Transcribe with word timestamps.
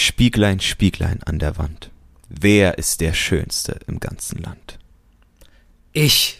Spieglein, 0.00 0.60
Spieglein 0.60 1.22
an 1.24 1.38
der 1.38 1.58
Wand. 1.58 1.90
Wer 2.28 2.78
ist 2.78 3.00
der 3.00 3.12
Schönste 3.12 3.80
im 3.86 4.00
ganzen 4.00 4.42
Land? 4.42 4.78
Ich. 5.92 6.38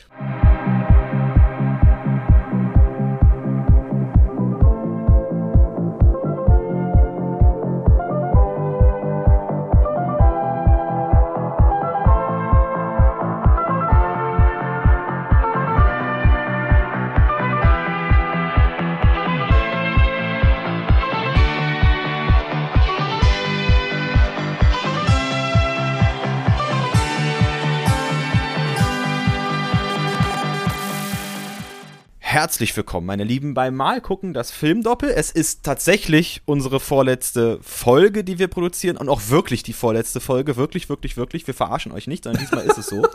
Herzlich 32.61 32.77
willkommen, 32.77 33.07
meine 33.07 33.25
Lieben, 33.25 33.55
beim 33.55 33.75
Mal 33.75 34.03
gucken, 34.03 34.35
das 34.35 34.51
Filmdoppel. 34.51 35.09
Es 35.09 35.31
ist 35.31 35.63
tatsächlich 35.63 36.43
unsere 36.45 36.79
vorletzte 36.79 37.59
Folge, 37.63 38.23
die 38.23 38.39
wir 38.39 38.49
produzieren 38.49 38.99
und 38.99 39.09
auch 39.09 39.31
wirklich 39.31 39.63
die 39.63 39.73
vorletzte 39.73 40.21
Folge. 40.21 40.57
Wirklich, 40.57 40.91
wirklich, 40.91 41.17
wirklich. 41.17 41.47
Wir 41.47 41.55
verarschen 41.55 41.91
euch 41.91 42.07
nicht, 42.07 42.25
sondern 42.25 42.43
diesmal 42.43 42.67
ist 42.67 42.77
es 42.77 42.89
so. 42.89 43.07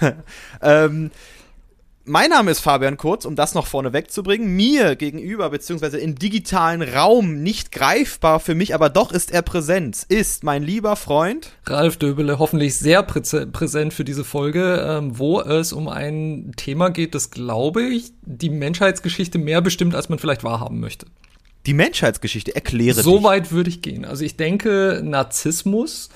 ähm, 0.62 1.10
mein 2.04 2.30
Name 2.30 2.50
ist 2.50 2.60
Fabian 2.60 2.96
Kurz, 2.96 3.24
um 3.24 3.36
das 3.36 3.54
noch 3.54 3.66
vorne 3.66 3.92
wegzubringen. 3.92 4.54
Mir 4.56 4.96
gegenüber, 4.96 5.50
beziehungsweise 5.50 5.98
im 5.98 6.16
digitalen 6.16 6.82
Raum, 6.82 7.42
nicht 7.42 7.72
greifbar 7.72 8.40
für 8.40 8.54
mich, 8.54 8.74
aber 8.74 8.88
doch 8.88 9.12
ist 9.12 9.30
er 9.30 9.42
präsent, 9.42 10.06
ist 10.08 10.42
mein 10.42 10.62
lieber 10.62 10.96
Freund 10.96 11.52
Ralf 11.66 11.98
Döbele, 11.98 12.38
hoffentlich 12.38 12.76
sehr 12.76 13.02
prä 13.02 13.20
präsent 13.20 13.92
für 13.92 14.04
diese 14.04 14.24
Folge, 14.24 14.84
ähm, 14.86 15.18
wo 15.18 15.40
es 15.40 15.72
um 15.72 15.88
ein 15.88 16.52
Thema 16.56 16.90
geht, 16.90 17.14
das, 17.14 17.30
glaube 17.30 17.82
ich, 17.82 18.12
die 18.22 18.50
Menschheitsgeschichte 18.50 19.38
mehr 19.38 19.60
bestimmt, 19.60 19.94
als 19.94 20.08
man 20.08 20.18
vielleicht 20.18 20.42
wahrhaben 20.42 20.80
möchte. 20.80 21.06
Die 21.66 21.74
Menschheitsgeschichte, 21.74 22.54
erkläre 22.54 23.02
So 23.02 23.22
weit 23.22 23.52
würde 23.52 23.68
ich 23.68 23.82
gehen. 23.82 24.06
Also 24.06 24.24
ich 24.24 24.36
denke, 24.36 25.02
Narzissmus 25.04 26.08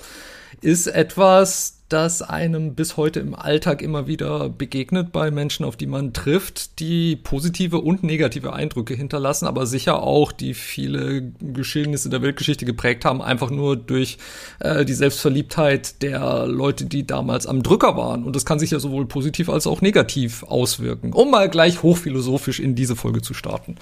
ist 0.61 0.87
etwas, 0.87 1.75
das 1.89 2.23
einem 2.23 2.73
bis 2.73 2.97
heute 2.97 3.19
im 3.19 3.35
Alltag 3.35 3.83
immer 3.83 4.07
wieder 4.07 4.49
begegnet 4.49 5.11
bei 5.11 5.29
Menschen, 5.29 5.65
auf 5.65 5.77
die 5.77 5.85
man 5.85 6.13
trifft, 6.13 6.79
die 6.79 7.15
positive 7.15 7.79
und 7.79 8.03
negative 8.03 8.53
Eindrücke 8.53 8.95
hinterlassen, 8.95 9.45
aber 9.45 9.67
sicher 9.67 10.01
auch, 10.01 10.31
die 10.31 10.55
viele 10.55 11.31
Geschehnisse 11.39 12.09
der 12.09 12.23
Weltgeschichte 12.23 12.65
geprägt 12.65 13.05
haben, 13.05 13.21
einfach 13.21 13.51
nur 13.51 13.75
durch 13.75 14.17
äh, 14.59 14.83
die 14.83 14.93
Selbstverliebtheit 14.93 16.01
der 16.01 16.47
Leute, 16.47 16.85
die 16.85 17.05
damals 17.05 17.45
am 17.45 17.61
Drücker 17.61 17.95
waren. 17.95 18.23
Und 18.23 18.35
das 18.35 18.45
kann 18.45 18.57
sich 18.57 18.71
ja 18.71 18.79
sowohl 18.79 19.05
positiv 19.05 19.47
als 19.47 19.67
auch 19.67 19.81
negativ 19.81 20.41
auswirken. 20.43 21.13
Um 21.13 21.29
mal 21.29 21.49
gleich 21.49 21.83
hochphilosophisch 21.83 22.59
in 22.59 22.73
diese 22.73 22.95
Folge 22.95 23.21
zu 23.21 23.35
starten. 23.35 23.75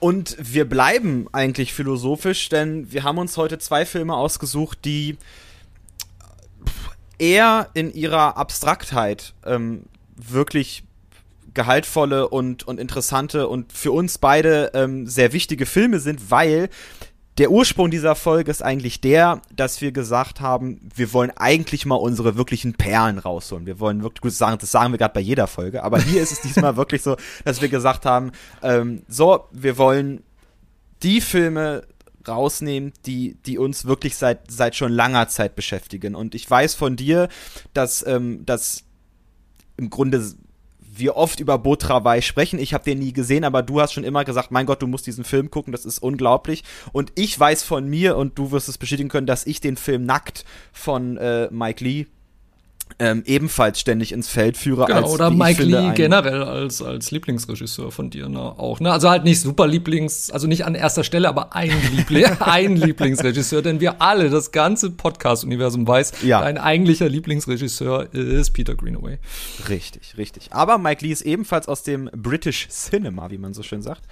Und 0.00 0.36
wir 0.40 0.66
bleiben 0.66 1.26
eigentlich 1.32 1.74
philosophisch, 1.74 2.48
denn 2.48 2.90
wir 2.90 3.02
haben 3.02 3.18
uns 3.18 3.36
heute 3.36 3.58
zwei 3.58 3.84
Filme 3.84 4.14
ausgesucht, 4.14 4.78
die 4.84 5.18
eher 7.18 7.68
in 7.74 7.92
ihrer 7.92 8.36
Abstraktheit 8.36 9.34
ähm, 9.44 9.84
wirklich 10.16 10.84
gehaltvolle 11.54 12.28
und, 12.28 12.66
und 12.66 12.78
interessante 12.78 13.48
und 13.48 13.72
für 13.72 13.92
uns 13.92 14.18
beide 14.18 14.70
ähm, 14.74 15.06
sehr 15.06 15.32
wichtige 15.32 15.66
Filme 15.66 15.98
sind, 15.98 16.30
weil 16.30 16.68
der 17.38 17.52
Ursprung 17.52 17.90
dieser 17.90 18.16
Folge 18.16 18.50
ist 18.50 18.62
eigentlich 18.62 19.00
der, 19.00 19.42
dass 19.54 19.80
wir 19.80 19.92
gesagt 19.92 20.40
haben, 20.40 20.80
wir 20.94 21.12
wollen 21.12 21.30
eigentlich 21.36 21.86
mal 21.86 21.94
unsere 21.94 22.36
wirklichen 22.36 22.74
Perlen 22.74 23.18
rausholen. 23.18 23.64
Wir 23.64 23.78
wollen 23.78 24.02
wirklich, 24.02 24.22
gut 24.22 24.32
sagen, 24.32 24.58
das 24.60 24.72
sagen 24.72 24.92
wir 24.92 24.98
gerade 24.98 25.14
bei 25.14 25.20
jeder 25.20 25.46
Folge, 25.46 25.84
aber 25.84 26.00
hier 26.00 26.20
ist 26.20 26.32
es 26.32 26.40
diesmal 26.40 26.76
wirklich 26.76 27.02
so, 27.02 27.16
dass 27.44 27.62
wir 27.62 27.68
gesagt 27.68 28.06
haben, 28.06 28.32
ähm, 28.62 29.02
so, 29.08 29.44
wir 29.52 29.78
wollen 29.78 30.24
die 31.04 31.20
Filme 31.20 31.84
rausnehmen, 32.28 32.92
die, 33.06 33.36
die 33.46 33.58
uns 33.58 33.84
wirklich 33.84 34.16
seit, 34.16 34.50
seit 34.50 34.76
schon 34.76 34.92
langer 34.92 35.28
Zeit 35.28 35.56
beschäftigen. 35.56 36.14
Und 36.14 36.34
ich 36.34 36.48
weiß 36.48 36.74
von 36.74 36.96
dir, 36.96 37.28
dass, 37.74 38.06
ähm, 38.06 38.44
dass 38.46 38.84
im 39.76 39.90
Grunde 39.90 40.22
wir 40.98 41.16
oft 41.16 41.40
über 41.40 41.58
Botrawai 41.58 42.20
sprechen. 42.20 42.58
Ich 42.58 42.74
habe 42.74 42.84
den 42.84 42.98
nie 42.98 43.12
gesehen, 43.12 43.44
aber 43.44 43.62
du 43.62 43.80
hast 43.80 43.92
schon 43.92 44.04
immer 44.04 44.24
gesagt, 44.24 44.50
mein 44.50 44.66
Gott, 44.66 44.82
du 44.82 44.86
musst 44.86 45.06
diesen 45.06 45.24
Film 45.24 45.50
gucken, 45.50 45.72
das 45.72 45.84
ist 45.84 46.00
unglaublich. 46.00 46.64
Und 46.92 47.12
ich 47.14 47.38
weiß 47.38 47.62
von 47.62 47.88
mir, 47.88 48.16
und 48.16 48.38
du 48.38 48.50
wirst 48.50 48.68
es 48.68 48.78
bestätigen 48.78 49.08
können, 49.08 49.26
dass 49.26 49.46
ich 49.46 49.60
den 49.60 49.76
Film 49.76 50.04
Nackt 50.04 50.44
von 50.72 51.16
äh, 51.16 51.48
Mike 51.50 51.84
Lee 51.84 52.06
ähm, 52.98 53.22
ebenfalls 53.26 53.80
ständig 53.80 54.12
ins 54.12 54.28
Feld 54.28 54.56
führe. 54.56 54.86
Genau, 54.86 55.02
als, 55.02 55.10
oder 55.10 55.30
Mike 55.30 55.62
Lee 55.62 55.92
generell 55.94 56.42
als, 56.42 56.82
als 56.82 57.10
Lieblingsregisseur 57.10 57.90
von 57.92 58.10
dir 58.10 58.28
ne, 58.28 58.40
auch. 58.40 58.80
Ne? 58.80 58.90
Also 58.92 59.08
halt 59.10 59.24
nicht 59.24 59.40
super 59.40 59.66
Lieblings, 59.66 60.30
also 60.30 60.46
nicht 60.46 60.64
an 60.64 60.74
erster 60.74 61.04
Stelle, 61.04 61.28
aber 61.28 61.54
ein, 61.54 61.72
Liebling, 61.94 62.26
ein 62.40 62.76
Lieblingsregisseur, 62.76 63.62
denn 63.62 63.80
wir 63.80 64.00
alle, 64.00 64.30
das 64.30 64.52
ganze 64.52 64.90
Podcast-Universum 64.90 65.86
weiß, 65.86 66.22
ja. 66.22 66.40
dein 66.40 66.58
eigentlicher 66.58 67.08
Lieblingsregisseur 67.08 68.12
ist 68.14 68.50
Peter 68.50 68.74
Greenaway. 68.74 69.18
Richtig, 69.68 70.16
richtig. 70.16 70.52
Aber 70.52 70.78
Mike 70.78 71.04
Lee 71.04 71.12
ist 71.12 71.22
ebenfalls 71.22 71.68
aus 71.68 71.82
dem 71.82 72.10
British 72.14 72.68
Cinema, 72.68 73.30
wie 73.30 73.38
man 73.38 73.54
so 73.54 73.62
schön 73.62 73.82
sagt. 73.82 74.02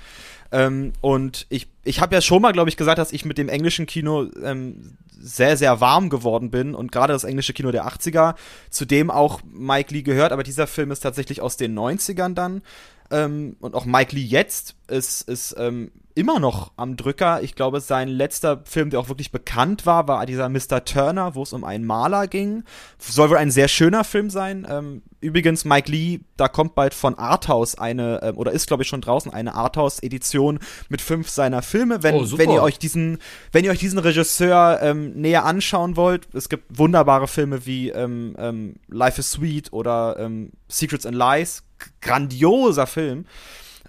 Ähm, 0.52 0.92
und 1.00 1.46
ich, 1.48 1.68
ich 1.84 2.00
habe 2.00 2.14
ja 2.14 2.20
schon 2.20 2.42
mal, 2.42 2.52
glaube 2.52 2.68
ich, 2.68 2.76
gesagt, 2.76 2.98
dass 2.98 3.12
ich 3.12 3.24
mit 3.24 3.38
dem 3.38 3.48
englischen 3.48 3.86
Kino 3.86 4.26
ähm, 4.42 4.96
sehr, 5.18 5.56
sehr 5.56 5.80
warm 5.80 6.10
geworden 6.10 6.50
bin 6.50 6.74
und 6.74 6.92
gerade 6.92 7.12
das 7.12 7.24
englische 7.24 7.52
Kino 7.52 7.70
der 7.72 7.86
80er, 7.86 8.34
zu 8.70 8.84
dem 8.84 9.10
auch 9.10 9.40
Mike 9.44 9.92
Lee 9.92 10.02
gehört, 10.02 10.32
aber 10.32 10.42
dieser 10.42 10.66
Film 10.66 10.90
ist 10.90 11.00
tatsächlich 11.00 11.40
aus 11.40 11.56
den 11.56 11.76
90ern 11.76 12.34
dann. 12.34 12.62
Ähm, 13.10 13.56
und 13.60 13.74
auch 13.74 13.84
Mike 13.84 14.14
Lee 14.14 14.22
jetzt 14.22 14.74
ist, 14.88 15.28
ist 15.28 15.54
ähm, 15.58 15.90
immer 16.16 16.40
noch 16.40 16.72
am 16.76 16.96
Drücker. 16.96 17.42
Ich 17.42 17.54
glaube, 17.54 17.80
sein 17.80 18.08
letzter 18.08 18.62
Film, 18.64 18.88
der 18.88 19.00
auch 19.00 19.08
wirklich 19.08 19.32
bekannt 19.32 19.84
war, 19.84 20.08
war 20.08 20.24
dieser 20.24 20.48
Mr. 20.48 20.82
Turner, 20.84 21.34
wo 21.34 21.42
es 21.42 21.52
um 21.52 21.62
einen 21.62 21.84
Maler 21.84 22.26
ging. 22.26 22.64
Soll 22.98 23.28
wohl 23.28 23.36
ein 23.36 23.50
sehr 23.50 23.68
schöner 23.68 24.02
Film 24.02 24.30
sein. 24.30 24.66
Ähm, 24.68 25.02
übrigens, 25.20 25.66
Mike 25.66 25.90
Lee, 25.90 26.20
da 26.38 26.48
kommt 26.48 26.74
bald 26.74 26.94
von 26.94 27.18
Arthouse 27.18 27.76
eine, 27.76 28.20
ähm, 28.22 28.38
oder 28.38 28.52
ist 28.52 28.66
glaube 28.66 28.82
ich 28.82 28.88
schon 28.88 29.02
draußen, 29.02 29.30
eine 29.30 29.54
Arthouse-Edition 29.54 30.58
mit 30.88 31.02
fünf 31.02 31.28
seiner 31.28 31.60
Filme. 31.60 32.02
Wenn, 32.02 32.14
oh, 32.14 32.38
wenn 32.38 32.50
ihr 32.50 32.62
euch 32.62 32.78
diesen, 32.78 33.18
wenn 33.52 33.66
ihr 33.66 33.70
euch 33.70 33.80
diesen 33.80 33.98
Regisseur 33.98 34.80
ähm, 34.80 35.12
näher 35.20 35.44
anschauen 35.44 35.96
wollt, 35.96 36.28
es 36.34 36.48
gibt 36.48 36.78
wunderbare 36.78 37.28
Filme 37.28 37.66
wie 37.66 37.90
ähm, 37.90 38.34
ähm, 38.38 38.76
Life 38.88 39.20
is 39.20 39.32
Sweet 39.32 39.70
oder 39.70 40.16
ähm, 40.18 40.50
Secrets 40.68 41.04
and 41.04 41.16
Lies. 41.16 41.62
Grandioser 42.00 42.86
Film. 42.86 43.26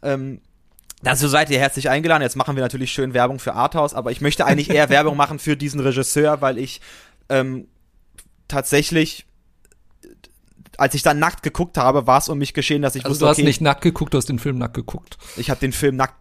Ähm, 0.03 0.41
Dazu 1.03 1.27
seid 1.27 1.49
ihr 1.49 1.59
herzlich 1.59 1.89
eingeladen. 1.89 2.23
Jetzt 2.23 2.35
machen 2.35 2.55
wir 2.55 2.63
natürlich 2.63 2.91
schön 2.91 3.13
Werbung 3.13 3.39
für 3.39 3.53
Arthouse, 3.53 3.93
aber 3.93 4.11
ich 4.11 4.21
möchte 4.21 4.45
eigentlich 4.45 4.69
eher 4.69 4.89
Werbung 4.89 5.15
machen 5.17 5.39
für 5.39 5.55
diesen 5.55 5.79
Regisseur, 5.79 6.41
weil 6.41 6.57
ich 6.57 6.81
ähm, 7.29 7.67
tatsächlich 8.47 9.25
als 10.77 10.93
ich 10.93 11.01
dann 11.01 11.17
nackt 11.17 11.41
geguckt 11.41 11.77
habe, 11.77 12.05
war 12.05 12.19
es 12.19 12.29
um 12.29 12.37
mich 12.37 12.53
geschehen, 12.53 12.83
dass 12.83 12.93
ich 12.95 13.03
also 13.03 13.13
wusste, 13.13 13.25
du 13.25 13.29
hast 13.29 13.37
okay, 13.37 13.47
nicht 13.47 13.61
nackt 13.61 13.81
geguckt, 13.81 14.13
du 14.13 14.17
hast 14.19 14.29
den 14.29 14.37
Film 14.37 14.59
nackt 14.59 14.75
geguckt. 14.75 15.17
Ich 15.35 15.49
habe 15.49 15.59
den 15.59 15.71
Film 15.71 15.95
nackt 15.95 16.13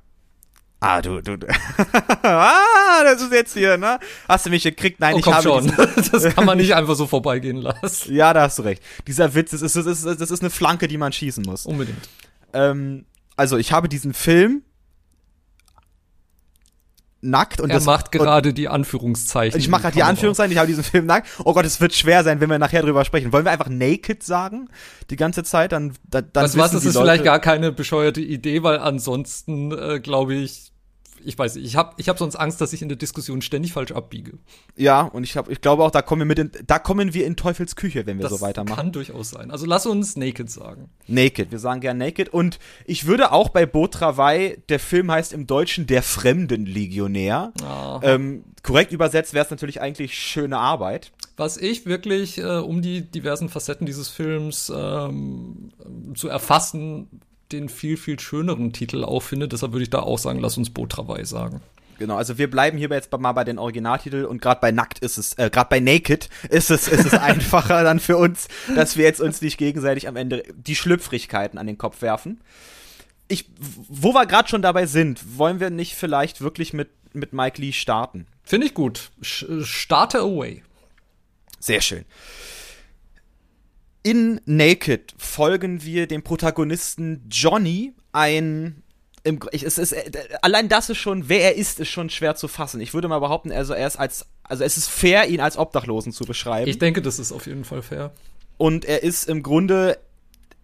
Ah, 0.79 1.01
du, 1.01 1.23
du, 1.23 1.39
du. 1.39 1.47
ah, 2.23 3.03
das 3.03 3.23
ist 3.23 3.33
jetzt 3.33 3.55
hier, 3.55 3.79
ne? 3.79 3.99
Hast 4.29 4.45
du 4.45 4.51
mich 4.51 4.63
gekriegt? 4.63 5.01
Nein, 5.01 5.15
oh, 5.15 5.19
ich 5.19 5.27
habe 5.27 5.43
schon. 5.43 5.73
das 6.13 6.35
kann 6.35 6.45
man 6.45 6.59
nicht 6.59 6.75
einfach 6.75 6.95
so 6.95 7.07
vorbeigehen 7.07 7.57
lassen. 7.57 8.15
Ja, 8.15 8.35
da 8.35 8.43
hast 8.43 8.59
du 8.59 8.63
recht. 8.63 8.83
Dieser 9.07 9.35
Witz, 9.35 9.53
das 9.53 9.63
ist, 9.63 9.75
das 9.75 9.87
ist, 9.87 10.05
das 10.05 10.31
ist 10.31 10.41
eine 10.41 10.51
Flanke, 10.51 10.87
die 10.87 10.99
man 10.99 11.13
schießen 11.13 11.45
muss. 11.45 11.65
Unbedingt. 11.65 12.09
Ähm, 12.53 13.07
also 13.37 13.57
ich 13.57 13.73
habe 13.73 13.89
diesen 13.89 14.15
Film 14.15 14.63
nackt 17.21 17.61
und 17.61 17.71
er 17.71 17.77
das 17.77 17.85
macht 17.85 18.13
gerade 18.13 18.53
die 18.53 18.69
Anführungszeichen. 18.69 19.59
Ich 19.59 19.69
mache 19.69 19.83
gerade 19.83 19.95
die 19.95 20.03
Anführungszeichen, 20.03 20.53
ich 20.53 20.59
habe 20.59 20.69
diesen 20.69 20.85
Film 20.85 21.07
nackt. 21.07 21.29
Oh 21.45 21.55
Gott, 21.55 21.65
es 21.65 21.81
wird 21.81 21.95
schwer 21.95 22.25
sein, 22.25 22.41
wenn 22.41 22.51
wir 22.51 22.59
nachher 22.59 22.83
drüber 22.83 23.05
sprechen. 23.05 23.33
Wollen 23.33 23.45
wir 23.45 23.53
einfach 23.53 23.69
naked 23.69 24.23
sagen 24.23 24.69
die 25.11 25.17
ganze 25.17 25.45
Zeit, 25.45 25.73
dann 25.73 25.95
dann, 26.05 26.29
dann 26.33 26.45
Was 26.45 26.57
was, 26.57 26.71
das 26.73 26.85
ist 26.85 26.95
Leute 26.95 27.07
vielleicht 27.07 27.25
gar 27.25 27.41
keine 27.41 27.73
bescheuerte 27.73 28.21
Idee, 28.21 28.63
weil 28.63 28.79
ansonsten 28.79 29.73
äh, 29.73 30.01
glaube 30.01 30.35
ich 30.35 30.73
ich 31.27 31.37
weiß 31.37 31.57
nicht, 31.57 31.67
ich 31.67 31.77
habe 31.77 31.95
ich 31.97 32.09
hab 32.09 32.19
sonst 32.19 32.37
Angst, 32.37 32.61
dass 32.61 32.73
ich 32.73 32.83
in 32.83 32.89
der 32.89 32.97
Diskussion 32.97 33.43
ständig 33.43 33.73
falsch 33.73 33.93
abbiege. 33.93 34.39
Ja, 34.77 35.03
und 35.03 35.25
ich, 35.25 35.37
hab, 35.37 35.51
ich 35.51 35.61
glaube 35.61 35.83
auch, 35.83 35.91
da 35.91 36.01
kommen 36.01 36.21
wir 36.21 36.27
mit 36.27 36.39
in, 36.39 36.51
da 36.67 36.79
kommen 36.79 37.15
wir 37.15 37.27
in 37.27 37.37
Teufels 37.37 37.75
Küche, 37.75 38.07
wenn 38.07 38.19
wir 38.19 38.23
das 38.23 38.33
so 38.33 38.41
weitermachen. 38.41 38.77
Kann 38.77 38.93
durchaus 38.93 39.31
sein. 39.31 39.51
Also 39.51 39.67
lass 39.67 39.87
uns 39.87 40.17
Naked 40.17 40.51
sagen. 40.51 40.89
Naked, 41.09 41.51
wir 41.51 41.59
sagen 41.59 41.81
gern 41.81 41.99
Naked. 41.99 42.29
Und 42.29 42.59
ich 42.85 43.07
würde 43.07 43.33
auch 43.33 43.49
bei 43.49 43.67
Botrawai, 43.67 44.59
der 44.69 44.79
Film 44.79 45.11
heißt 45.11 45.33
im 45.33 45.47
Deutschen 45.47 45.87
Der 45.87 46.03
Fremdenlegionär. 46.03 47.53
Ähm, 48.03 48.45
korrekt 48.63 48.93
übersetzt 48.93 49.35
wäre 49.35 49.45
es 49.45 49.51
natürlich 49.51 49.81
eigentlich 49.81 50.15
schöne 50.15 50.59
Arbeit. 50.59 51.13
Was 51.37 51.57
ich 51.57 51.87
wirklich, 51.87 52.39
äh, 52.39 52.59
um 52.59 52.83
die 52.83 53.03
diversen 53.03 53.49
Facetten 53.49 53.85
dieses 53.85 54.09
Films 54.09 54.73
ähm, 54.75 55.71
zu 56.15 56.29
erfassen, 56.29 57.09
den 57.53 57.69
viel, 57.69 57.97
viel 57.97 58.19
schöneren 58.19 58.73
Titel 58.73 59.05
auch 59.05 59.21
finde. 59.21 59.49
Deshalb 59.49 59.73
würde 59.73 59.85
ich 59.85 59.91
da 59.91 60.01
auch 60.01 60.19
sagen, 60.19 60.41
lass 60.41 60.57
uns 60.57 60.71
Botrawai 60.71 61.25
sagen. 61.25 61.61
Genau, 61.99 62.17
also 62.17 62.37
wir 62.37 62.51
bleiben 62.51 62.77
hier 62.77 62.91
jetzt 62.91 63.11
mal 63.17 63.33
bei 63.33 63.45
den 63.45 63.59
Originaltiteln 63.59 64.27
und 64.27 64.43
gerade 64.43 64.61
bei 64.61 64.71
Nackt 64.71 64.99
ist 64.99 65.17
es, 65.17 65.33
äh, 65.39 65.49
gerade 65.51 65.69
bei 65.71 65.81
Naked 65.81 66.29
ist 66.51 66.71
es, 66.71 66.89
ist 66.89 67.07
es 67.07 67.15
einfacher 67.15 67.83
dann 67.85 68.01
für 68.01 68.17
uns, 68.17 68.49
dass 68.75 68.97
wir 68.97 69.05
jetzt 69.05 69.21
uns 69.21 69.41
nicht 69.41 69.57
gegenseitig 69.57 70.07
am 70.07 70.17
Ende 70.17 70.43
die 70.55 70.77
Schlüpfrigkeiten 70.77 71.59
an 71.59 71.67
den 71.67 71.79
Kopf 71.79 72.03
werfen. 72.03 72.41
Ich, 73.29 73.47
wo 73.59 74.13
wir 74.13 74.27
gerade 74.27 74.49
schon 74.49 74.63
dabei 74.63 74.87
sind, 74.87 75.39
wollen 75.39 75.59
wir 75.59 75.71
nicht 75.71 75.95
vielleicht 75.95 76.41
wirklich 76.41 76.73
mit, 76.73 76.91
mit 77.13 77.33
Mike 77.33 77.61
Lee 77.61 77.73
starten? 77.73 78.27
Finde 78.45 78.67
ich 78.67 78.75
gut. 78.75 79.11
Starte 79.23 80.19
away. 80.19 80.63
Sehr 81.59 81.81
schön. 81.81 82.05
In 84.07 84.41
Naked 84.45 85.17
folgen 85.19 85.83
wir 85.83 86.07
dem 86.07 86.23
Protagonisten 86.23 87.27
Johnny, 87.29 87.93
ein 88.13 88.85
im, 89.25 89.41
ich, 89.51 89.65
es 89.65 89.79
ist, 89.79 89.91
äh, 89.91 90.13
allein 90.43 90.69
das 90.69 90.89
ist 90.89 90.99
schon, 90.99 91.29
wer 91.29 91.41
er 91.41 91.57
ist, 91.57 91.81
ist 91.81 91.89
schon 91.89 92.09
schwer 92.09 92.37
zu 92.37 92.47
fassen. 92.47 92.81
Ich 92.81 92.95
würde 92.95 93.09
mal 93.09 93.19
behaupten, 93.19 93.51
also 93.51 93.75
er 93.75 93.89
ist 93.89 93.97
als, 93.97 94.25
also 94.45 94.63
es 94.63 94.77
ist 94.77 94.89
fair, 94.89 95.29
ihn 95.29 95.41
als 95.41 95.59
Obdachlosen 95.59 96.13
zu 96.13 96.25
beschreiben. 96.25 96.71
Ich 96.71 96.79
denke, 96.79 97.03
das 97.03 97.19
ist 97.19 97.33
auf 97.33 97.49
jeden 97.49 97.65
Fall 97.65 97.83
fair. 97.83 98.13
Und 98.59 98.85
er 98.85 99.03
ist 99.03 99.29
im 99.29 99.43
Grunde 99.43 99.99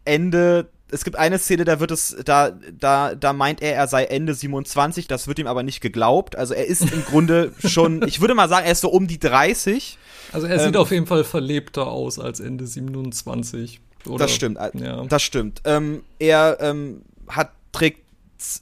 Ende, 0.04 0.68
es 0.92 1.04
gibt 1.04 1.16
eine 1.16 1.38
Szene, 1.38 1.64
da 1.64 1.80
wird 1.80 1.90
es, 1.90 2.16
da, 2.24 2.52
da, 2.78 3.14
da 3.14 3.32
meint 3.32 3.62
er, 3.62 3.74
er 3.74 3.88
sei 3.88 4.04
Ende 4.04 4.34
27, 4.34 5.08
das 5.08 5.26
wird 5.26 5.38
ihm 5.38 5.46
aber 5.46 5.62
nicht 5.62 5.80
geglaubt. 5.80 6.36
Also 6.36 6.54
er 6.54 6.66
ist 6.66 6.92
im 6.92 7.04
Grunde 7.06 7.52
schon, 7.64 8.06
ich 8.06 8.20
würde 8.20 8.34
mal 8.34 8.48
sagen, 8.48 8.66
er 8.66 8.72
ist 8.72 8.82
so 8.82 8.90
um 8.90 9.06
die 9.06 9.18
30. 9.18 9.98
Also 10.32 10.46
er 10.46 10.58
sieht 10.58 10.74
ähm, 10.74 10.80
auf 10.80 10.90
jeden 10.90 11.06
Fall 11.06 11.24
verlebter 11.24 11.86
aus 11.88 12.18
als 12.18 12.40
Ende 12.40 12.66
27. 12.66 13.80
Oder? 14.06 14.18
Das 14.18 14.34
stimmt, 14.34 14.58
ja. 14.74 15.04
das 15.04 15.22
stimmt. 15.22 15.62
Ähm, 15.64 16.02
er 16.18 16.58
ähm, 16.60 17.02
hat, 17.28 17.52
trägt 17.72 18.02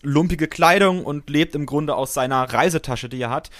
lumpige 0.03 0.47
Kleidung 0.47 1.05
und 1.05 1.29
lebt 1.31 1.55
im 1.55 1.67
Grunde 1.67 1.97
aus 1.97 2.15
seiner 2.15 2.43
Reisetasche, 2.53 3.09
die 3.09 3.21
er 3.21 3.31
hat. 3.31 3.51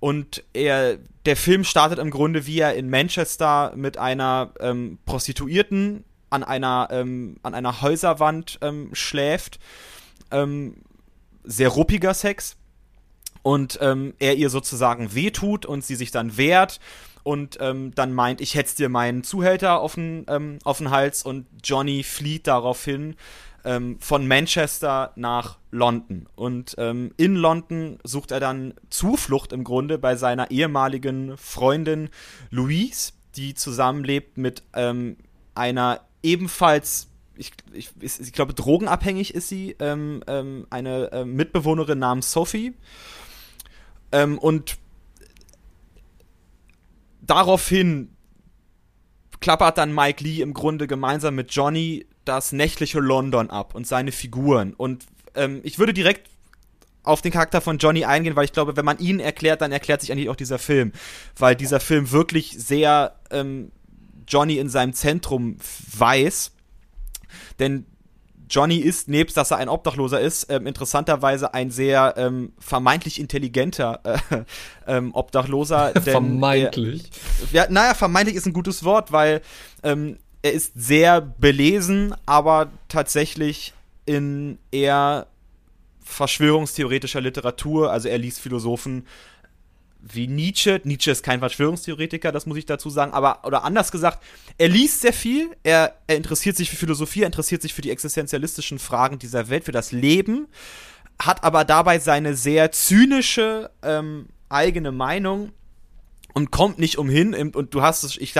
Und 0.00 0.44
er, 0.52 0.98
der 1.26 1.36
Film 1.36 1.64
startet 1.64 1.98
im 1.98 2.10
Grunde, 2.10 2.46
wie 2.46 2.58
er 2.58 2.74
in 2.74 2.90
Manchester 2.90 3.72
mit 3.74 3.98
einer 3.98 4.52
ähm, 4.60 4.98
Prostituierten 5.06 6.04
an 6.30 6.42
einer, 6.42 6.88
ähm, 6.90 7.36
an 7.42 7.54
einer 7.54 7.82
Häuserwand 7.82 8.58
ähm, 8.62 8.90
schläft. 8.92 9.58
Ähm, 10.30 10.76
sehr 11.44 11.68
ruppiger 11.68 12.14
Sex. 12.14 12.56
Und 13.42 13.78
ähm, 13.82 14.14
er 14.18 14.36
ihr 14.36 14.48
sozusagen 14.48 15.14
wehtut 15.14 15.66
und 15.66 15.84
sie 15.84 15.96
sich 15.96 16.10
dann 16.10 16.36
wehrt 16.38 16.80
und 17.24 17.58
ähm, 17.60 17.94
dann 17.94 18.12
meint, 18.14 18.40
ich 18.40 18.54
hetze 18.54 18.76
dir 18.76 18.88
meinen 18.88 19.22
Zuhälter 19.22 19.80
auf 19.80 19.96
den, 19.96 20.24
ähm, 20.28 20.58
auf 20.64 20.78
den 20.78 20.90
Hals 20.90 21.22
und 21.22 21.46
Johnny 21.62 22.02
flieht 22.02 22.46
daraufhin 22.46 23.16
von 23.98 24.28
Manchester 24.28 25.12
nach 25.16 25.56
London. 25.70 26.28
Und 26.36 26.74
ähm, 26.76 27.14
in 27.16 27.34
London 27.34 27.98
sucht 28.04 28.30
er 28.30 28.38
dann 28.38 28.74
Zuflucht 28.90 29.54
im 29.54 29.64
Grunde 29.64 29.96
bei 29.96 30.16
seiner 30.16 30.50
ehemaligen 30.50 31.38
Freundin 31.38 32.10
Louise, 32.50 33.12
die 33.36 33.54
zusammenlebt 33.54 34.36
mit 34.36 34.64
ähm, 34.74 35.16
einer 35.54 36.02
ebenfalls 36.24 37.08
ich, 37.36 37.52
ich, 37.72 37.90
ich, 38.00 38.32
glaube, 38.32 38.54
drogenabhängig 38.54 39.34
ist 39.34 39.48
sie, 39.48 39.76
ähm, 39.80 40.22
ähm, 40.26 40.66
eine 40.70 41.10
äh, 41.12 41.24
Mitbewohnerin 41.24 41.98
namens 41.98 42.30
Sophie. 42.30 42.74
Ähm, 44.12 44.38
und 44.38 44.76
daraufhin 47.22 48.10
klappert 49.40 49.78
dann 49.78 49.94
Mike 49.94 50.22
Lee 50.22 50.40
im 50.42 50.54
Grunde 50.54 50.86
gemeinsam 50.86 51.34
mit 51.34 51.52
Johnny 51.52 52.06
das 52.24 52.52
nächtliche 52.52 53.00
London 53.00 53.50
ab 53.50 53.74
und 53.74 53.86
seine 53.86 54.12
Figuren. 54.12 54.72
Und 54.72 55.04
ähm, 55.34 55.60
ich 55.64 55.78
würde 55.78 55.92
direkt 55.92 56.30
auf 57.02 57.20
den 57.20 57.32
Charakter 57.32 57.60
von 57.60 57.78
Johnny 57.78 58.04
eingehen, 58.04 58.36
weil 58.36 58.46
ich 58.46 58.52
glaube, 58.52 58.76
wenn 58.76 58.84
man 58.84 58.98
ihn 58.98 59.20
erklärt, 59.20 59.60
dann 59.60 59.72
erklärt 59.72 60.00
sich 60.00 60.10
eigentlich 60.10 60.30
auch 60.30 60.36
dieser 60.36 60.58
Film. 60.58 60.92
Weil 61.36 61.56
dieser 61.56 61.80
Film 61.80 62.12
wirklich 62.12 62.52
sehr 62.56 63.16
ähm, 63.30 63.72
Johnny 64.26 64.58
in 64.58 64.68
seinem 64.68 64.92
Zentrum 64.92 65.56
weiß. 65.96 66.52
Denn 67.58 67.86
Johnny 68.48 68.76
ist, 68.76 69.08
nebst 69.08 69.36
dass 69.36 69.50
er 69.50 69.56
ein 69.56 69.68
Obdachloser 69.68 70.20
ist, 70.20 70.50
ähm, 70.50 70.66
interessanterweise 70.66 71.54
ein 71.54 71.70
sehr 71.70 72.14
ähm, 72.16 72.52
vermeintlich 72.58 73.18
intelligenter 73.18 74.00
äh, 74.04 74.44
ähm, 74.86 75.14
Obdachloser. 75.14 75.92
vermeintlich. 76.02 77.10
Er, 77.52 77.64
ja, 77.64 77.66
naja, 77.70 77.94
vermeintlich 77.94 78.36
ist 78.36 78.46
ein 78.46 78.52
gutes 78.52 78.84
Wort, 78.84 79.12
weil 79.12 79.40
ähm, 79.82 80.18
er 80.42 80.52
ist 80.52 80.72
sehr 80.76 81.20
belesen, 81.20 82.14
aber 82.26 82.70
tatsächlich 82.88 83.72
in 84.04 84.58
eher 84.70 85.26
verschwörungstheoretischer 86.02 87.22
Literatur. 87.22 87.90
Also 87.90 88.08
er 88.08 88.18
liest 88.18 88.40
Philosophen 88.40 89.06
wie 90.12 90.26
Nietzsche. 90.26 90.80
Nietzsche 90.84 91.10
ist 91.10 91.22
kein 91.22 91.40
Verschwörungstheoretiker, 91.40 92.32
das 92.32 92.46
muss 92.46 92.58
ich 92.58 92.66
dazu 92.66 92.90
sagen. 92.90 93.12
Aber, 93.12 93.44
oder 93.44 93.64
anders 93.64 93.90
gesagt, 93.90 94.22
er 94.58 94.68
liest 94.68 95.00
sehr 95.00 95.12
viel, 95.12 95.50
er, 95.62 95.94
er 96.06 96.16
interessiert 96.16 96.56
sich 96.56 96.70
für 96.70 96.76
Philosophie, 96.76 97.22
er 97.22 97.26
interessiert 97.26 97.62
sich 97.62 97.74
für 97.74 97.82
die 97.82 97.90
existenzialistischen 97.90 98.78
Fragen 98.78 99.18
dieser 99.18 99.48
Welt, 99.48 99.64
für 99.64 99.72
das 99.72 99.92
Leben, 99.92 100.48
hat 101.18 101.44
aber 101.44 101.64
dabei 101.64 101.98
seine 101.98 102.34
sehr 102.34 102.72
zynische 102.72 103.70
ähm, 103.82 104.26
eigene 104.48 104.92
Meinung 104.92 105.52
und 106.34 106.50
kommt 106.50 106.78
nicht 106.78 106.98
umhin. 106.98 107.34
Und 107.34 107.72
du 107.74 107.82
hast 107.82 108.02
es, 108.02 108.16
ich 108.16 108.34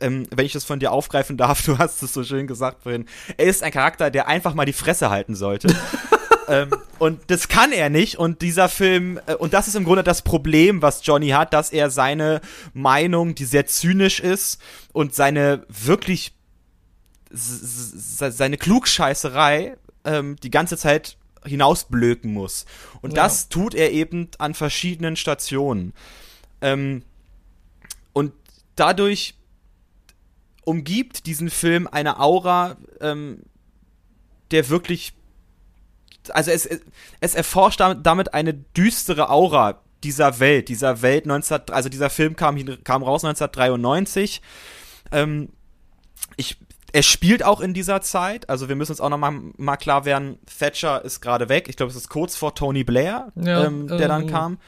ähm, 0.00 0.26
wenn 0.30 0.46
ich 0.46 0.52
das 0.52 0.64
von 0.64 0.80
dir 0.80 0.90
aufgreifen 0.92 1.36
darf, 1.36 1.62
du 1.66 1.78
hast 1.78 2.02
es 2.02 2.12
so 2.12 2.24
schön 2.24 2.46
gesagt 2.46 2.82
vorhin. 2.82 3.06
Er 3.36 3.46
ist 3.46 3.62
ein 3.62 3.70
Charakter, 3.70 4.10
der 4.10 4.26
einfach 4.26 4.54
mal 4.54 4.64
die 4.64 4.72
Fresse 4.72 5.10
halten 5.10 5.36
sollte. 5.36 5.74
ähm, 6.50 6.70
und 6.98 7.20
das 7.28 7.46
kann 7.46 7.70
er 7.70 7.90
nicht. 7.90 8.18
Und 8.18 8.42
dieser 8.42 8.68
Film, 8.68 9.20
äh, 9.26 9.34
und 9.34 9.54
das 9.54 9.68
ist 9.68 9.76
im 9.76 9.84
Grunde 9.84 10.02
das 10.02 10.22
Problem, 10.22 10.82
was 10.82 11.06
Johnny 11.06 11.28
hat, 11.28 11.54
dass 11.54 11.70
er 11.70 11.90
seine 11.90 12.40
Meinung, 12.74 13.36
die 13.36 13.44
sehr 13.44 13.66
zynisch 13.66 14.18
ist 14.18 14.60
und 14.92 15.14
seine 15.14 15.64
wirklich 15.68 16.32
seine 17.32 18.58
Klugscheißerei 18.58 19.76
ähm, 20.04 20.34
die 20.42 20.50
ganze 20.50 20.76
Zeit 20.76 21.16
hinausblöken 21.44 22.32
muss. 22.32 22.66
Und 23.02 23.12
ja. 23.12 23.22
das 23.22 23.48
tut 23.48 23.74
er 23.74 23.92
eben 23.92 24.28
an 24.38 24.54
verschiedenen 24.54 25.14
Stationen. 25.14 25.92
Ähm, 26.60 27.04
und 28.12 28.32
dadurch 28.74 29.34
umgibt 30.64 31.26
diesen 31.26 31.50
Film 31.50 31.86
eine 31.86 32.18
Aura, 32.18 32.76
ähm, 33.00 33.44
der 34.50 34.68
wirklich, 34.68 35.12
also 36.30 36.50
es, 36.50 36.68
es 37.20 37.34
erforscht 37.34 37.80
damit 37.80 38.34
eine 38.34 38.54
düstere 38.54 39.30
Aura 39.30 39.80
dieser 40.02 40.40
Welt, 40.40 40.68
dieser 40.68 41.02
Welt 41.02 41.26
19, 41.26 41.62
also 41.70 41.88
dieser 41.88 42.10
Film 42.10 42.36
kam, 42.36 42.56
kam 42.84 43.02
raus 43.02 43.24
1993. 43.24 44.40
Ähm, 45.12 45.50
ich, 46.36 46.56
er 46.92 47.02
spielt 47.02 47.44
auch 47.44 47.60
in 47.60 47.74
dieser 47.74 48.00
Zeit, 48.00 48.48
also 48.48 48.68
wir 48.68 48.76
müssen 48.76 48.92
uns 48.92 49.00
auch 49.00 49.10
noch 49.10 49.18
mal, 49.18 49.76
klar 49.76 50.04
werden, 50.04 50.38
Thatcher 50.58 51.04
ist 51.04 51.20
gerade 51.20 51.48
weg. 51.48 51.68
Ich 51.68 51.76
glaube, 51.76 51.90
es 51.90 51.96
ist 51.96 52.08
kurz 52.08 52.36
vor 52.36 52.54
Tony 52.54 52.84
Blair, 52.84 53.32
ja, 53.36 53.64
ähm, 53.64 53.86
der 53.88 54.00
ähm, 54.00 54.08
dann 54.08 54.26
kam. 54.26 54.58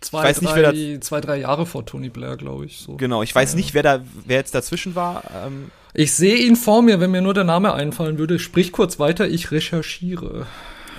Zwei, 0.00 0.22
weiß 0.24 0.38
drei, 0.38 0.46
nicht, 0.46 0.56
wer 0.56 0.72
da, 0.72 1.00
zwei, 1.00 1.20
drei 1.20 1.38
Jahre 1.38 1.66
vor 1.66 1.84
Tony 1.84 2.08
Blair, 2.08 2.36
glaube 2.36 2.66
ich. 2.66 2.78
So. 2.78 2.96
Genau, 2.96 3.22
ich 3.24 3.34
weiß 3.34 3.52
ja. 3.52 3.56
nicht, 3.56 3.74
wer 3.74 3.82
da, 3.82 4.00
wer 4.26 4.36
jetzt 4.36 4.54
dazwischen 4.54 4.94
war. 4.94 5.24
Ähm. 5.44 5.72
Ich 5.92 6.14
sehe 6.14 6.36
ihn 6.36 6.54
vor 6.54 6.82
mir, 6.82 7.00
wenn 7.00 7.10
mir 7.10 7.22
nur 7.22 7.34
der 7.34 7.42
Name 7.44 7.72
einfallen 7.72 8.18
würde. 8.18 8.38
Sprich 8.38 8.70
kurz 8.70 9.00
weiter, 9.00 9.26
ich 9.26 9.50
recherchiere. 9.50 10.46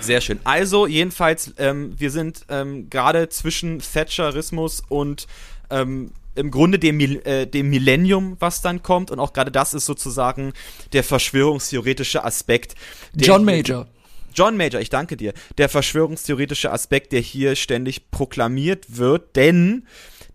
Sehr 0.00 0.20
schön. 0.20 0.40
Also, 0.44 0.86
jedenfalls, 0.86 1.52
ähm, 1.58 1.94
wir 1.96 2.10
sind 2.10 2.44
ähm, 2.48 2.88
gerade 2.90 3.28
zwischen 3.28 3.80
Thatcherismus 3.80 4.82
und 4.88 5.26
ähm, 5.70 6.12
im 6.34 6.50
Grunde 6.50 6.78
dem, 6.78 7.00
äh, 7.00 7.46
dem 7.46 7.70
Millennium, 7.70 8.36
was 8.38 8.62
dann 8.62 8.82
kommt. 8.82 9.10
Und 9.10 9.18
auch 9.18 9.32
gerade 9.32 9.50
das 9.50 9.74
ist 9.74 9.86
sozusagen 9.86 10.52
der 10.92 11.04
verschwörungstheoretische 11.04 12.24
Aspekt. 12.24 12.74
John 13.14 13.44
Major. 13.44 13.86
John 14.34 14.56
Major, 14.56 14.80
ich 14.80 14.90
danke 14.90 15.16
dir. 15.16 15.34
Der 15.58 15.68
verschwörungstheoretische 15.68 16.70
Aspekt, 16.72 17.12
der 17.12 17.20
hier 17.20 17.56
ständig 17.56 18.10
proklamiert 18.10 18.96
wird, 18.96 19.34
denn 19.36 19.86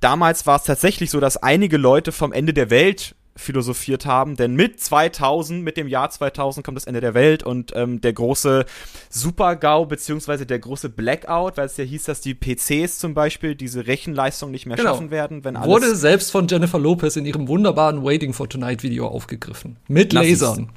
damals 0.02 0.46
war 0.46 0.58
es 0.58 0.64
tatsächlich 0.64 1.10
so, 1.10 1.20
dass 1.20 1.38
einige 1.38 1.78
Leute 1.78 2.12
vom 2.12 2.34
Ende 2.34 2.54
der 2.54 2.70
Welt 2.70 3.16
philosophiert 3.38 4.06
haben, 4.06 4.38
denn 4.38 4.56
mit 4.56 4.80
2000, 4.80 5.62
mit 5.62 5.76
dem 5.76 5.88
Jahr 5.88 6.10
2000 6.10 6.66
kommt 6.66 6.78
das 6.78 6.86
Ende 6.86 7.02
der 7.02 7.14
Welt 7.14 7.44
und 7.44 7.74
ähm, 7.76 8.00
der 8.00 8.14
große 8.14 8.66
Super-GAU 9.10 9.86
beziehungsweise 9.86 10.46
der 10.46 10.60
große 10.60 10.90
Blackout, 10.90 11.58
weil 11.58 11.66
es 11.66 11.76
ja 11.76 11.84
hieß, 11.84 12.06
dass 12.06 12.22
die 12.22 12.34
PCs 12.34 12.98
zum 12.98 13.14
Beispiel 13.14 13.56
diese 13.56 13.88
Rechenleistung 13.88 14.52
nicht 14.52 14.66
mehr 14.66 14.78
genau. 14.78 14.92
schaffen 14.92 15.12
werden, 15.12 15.44
wenn 15.44 15.58
alles 15.58 15.68
wurde 15.68 15.96
selbst 15.96 16.32
von 16.32 16.48
Jennifer 16.48 16.80
Lopez 16.80 17.18
in 17.18 17.26
ihrem 17.26 17.48
wunderbaren 17.50 18.04
Waiting 18.04 18.32
for 18.32 18.48
Tonight 18.48 18.84
Video 18.84 19.08
aufgegriffen 19.08 19.78
mit 19.88 20.14
Lasern. 20.14 20.72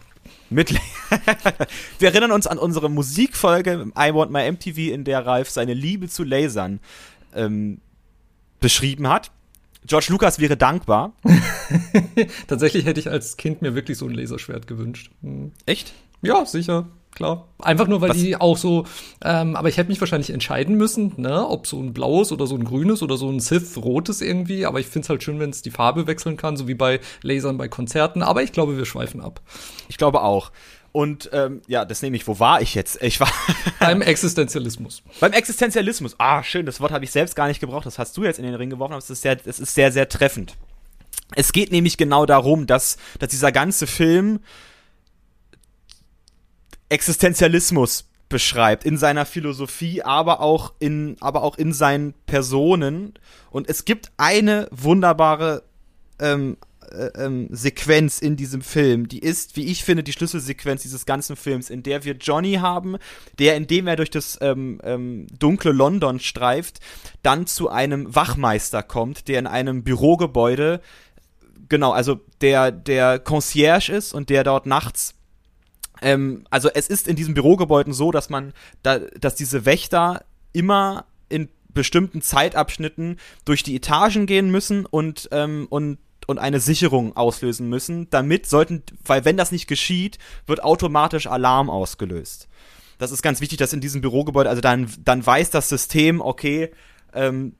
Mit 0.50 0.74
Wir 1.98 2.08
erinnern 2.08 2.32
uns 2.32 2.46
an 2.46 2.58
unsere 2.58 2.90
Musikfolge 2.90 3.86
I 3.96 4.14
Want 4.14 4.32
My 4.32 4.50
MTV, 4.50 4.92
in 4.92 5.04
der 5.04 5.24
Ralf 5.24 5.50
seine 5.50 5.74
Liebe 5.74 6.08
zu 6.08 6.24
Lasern 6.24 6.80
ähm, 7.34 7.80
beschrieben 8.58 9.08
hat. 9.08 9.30
George 9.86 10.06
Lucas 10.10 10.38
wäre 10.38 10.56
dankbar. 10.56 11.12
Tatsächlich 12.46 12.84
hätte 12.84 13.00
ich 13.00 13.10
als 13.10 13.36
Kind 13.36 13.62
mir 13.62 13.74
wirklich 13.74 13.96
so 13.98 14.06
ein 14.06 14.12
Laserschwert 14.12 14.66
gewünscht. 14.66 15.10
Hm. 15.22 15.52
Echt? 15.66 15.92
Ja, 16.22 16.44
sicher. 16.44 16.88
klar. 17.14 17.46
Einfach 17.60 17.86
nur, 17.88 18.00
weil 18.00 18.10
Was? 18.10 18.16
die 18.18 18.36
auch 18.36 18.56
so, 18.56 18.84
ähm, 19.24 19.56
aber 19.56 19.68
ich 19.68 19.76
hätte 19.76 19.88
mich 19.88 20.00
wahrscheinlich 20.00 20.30
entscheiden 20.30 20.76
müssen, 20.76 21.14
ne, 21.16 21.46
ob 21.46 21.66
so 21.66 21.80
ein 21.80 21.92
blaues 21.92 22.32
oder 22.32 22.46
so 22.46 22.54
ein 22.56 22.64
grünes 22.64 23.02
oder 23.02 23.16
so 23.16 23.28
ein 23.28 23.40
Sith-rotes 23.40 24.20
irgendwie, 24.20 24.66
aber 24.66 24.80
ich 24.80 24.86
finde 24.86 25.06
es 25.06 25.10
halt 25.10 25.22
schön, 25.22 25.40
wenn 25.40 25.50
es 25.50 25.62
die 25.62 25.70
Farbe 25.70 26.06
wechseln 26.06 26.36
kann, 26.36 26.56
so 26.56 26.68
wie 26.68 26.74
bei 26.74 27.00
Lasern 27.22 27.56
bei 27.56 27.68
Konzerten, 27.68 28.22
aber 28.22 28.42
ich 28.42 28.52
glaube, 28.52 28.76
wir 28.76 28.84
schweifen 28.84 29.20
ab. 29.20 29.40
Ich 29.88 29.96
glaube 29.96 30.22
auch. 30.22 30.52
Und 30.92 31.30
ähm, 31.32 31.62
ja, 31.66 31.84
das 31.84 32.02
nehme 32.02 32.16
ich. 32.16 32.26
Wo 32.26 32.38
war 32.40 32.60
ich 32.62 32.74
jetzt? 32.74 33.02
Ich 33.02 33.20
war 33.20 33.30
beim 33.80 34.02
Existenzialismus. 34.02 35.02
beim 35.20 35.32
Existenzialismus. 35.32 36.14
Ah, 36.18 36.42
schön. 36.42 36.66
Das 36.66 36.80
Wort 36.80 36.92
habe 36.92 37.04
ich 37.04 37.10
selbst 37.10 37.36
gar 37.36 37.48
nicht 37.48 37.60
gebraucht. 37.60 37.86
Das 37.86 37.98
hast 37.98 38.16
du 38.16 38.24
jetzt 38.24 38.38
in 38.38 38.44
den 38.44 38.54
Ring 38.54 38.70
geworfen. 38.70 38.92
Aber 38.92 39.02
es 39.02 39.10
ist 39.10 39.22
sehr, 39.22 39.36
es 39.44 39.60
ist 39.60 39.74
sehr, 39.74 39.92
sehr 39.92 40.08
treffend. 40.08 40.56
Es 41.34 41.52
geht 41.52 41.72
nämlich 41.72 41.96
genau 41.96 42.26
darum, 42.26 42.66
dass, 42.66 42.96
dass 43.18 43.28
dieser 43.28 43.52
ganze 43.52 43.86
Film 43.86 44.40
Existenzialismus 46.88 48.08
beschreibt 48.28 48.84
in 48.84 48.96
seiner 48.96 49.26
Philosophie, 49.26 50.02
aber 50.02 50.40
auch 50.40 50.72
in, 50.78 51.16
aber 51.20 51.42
auch 51.42 51.56
in 51.56 51.72
seinen 51.72 52.14
Personen. 52.26 53.14
Und 53.50 53.68
es 53.68 53.84
gibt 53.84 54.10
eine 54.16 54.68
wunderbare 54.70 55.62
ähm, 56.18 56.56
äh, 56.60 56.67
ähm, 57.14 57.48
Sequenz 57.50 58.18
in 58.20 58.36
diesem 58.36 58.62
Film, 58.62 59.08
die 59.08 59.18
ist, 59.18 59.56
wie 59.56 59.66
ich 59.66 59.84
finde, 59.84 60.02
die 60.02 60.12
Schlüsselsequenz 60.12 60.82
dieses 60.82 61.06
ganzen 61.06 61.36
Films, 61.36 61.70
in 61.70 61.82
der 61.82 62.04
wir 62.04 62.14
Johnny 62.14 62.54
haben, 62.54 62.96
der, 63.38 63.56
indem 63.56 63.86
er 63.86 63.96
durch 63.96 64.10
das 64.10 64.38
ähm, 64.40 64.80
ähm, 64.82 65.26
dunkle 65.38 65.72
London 65.72 66.20
streift, 66.20 66.80
dann 67.22 67.46
zu 67.46 67.68
einem 67.68 68.14
Wachmeister 68.14 68.82
kommt, 68.82 69.28
der 69.28 69.38
in 69.38 69.46
einem 69.46 69.82
Bürogebäude, 69.82 70.80
genau, 71.68 71.92
also 71.92 72.20
der, 72.40 72.72
der 72.72 73.18
Concierge 73.18 73.90
ist 73.90 74.12
und 74.12 74.30
der 74.30 74.44
dort 74.44 74.66
nachts 74.66 75.14
ähm, 76.00 76.44
also 76.50 76.68
es 76.72 76.88
ist 76.88 77.08
in 77.08 77.16
diesen 77.16 77.34
Bürogebäuden 77.34 77.92
so, 77.92 78.12
dass 78.12 78.30
man, 78.30 78.52
da, 78.82 78.98
dass 78.98 79.34
diese 79.34 79.64
Wächter 79.64 80.24
immer 80.52 81.06
in 81.28 81.48
bestimmten 81.74 82.22
Zeitabschnitten 82.22 83.18
durch 83.44 83.62
die 83.62 83.76
Etagen 83.76 84.26
gehen 84.26 84.50
müssen 84.50 84.86
und, 84.86 85.28
ähm, 85.32 85.66
und 85.70 85.98
und 86.28 86.38
eine 86.38 86.60
Sicherung 86.60 87.16
auslösen 87.16 87.70
müssen, 87.70 88.10
damit 88.10 88.46
sollten, 88.46 88.82
weil 89.02 89.24
wenn 89.24 89.38
das 89.38 89.50
nicht 89.50 89.66
geschieht, 89.66 90.18
wird 90.46 90.62
automatisch 90.62 91.26
Alarm 91.26 91.70
ausgelöst. 91.70 92.48
Das 92.98 93.12
ist 93.12 93.22
ganz 93.22 93.40
wichtig, 93.40 93.56
dass 93.56 93.72
in 93.72 93.80
diesem 93.80 94.02
Bürogebäude, 94.02 94.50
also 94.50 94.60
dann, 94.60 94.92
dann 95.02 95.24
weiß 95.24 95.48
das 95.48 95.70
System, 95.70 96.20
okay, 96.20 96.70
ähm, 97.14 97.54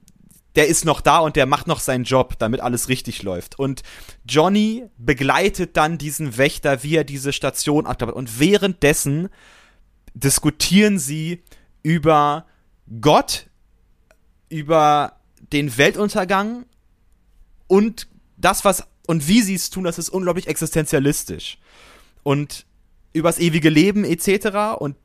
der 0.55 0.69
ist 0.69 0.85
noch 0.85 1.01
da 1.01 1.19
und 1.21 1.37
der 1.37 1.47
macht 1.47 1.67
noch 1.67 1.81
seinen 1.81 2.05
Job, 2.05 2.39
damit 2.39 2.61
alles 2.61 2.91
richtig 2.91 3.23
läuft. 3.23 3.59
Und 3.59 3.83
Johnny 4.29 4.85
begleitet 4.99 5.79
dann 5.79 5.97
diesen 5.97 6.37
Wächter, 6.37 6.83
wie 6.83 6.97
er 6.97 7.05
diese 7.05 7.33
Station 7.33 7.87
abklappert. 7.87 8.17
Und 8.17 8.39
währenddessen 8.39 9.31
diskutieren 10.13 10.99
sie 10.99 11.43
über 11.83 12.45
Gott, 13.01 13.47
über 14.51 15.15
den 15.53 15.79
Weltuntergang 15.79 16.67
und 17.67 18.09
das, 18.39 18.65
was 18.65 18.85
und 19.07 19.27
wie 19.27 19.43
sie 19.43 19.55
es 19.55 19.71
tun, 19.71 19.85
das 19.85 19.99
ist 19.99 20.11
unglaublich 20.11 20.49
existenzialistisch. 20.49 21.59
Und 22.23 22.67
übers 23.13 23.39
ewige 23.39 23.71
Leben 23.71 24.05
etc. 24.05 24.79
Und 24.79 24.97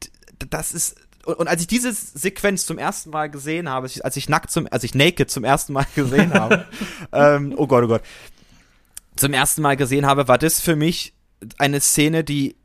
das 0.50 0.74
ist. 0.74 0.96
Und, 1.26 1.36
und 1.36 1.48
als 1.48 1.62
ich 1.62 1.68
diese 1.68 1.94
Sequenz 1.94 2.66
zum 2.66 2.78
ersten 2.78 3.12
Mal 3.12 3.30
gesehen 3.30 3.70
habe, 3.70 3.90
als 4.02 4.18
ich 4.18 4.30
nackt 4.30 4.52
zum, 4.52 4.68
als 4.70 4.84
ich 4.84 4.94
naked 4.94 5.32
zum 5.32 5.44
ersten 5.44 5.74
Mal 5.74 5.88
gesehen 5.96 6.34
habe, 6.34 6.66
ähm, 7.12 7.54
oh 7.58 7.68
Gott, 7.68 7.86
oh 7.86 7.88
Gott, 7.88 8.04
zum 9.16 9.34
ersten 9.34 9.62
Mal 9.62 9.78
gesehen 9.78 10.06
habe, 10.06 10.28
war 10.28 10.38
das 10.38 10.60
für 10.60 10.76
mich 10.76 11.14
eine 11.58 11.80
Szene, 11.82 12.24
die, 12.24 12.56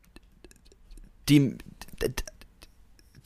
die, 1.29 1.57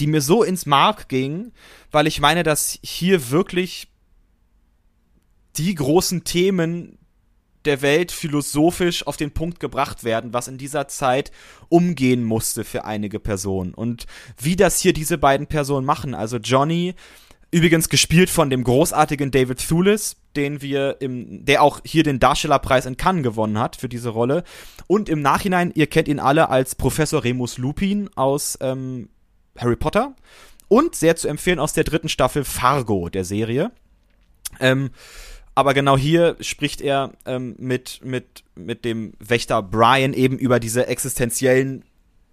die 0.00 0.06
mir 0.06 0.20
so 0.20 0.42
ins 0.42 0.66
Mark 0.66 1.08
ging, 1.08 1.52
weil 1.90 2.06
ich 2.06 2.20
meine, 2.20 2.42
dass 2.42 2.78
hier 2.82 3.30
wirklich 3.30 3.88
die 5.56 5.74
großen 5.74 6.24
Themen 6.24 6.98
der 7.64 7.82
Welt 7.82 8.12
philosophisch 8.12 9.06
auf 9.06 9.16
den 9.16 9.32
Punkt 9.32 9.60
gebracht 9.60 10.04
werden, 10.04 10.32
was 10.32 10.48
in 10.48 10.58
dieser 10.58 10.88
Zeit 10.88 11.30
umgehen 11.68 12.24
musste 12.24 12.64
für 12.64 12.84
einige 12.84 13.20
Personen. 13.20 13.74
Und 13.74 14.06
wie 14.40 14.56
das 14.56 14.80
hier 14.80 14.92
diese 14.92 15.18
beiden 15.18 15.46
Personen 15.46 15.86
machen, 15.86 16.14
also 16.14 16.38
Johnny, 16.38 16.94
übrigens 17.52 17.88
gespielt 17.88 18.30
von 18.30 18.50
dem 18.50 18.64
großartigen 18.64 19.30
David 19.30 19.58
Thewlis, 19.58 20.16
den 20.34 20.62
wir 20.62 20.96
im, 21.00 21.44
der 21.44 21.62
auch 21.62 21.80
hier 21.84 22.02
den 22.02 22.18
Darstellerpreis 22.18 22.86
in 22.86 22.96
Cannes 22.96 23.22
gewonnen 23.22 23.58
hat 23.58 23.76
für 23.76 23.88
diese 23.88 24.08
Rolle. 24.08 24.42
Und 24.86 25.08
im 25.08 25.20
Nachhinein, 25.20 25.70
ihr 25.74 25.86
kennt 25.86 26.08
ihn 26.08 26.18
alle 26.18 26.48
als 26.48 26.74
Professor 26.74 27.22
Remus 27.22 27.58
Lupin 27.58 28.08
aus 28.16 28.58
ähm, 28.60 29.10
Harry 29.58 29.76
Potter. 29.76 30.16
Und 30.68 30.94
sehr 30.94 31.16
zu 31.16 31.28
empfehlen 31.28 31.58
aus 31.58 31.74
der 31.74 31.84
dritten 31.84 32.08
Staffel 32.08 32.44
Fargo 32.44 33.10
der 33.10 33.24
Serie. 33.24 33.70
Ähm, 34.58 34.90
aber 35.54 35.74
genau 35.74 35.96
hier 35.96 36.36
spricht 36.40 36.80
er 36.80 37.12
ähm, 37.26 37.54
mit, 37.58 38.00
mit, 38.04 38.44
mit 38.54 38.84
dem 38.84 39.12
Wächter 39.18 39.62
Brian 39.62 40.14
eben 40.14 40.38
über 40.38 40.60
diese 40.60 40.86
existenziellen 40.86 41.84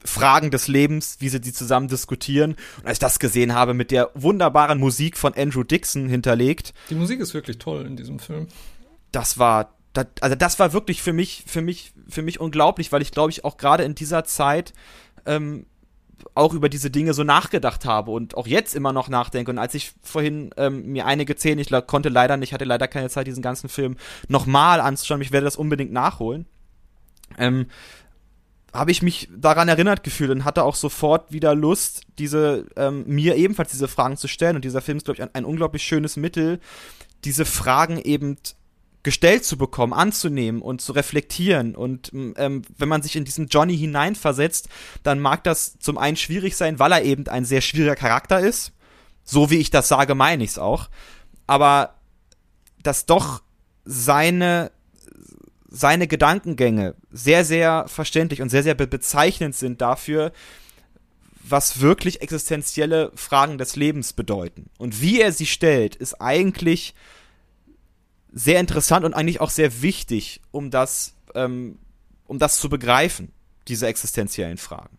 Fragen 0.05 0.51
des 0.51 0.67
Lebens, 0.67 1.17
wie 1.19 1.29
sie 1.29 1.41
die 1.41 1.51
zusammen 1.51 1.89
diskutieren. 1.89 2.55
Und 2.77 2.85
als 2.85 2.95
ich 2.95 2.99
das 2.99 3.19
gesehen 3.19 3.53
habe, 3.53 3.73
mit 3.73 3.91
der 3.91 4.09
wunderbaren 4.13 4.79
Musik 4.79 5.17
von 5.17 5.33
Andrew 5.33 5.63
Dixon 5.63 6.07
hinterlegt. 6.07 6.73
Die 6.89 6.95
Musik 6.95 7.19
ist 7.19 7.33
wirklich 7.33 7.57
toll 7.57 7.85
in 7.85 7.97
diesem 7.97 8.19
Film. 8.19 8.47
Das 9.11 9.37
war, 9.37 9.75
das, 9.91 10.07
also 10.21 10.35
das 10.35 10.57
war 10.59 10.71
wirklich 10.71 11.01
für 11.01 11.11
mich, 11.11 11.43
für 11.47 11.61
mich, 11.61 11.91
für 12.07 12.21
mich 12.21 12.39
unglaublich, 12.39 12.91
weil 12.93 13.01
ich 13.01 13.11
glaube 13.11 13.31
ich 13.31 13.43
auch 13.43 13.57
gerade 13.57 13.83
in 13.83 13.95
dieser 13.95 14.23
Zeit 14.23 14.73
ähm, 15.25 15.65
auch 16.35 16.53
über 16.53 16.69
diese 16.69 16.89
Dinge 16.89 17.13
so 17.13 17.23
nachgedacht 17.23 17.85
habe 17.85 18.11
und 18.11 18.35
auch 18.35 18.47
jetzt 18.47 18.75
immer 18.75 18.93
noch 18.93 19.09
nachdenke. 19.09 19.51
Und 19.51 19.57
als 19.57 19.73
ich 19.73 19.93
vorhin 20.01 20.51
ähm, 20.57 20.85
mir 20.87 21.05
einige 21.05 21.35
Szenen, 21.35 21.59
ich 21.59 21.69
konnte 21.87 22.09
leider 22.09 22.37
nicht, 22.37 22.53
hatte 22.53 22.65
leider 22.65 22.87
keine 22.87 23.09
Zeit, 23.09 23.27
diesen 23.27 23.43
ganzen 23.43 23.69
Film 23.69 23.97
nochmal 24.27 24.81
anzuschauen, 24.81 25.21
ich 25.21 25.31
werde 25.31 25.45
das 25.45 25.55
unbedingt 25.55 25.91
nachholen, 25.91 26.45
ähm, 27.37 27.67
habe 28.73 28.91
ich 28.91 29.01
mich 29.01 29.29
daran 29.35 29.67
erinnert 29.67 30.03
gefühlt 30.03 30.31
und 30.31 30.45
hatte 30.45 30.63
auch 30.63 30.75
sofort 30.75 31.31
wieder 31.31 31.55
Lust, 31.55 32.03
diese 32.19 32.67
ähm, 32.75 33.03
mir 33.07 33.35
ebenfalls 33.35 33.71
diese 33.71 33.87
Fragen 33.87 34.17
zu 34.17 34.27
stellen. 34.27 34.55
Und 34.55 34.65
dieser 34.65 34.81
Film 34.81 34.97
ist, 34.97 35.05
glaube 35.05 35.17
ich, 35.17 35.23
ein, 35.23 35.33
ein 35.33 35.45
unglaublich 35.45 35.83
schönes 35.83 36.17
Mittel, 36.17 36.59
diese 37.23 37.45
Fragen 37.45 37.97
eben 37.99 38.37
gestellt 39.03 39.45
zu 39.45 39.57
bekommen, 39.57 39.93
anzunehmen 39.93 40.61
und 40.61 40.81
zu 40.81 40.91
reflektieren. 40.91 41.75
Und 41.75 42.11
ähm, 42.13 42.63
wenn 42.77 42.89
man 42.89 43.01
sich 43.01 43.15
in 43.15 43.25
diesen 43.25 43.47
Johnny 43.47 43.77
hineinversetzt, 43.77 44.69
dann 45.03 45.19
mag 45.19 45.43
das 45.43 45.79
zum 45.79 45.97
einen 45.97 46.17
schwierig 46.17 46.57
sein, 46.57 46.79
weil 46.79 46.91
er 46.91 47.03
eben 47.03 47.27
ein 47.27 47.45
sehr 47.45 47.61
schwieriger 47.61 47.95
Charakter 47.95 48.39
ist. 48.39 48.73
So 49.23 49.49
wie 49.49 49.57
ich 49.57 49.69
das 49.69 49.87
sage, 49.87 50.15
meine 50.15 50.43
ich 50.43 50.51
es 50.51 50.59
auch. 50.59 50.89
Aber 51.47 51.95
dass 52.83 53.05
doch 53.05 53.41
seine 53.85 54.71
seine 55.71 56.07
Gedankengänge 56.07 56.95
sehr, 57.11 57.45
sehr 57.45 57.85
verständlich 57.87 58.41
und 58.41 58.49
sehr, 58.49 58.63
sehr 58.63 58.73
be 58.73 58.87
bezeichnend 58.87 59.55
sind 59.55 59.81
dafür, 59.81 60.31
was 61.43 61.79
wirklich 61.79 62.21
existenzielle 62.21 63.11
Fragen 63.15 63.57
des 63.57 63.75
Lebens 63.75 64.13
bedeuten. 64.13 64.69
Und 64.77 65.01
wie 65.01 65.21
er 65.21 65.31
sie 65.31 65.45
stellt, 65.45 65.95
ist 65.95 66.19
eigentlich 66.21 66.93
sehr 68.31 68.59
interessant 68.59 69.05
und 69.05 69.13
eigentlich 69.13 69.41
auch 69.41 69.49
sehr 69.49 69.81
wichtig, 69.81 70.41
um 70.51 70.71
das, 70.71 71.15
ähm, 71.35 71.79
um 72.27 72.39
das 72.39 72.59
zu 72.59 72.69
begreifen, 72.69 73.31
diese 73.67 73.87
existenziellen 73.87 74.57
Fragen. 74.57 74.97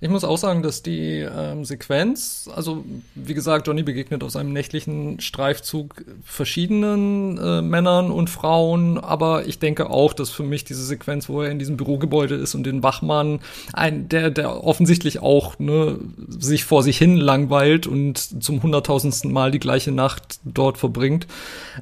Ich 0.00 0.10
muss 0.10 0.24
auch 0.24 0.36
sagen, 0.36 0.62
dass 0.62 0.82
die 0.82 1.20
ähm, 1.20 1.64
Sequenz, 1.64 2.50
also 2.54 2.84
wie 3.14 3.32
gesagt, 3.32 3.66
Johnny 3.66 3.82
begegnet 3.82 4.22
auf 4.22 4.30
seinem 4.30 4.52
nächtlichen 4.52 5.20
Streifzug 5.20 6.04
verschiedenen 6.22 7.38
äh, 7.38 7.62
Männern 7.62 8.10
und 8.10 8.28
Frauen, 8.28 8.98
aber 8.98 9.46
ich 9.46 9.58
denke 9.58 9.88
auch, 9.88 10.12
dass 10.12 10.28
für 10.30 10.42
mich 10.42 10.64
diese 10.64 10.84
Sequenz, 10.84 11.30
wo 11.30 11.40
er 11.40 11.50
in 11.50 11.58
diesem 11.58 11.78
Bürogebäude 11.78 12.34
ist 12.34 12.54
und 12.54 12.64
den 12.64 12.82
Wachmann, 12.82 13.40
ein, 13.72 14.08
der, 14.08 14.30
der 14.30 14.64
offensichtlich 14.64 15.20
auch 15.20 15.58
ne, 15.58 15.98
sich 16.28 16.64
vor 16.64 16.82
sich 16.82 16.98
hin 16.98 17.16
langweilt 17.16 17.86
und 17.86 18.42
zum 18.42 18.62
hunderttausendsten 18.62 19.32
Mal 19.32 19.50
die 19.50 19.60
gleiche 19.60 19.92
Nacht 19.92 20.40
dort 20.44 20.76
verbringt, 20.76 21.26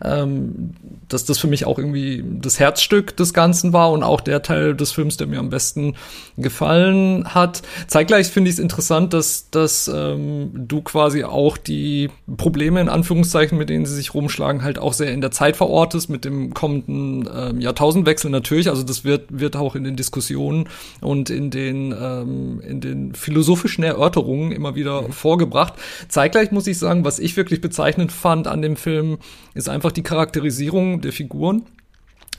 ähm, 0.03 0.75
dass 1.09 1.25
das 1.25 1.39
für 1.39 1.49
mich 1.49 1.67
auch 1.67 1.79
irgendwie 1.79 2.25
das 2.41 2.61
Herzstück 2.61 3.17
des 3.17 3.35
Ganzen 3.35 3.73
war 3.73 3.91
und 3.91 4.05
auch 4.05 4.21
der 4.21 4.43
Teil 4.43 4.77
des 4.77 4.93
Films, 4.93 5.17
der 5.17 5.27
mir 5.27 5.41
am 5.41 5.51
besten 5.51 5.97
gefallen 6.37 7.35
hat. 7.35 7.63
Zeigt 7.89 8.04
zeitgleich 8.05 8.27
finde 8.29 8.51
ich 8.51 8.57
es 8.57 8.61
interessant, 8.61 9.15
dass, 9.15 9.49
dass 9.51 9.89
ähm, 9.89 10.51
du 10.53 10.83
quasi 10.83 11.25
auch 11.25 11.57
die 11.57 12.11
Probleme 12.37 12.79
in 12.83 12.91
Anführungszeichen, 12.91 13.57
mit 13.57 13.71
denen 13.71 13.87
sie 13.87 13.95
sich 13.95 14.13
rumschlagen, 14.13 14.63
halt 14.63 14.79
auch 14.79 14.93
sehr 14.93 15.11
in 15.11 15.23
der 15.23 15.31
Zeit 15.31 15.57
verortest, 15.57 16.11
mit 16.11 16.27
dem 16.27 16.53
kommenden 16.53 17.27
ähm, 17.35 17.61
Jahrtausendwechsel 17.61 18.31
natürlich. 18.31 18.69
Also 18.69 18.83
das 18.83 19.05
wird, 19.05 19.27
wird 19.31 19.57
auch 19.57 19.75
in 19.75 19.85
den 19.85 19.97
Diskussionen 19.97 20.69
und 21.01 21.31
in 21.31 21.51
den, 21.51 21.95
ähm, 21.99 22.61
in 22.61 22.83
den 22.83 23.15
philosophischen 23.15 23.85
Erörterungen 23.85 24.53
immer 24.53 24.75
wieder 24.75 25.03
mhm. 25.03 25.13
vorgebracht. 25.13 25.73
Zeitgleich 26.09 26.53
muss 26.53 26.67
ich 26.67 26.79
sagen, 26.79 27.07
was 27.07 27.19
ich 27.19 27.39
wirklich 27.39 27.63
bezeichnend 27.63 28.13
fand 28.13 28.49
an 28.49 28.61
dem 28.61 28.77
Film, 28.77 29.17
ist 29.55 29.71
einfach 29.71 29.93
die 29.93 30.03
Charakterisierung 30.03 31.01
der 31.01 31.13
Figuren 31.13 31.65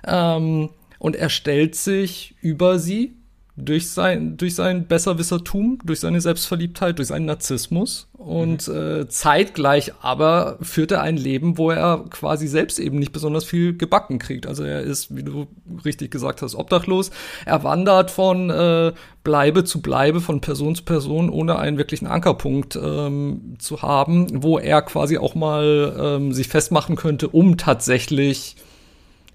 Ähm, 0.06 0.70
und 1.00 1.16
er 1.16 1.30
stellt 1.30 1.76
sich 1.76 2.36
über 2.42 2.80
sie 2.80 3.17
durch 3.60 3.90
sein, 3.90 4.38
durch 4.38 4.54
sein 4.54 4.86
Besserwissertum, 4.86 5.80
durch 5.84 6.00
seine 6.00 6.22
Selbstverliebtheit, 6.22 7.00
durch 7.00 7.08
seinen 7.08 7.26
Narzissmus. 7.26 8.08
Und 8.14 8.68
mhm. 8.68 8.76
äh, 8.76 9.08
zeitgleich 9.08 9.94
aber 10.02 10.58
führt 10.62 10.92
er 10.92 11.02
ein 11.02 11.18
Leben, 11.18 11.58
wo 11.58 11.72
er 11.72 12.06
quasi 12.12 12.48
selbst 12.48 12.78
eben 12.78 13.00
nicht 13.00 13.12
besonders 13.12 13.46
viel 13.46 13.76
gebacken 13.76 14.20
kriegt. 14.20 14.46
Also 14.46 14.64
er 14.64 14.82
ist, 14.82 15.16
wie 15.16 15.24
du 15.24 15.48
richtig 15.84 16.12
gesagt 16.12 16.44
hast, 16.44 16.54
obdachlos. 16.54 17.10
Er 17.46 17.64
wandert 17.64 18.12
von 18.12 18.52
äh, 18.52 18.94
Bleibe 19.24 19.64
zu 19.64 19.82
Bleibe, 19.82 20.22
von 20.22 20.40
Person 20.40 20.76
zu 20.76 20.84
Person, 20.84 21.30
ohne 21.30 21.58
einen 21.58 21.78
wirklichen 21.78 22.08
Ankerpunkt 22.08 22.76
ähm, 22.76 23.56
zu 23.58 23.82
haben, 23.82 24.44
wo 24.44 24.60
er 24.60 24.84
quasi 24.84 25.18
auch 25.18 25.34
mal 25.34 25.96
ähm, 26.00 26.32
sich 26.32 26.48
festmachen 26.48 26.96
könnte, 26.96 27.28
um 27.28 27.58
tatsächlich 27.58 28.56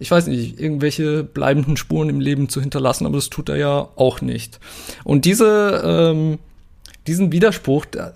ich 0.02 0.10
weiß 0.10 0.26
nicht, 0.26 0.60
irgendwelche 0.60 1.22
bleibenden 1.22 1.76
Spuren 1.76 2.08
im 2.08 2.20
Leben 2.20 2.48
zu 2.48 2.60
hinterlassen, 2.60 3.06
aber 3.06 3.16
das 3.16 3.30
tut 3.30 3.48
er 3.48 3.56
ja 3.56 3.88
auch 3.96 4.20
nicht. 4.20 4.58
Und 5.04 5.24
diese, 5.24 5.80
ähm, 5.84 6.38
diesen 7.06 7.30
Widerspruch, 7.30 7.84
der, 7.86 8.12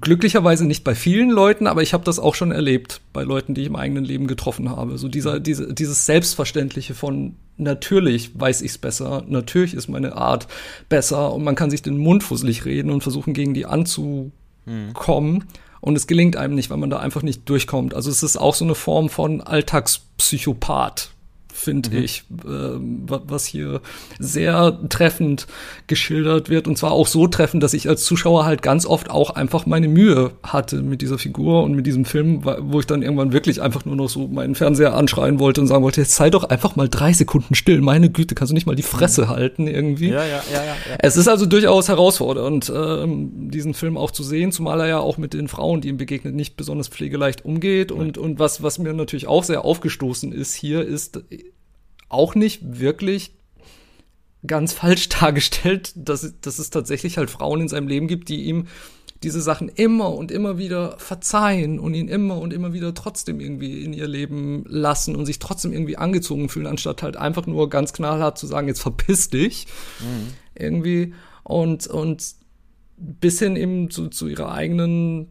glücklicherweise 0.00 0.66
nicht 0.66 0.84
bei 0.84 0.94
vielen 0.94 1.30
Leuten, 1.30 1.66
aber 1.66 1.82
ich 1.82 1.94
habe 1.94 2.04
das 2.04 2.18
auch 2.18 2.34
schon 2.34 2.52
erlebt 2.52 3.00
bei 3.12 3.22
Leuten, 3.22 3.54
die 3.54 3.62
ich 3.62 3.66
im 3.66 3.76
eigenen 3.76 4.04
Leben 4.04 4.26
getroffen 4.26 4.70
habe. 4.70 4.98
So 4.98 5.08
dieser, 5.08 5.40
diese, 5.40 5.72
dieses 5.72 6.04
Selbstverständliche 6.04 6.94
von 6.94 7.36
natürlich 7.56 8.38
weiß 8.38 8.62
ich's 8.62 8.78
besser, 8.78 9.24
natürlich 9.26 9.74
ist 9.74 9.88
meine 9.88 10.16
Art 10.16 10.48
besser 10.88 11.32
und 11.32 11.44
man 11.44 11.54
kann 11.54 11.70
sich 11.70 11.82
den 11.82 11.98
Mund 11.98 12.22
fusselig 12.22 12.64
reden 12.64 12.90
und 12.90 13.02
versuchen, 13.02 13.32
gegen 13.32 13.54
die 13.54 13.66
anzukommen. 13.66 14.32
Hm 14.66 15.42
und 15.84 15.96
es 15.96 16.06
gelingt 16.06 16.36
einem 16.36 16.54
nicht, 16.54 16.70
weil 16.70 16.78
man 16.78 16.88
da 16.88 16.98
einfach 16.98 17.20
nicht 17.20 17.46
durchkommt. 17.46 17.92
Also 17.92 18.10
es 18.10 18.22
ist 18.22 18.38
auch 18.38 18.54
so 18.54 18.64
eine 18.64 18.74
Form 18.74 19.10
von 19.10 19.42
Alltagspsychopath, 19.42 21.10
finde 21.54 21.90
mhm. 21.90 22.02
ich, 22.04 22.24
äh, 22.44 22.78
was 23.06 23.46
hier 23.46 23.80
sehr 24.18 24.78
treffend 24.88 25.46
geschildert 25.86 26.50
wird. 26.50 26.66
Und 26.66 26.76
zwar 26.76 26.92
auch 26.92 27.06
so 27.06 27.26
treffend, 27.28 27.62
dass 27.62 27.74
ich 27.74 27.88
als 27.88 28.04
Zuschauer 28.04 28.44
halt 28.44 28.60
ganz 28.60 28.84
oft 28.86 29.08
auch 29.08 29.30
einfach 29.30 29.64
meine 29.64 29.88
Mühe 29.88 30.32
hatte 30.42 30.82
mit 30.82 31.00
dieser 31.00 31.16
Figur 31.16 31.62
und 31.62 31.74
mit 31.74 31.86
diesem 31.86 32.04
Film, 32.04 32.44
wo 32.44 32.80
ich 32.80 32.86
dann 32.86 33.02
irgendwann 33.02 33.32
wirklich 33.32 33.62
einfach 33.62 33.84
nur 33.84 33.96
noch 33.96 34.08
so 34.08 34.26
meinen 34.26 34.54
Fernseher 34.54 34.94
anschreien 34.94 35.38
wollte 35.38 35.60
und 35.60 35.68
sagen 35.68 35.84
wollte, 35.84 36.00
jetzt 36.00 36.16
sei 36.16 36.28
doch 36.28 36.44
einfach 36.44 36.76
mal 36.76 36.88
drei 36.88 37.12
Sekunden 37.12 37.54
still. 37.54 37.80
Meine 37.80 38.10
Güte, 38.10 38.34
kannst 38.34 38.50
du 38.50 38.54
nicht 38.54 38.66
mal 38.66 38.74
die 38.74 38.82
Fresse 38.82 39.22
mhm. 39.22 39.28
halten 39.28 39.66
irgendwie. 39.68 40.08
Ja, 40.08 40.24
ja, 40.24 40.42
ja, 40.52 40.64
ja, 40.64 40.64
ja. 40.64 40.96
Es 40.98 41.16
ist 41.16 41.28
also 41.28 41.46
durchaus 41.46 41.88
herausfordernd, 41.88 42.72
ähm, 42.74 43.50
diesen 43.50 43.74
Film 43.74 43.96
auch 43.96 44.10
zu 44.10 44.24
sehen, 44.24 44.50
zumal 44.50 44.80
er 44.80 44.88
ja 44.88 44.98
auch 44.98 45.18
mit 45.18 45.34
den 45.34 45.48
Frauen, 45.48 45.80
die 45.80 45.88
ihm 45.88 45.98
begegnet, 45.98 46.34
nicht 46.34 46.56
besonders 46.56 46.88
pflegeleicht 46.88 47.44
umgeht. 47.44 47.92
Und, 47.92 48.18
und 48.18 48.40
was, 48.40 48.62
was 48.62 48.78
mir 48.78 48.92
natürlich 48.92 49.28
auch 49.28 49.44
sehr 49.44 49.64
aufgestoßen 49.64 50.32
ist 50.32 50.54
hier, 50.54 50.84
ist 50.84 51.22
auch 52.08 52.34
nicht 52.34 52.80
wirklich 52.80 53.34
ganz 54.46 54.72
falsch 54.72 55.08
dargestellt, 55.20 55.92
dass, 55.96 56.34
dass 56.40 56.58
es 56.58 56.70
tatsächlich 56.70 57.18
halt 57.18 57.30
Frauen 57.30 57.62
in 57.62 57.68
seinem 57.68 57.88
Leben 57.88 58.08
gibt, 58.08 58.28
die 58.28 58.44
ihm 58.44 58.66
diese 59.22 59.40
Sachen 59.40 59.68
immer 59.70 60.12
und 60.12 60.30
immer 60.30 60.58
wieder 60.58 60.98
verzeihen 60.98 61.78
und 61.78 61.94
ihn 61.94 62.08
immer 62.08 62.38
und 62.38 62.52
immer 62.52 62.74
wieder 62.74 62.92
trotzdem 62.92 63.40
irgendwie 63.40 63.82
in 63.82 63.94
ihr 63.94 64.06
Leben 64.06 64.64
lassen 64.68 65.16
und 65.16 65.24
sich 65.24 65.38
trotzdem 65.38 65.72
irgendwie 65.72 65.96
angezogen 65.96 66.50
fühlen, 66.50 66.66
anstatt 66.66 67.02
halt 67.02 67.16
einfach 67.16 67.46
nur 67.46 67.70
ganz 67.70 67.94
knallhart 67.94 68.38
zu 68.38 68.46
sagen, 68.46 68.68
jetzt 68.68 68.82
verpiss 68.82 69.30
dich. 69.30 69.66
Mhm. 70.00 70.34
Irgendwie. 70.54 71.14
Und, 71.42 71.86
und 71.86 72.34
bis 72.96 73.38
hin 73.38 73.56
eben 73.56 73.90
zu, 73.90 74.08
zu 74.08 74.28
ihrer 74.28 74.52
eigenen, 74.52 75.30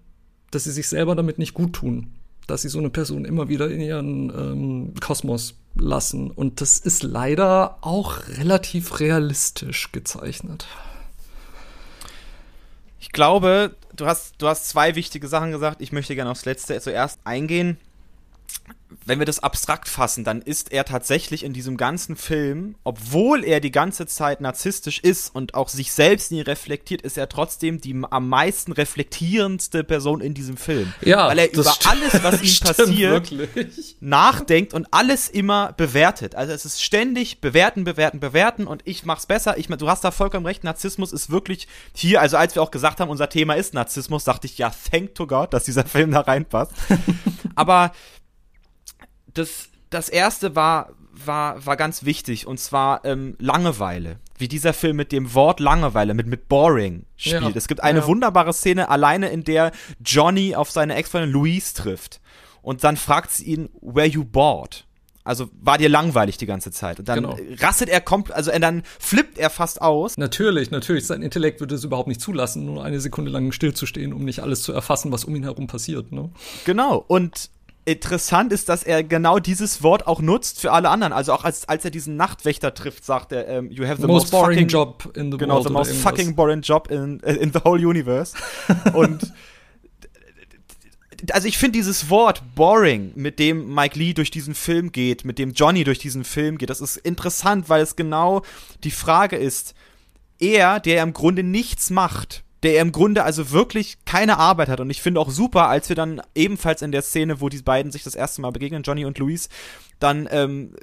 dass 0.49 0.63
sie 0.63 0.71
sich 0.71 0.87
selber 0.87 1.15
damit 1.15 1.37
nicht 1.37 1.53
gut 1.53 1.73
tun. 1.73 2.07
Dass 2.47 2.61
sie 2.61 2.69
so 2.69 2.79
eine 2.79 2.89
Person 2.89 3.25
immer 3.25 3.47
wieder 3.47 3.69
in 3.69 3.79
ihren 3.81 4.29
ähm, 4.29 4.93
Kosmos 4.99 5.55
lassen. 5.75 6.29
Und 6.29 6.61
das 6.61 6.77
ist 6.77 7.03
leider 7.03 7.77
auch 7.81 8.27
relativ 8.27 8.99
realistisch 8.99 9.91
gezeichnet. 9.91 10.67
Ich 12.99 13.11
glaube, 13.11 13.75
du 13.95 14.05
hast, 14.05 14.35
du 14.39 14.47
hast 14.47 14.69
zwei 14.69 14.95
wichtige 14.95 15.27
Sachen 15.27 15.51
gesagt. 15.51 15.81
Ich 15.81 15.91
möchte 15.91 16.15
gerne 16.15 16.31
aufs 16.31 16.45
letzte 16.45 16.79
zuerst 16.79 17.19
eingehen 17.23 17.77
wenn 19.05 19.19
wir 19.19 19.25
das 19.25 19.39
abstrakt 19.39 19.89
fassen, 19.89 20.23
dann 20.23 20.41
ist 20.41 20.71
er 20.71 20.85
tatsächlich 20.85 21.43
in 21.43 21.53
diesem 21.53 21.77
ganzen 21.77 22.15
Film, 22.15 22.75
obwohl 22.83 23.43
er 23.43 23.59
die 23.59 23.71
ganze 23.71 24.05
Zeit 24.05 24.41
narzisstisch 24.41 24.99
ist 24.99 25.33
und 25.33 25.53
auch 25.53 25.69
sich 25.69 25.91
selbst 25.91 26.31
nie 26.31 26.41
reflektiert, 26.41 27.01
ist 27.01 27.17
er 27.17 27.29
trotzdem 27.29 27.81
die 27.81 28.01
am 28.09 28.29
meisten 28.29 28.71
reflektierendste 28.71 29.83
Person 29.83 30.21
in 30.21 30.33
diesem 30.33 30.57
Film. 30.57 30.93
Ja, 31.01 31.27
weil 31.27 31.39
er 31.39 31.53
über 31.53 31.73
alles, 31.85 32.23
was 32.23 32.41
ihm 32.41 32.65
passiert, 32.65 33.31
wirklich. 33.31 33.97
nachdenkt 33.99 34.73
und 34.73 34.87
alles 34.91 35.29
immer 35.29 35.73
bewertet. 35.73 36.35
Also 36.35 36.53
es 36.53 36.65
ist 36.65 36.81
ständig 36.81 37.41
bewerten, 37.41 37.83
bewerten, 37.83 38.19
bewerten 38.19 38.67
und 38.67 38.81
ich 38.85 39.05
mach's 39.05 39.25
besser. 39.25 39.57
Ich, 39.57 39.67
du 39.67 39.89
hast 39.89 40.03
da 40.03 40.11
vollkommen 40.11 40.45
recht. 40.45 40.63
Narzissmus 40.63 41.11
ist 41.11 41.29
wirklich 41.29 41.67
hier, 41.93 42.21
also 42.21 42.37
als 42.37 42.55
wir 42.55 42.61
auch 42.61 42.71
gesagt 42.71 42.99
haben, 42.99 43.09
unser 43.09 43.29
Thema 43.29 43.55
ist 43.55 43.73
Narzissmus, 43.73 44.23
dachte 44.23 44.47
ich, 44.47 44.57
ja, 44.57 44.71
thank 44.91 45.15
to 45.15 45.27
God, 45.27 45.53
dass 45.53 45.65
dieser 45.65 45.85
Film 45.85 46.11
da 46.11 46.21
reinpasst. 46.21 46.71
Aber 47.55 47.91
das, 49.33 49.69
das 49.89 50.09
erste 50.09 50.55
war, 50.55 50.91
war, 51.11 51.65
war 51.65 51.77
ganz 51.77 52.03
wichtig 52.05 52.47
und 52.47 52.59
zwar 52.59 53.05
ähm, 53.05 53.35
Langeweile. 53.39 54.17
Wie 54.37 54.47
dieser 54.47 54.73
Film 54.73 54.97
mit 54.97 55.11
dem 55.11 55.33
Wort 55.33 55.59
Langeweile, 55.59 56.13
mit, 56.13 56.27
mit 56.27 56.49
Boring 56.49 57.05
spielt. 57.15 57.41
Ja, 57.41 57.51
es 57.53 57.67
gibt 57.67 57.83
eine 57.83 57.99
ja. 57.99 58.07
wunderbare 58.07 58.53
Szene 58.53 58.89
alleine, 58.89 59.29
in 59.29 59.43
der 59.43 59.71
Johnny 60.03 60.55
auf 60.55 60.71
seine 60.71 60.95
Ex-Freundin 60.95 61.31
Louise 61.31 61.73
trifft. 61.75 62.19
Und 62.61 62.83
dann 62.83 62.97
fragt 62.97 63.31
sie 63.31 63.45
ihn, 63.45 63.69
were 63.81 64.07
you 64.07 64.25
bored? 64.25 64.85
Also 65.25 65.49
war 65.61 65.77
dir 65.77 65.87
langweilig 65.87 66.37
die 66.37 66.45
ganze 66.45 66.71
Zeit. 66.71 66.99
Und 66.99 67.07
dann 67.07 67.23
genau. 67.23 67.37
rastet 67.61 67.89
er 67.89 68.01
komplett, 68.01 68.35
also 68.35 68.51
dann 68.51 68.83
flippt 68.99 69.37
er 69.37 69.49
fast 69.49 69.81
aus. 69.81 70.17
Natürlich, 70.17 70.69
natürlich. 70.71 71.07
Sein 71.07 71.21
Intellekt 71.21 71.61
würde 71.61 71.75
es 71.75 71.83
überhaupt 71.83 72.09
nicht 72.09 72.19
zulassen, 72.19 72.65
nur 72.65 72.83
eine 72.83 72.99
Sekunde 72.99 73.31
lang 73.31 73.51
stillzustehen, 73.51 74.11
um 74.11 74.25
nicht 74.25 74.41
alles 74.41 74.63
zu 74.63 74.73
erfassen, 74.73 75.11
was 75.11 75.23
um 75.23 75.35
ihn 75.35 75.43
herum 75.43 75.67
passiert. 75.67 76.11
Ne? 76.11 76.29
Genau. 76.65 77.03
Und 77.07 77.49
interessant 77.85 78.53
ist, 78.53 78.69
dass 78.69 78.83
er 78.83 79.03
genau 79.03 79.39
dieses 79.39 79.83
Wort 79.83 80.07
auch 80.07 80.21
nutzt 80.21 80.59
für 80.59 80.71
alle 80.71 80.89
anderen. 80.89 81.13
Also 81.13 81.33
auch 81.33 81.43
als, 81.43 81.67
als 81.67 81.83
er 81.83 81.91
diesen 81.91 82.15
Nachtwächter 82.15 82.73
trifft, 82.73 83.03
sagt 83.05 83.31
er, 83.31 83.47
ähm, 83.47 83.71
you 83.71 83.85
have 83.85 84.01
the 84.01 84.07
most, 84.07 84.31
most 84.31 84.31
boring 84.31 84.59
fucking, 84.59 84.67
job 84.69 85.11
in 85.15 85.31
the 85.31 85.37
genau, 85.37 85.55
world. 85.55 85.67
Genau, 85.67 85.83
the 85.83 85.91
most 85.91 86.01
fucking 86.01 86.35
boring 86.35 86.61
job 86.61 86.89
in, 86.89 87.19
in 87.19 87.51
the 87.51 87.59
whole 87.63 87.79
universe. 87.79 88.35
Und 88.93 89.33
also 91.31 91.47
ich 91.47 91.57
finde 91.57 91.77
dieses 91.77 92.09
Wort 92.09 92.41
boring, 92.55 93.13
mit 93.15 93.39
dem 93.39 93.73
Mike 93.73 93.97
Lee 93.97 94.13
durch 94.13 94.31
diesen 94.31 94.55
Film 94.55 94.91
geht, 94.91 95.23
mit 95.23 95.39
dem 95.39 95.53
Johnny 95.53 95.83
durch 95.83 95.99
diesen 95.99 96.23
Film 96.23 96.57
geht, 96.57 96.69
das 96.69 96.81
ist 96.81 96.97
interessant, 96.97 97.69
weil 97.69 97.81
es 97.81 97.95
genau 97.95 98.43
die 98.83 98.91
Frage 98.91 99.37
ist, 99.37 99.73
er, 100.39 100.79
der 100.79 101.03
im 101.03 101.13
Grunde 101.13 101.43
nichts 101.43 101.89
macht, 101.89 102.42
der 102.63 102.81
im 102.81 102.91
Grunde 102.91 103.23
also 103.23 103.51
wirklich 103.51 103.97
keine 104.05 104.37
Arbeit 104.37 104.69
hat. 104.69 104.79
Und 104.79 104.89
ich 104.89 105.01
finde 105.01 105.19
auch 105.19 105.29
super, 105.29 105.67
als 105.67 105.89
wir 105.89 105.95
dann 105.95 106.21
ebenfalls 106.33 106.81
in 106.81 106.91
der 106.91 107.01
Szene, 107.01 107.41
wo 107.41 107.49
die 107.49 107.61
beiden 107.61 107.91
sich 107.91 108.03
das 108.03 108.15
erste 108.15 108.41
Mal 108.41 108.51
begegnen, 108.51 108.83
Johnny 108.83 109.05
und 109.05 109.19
Luis, 109.19 109.49
dann 109.99 110.27
ähm, 110.31 110.73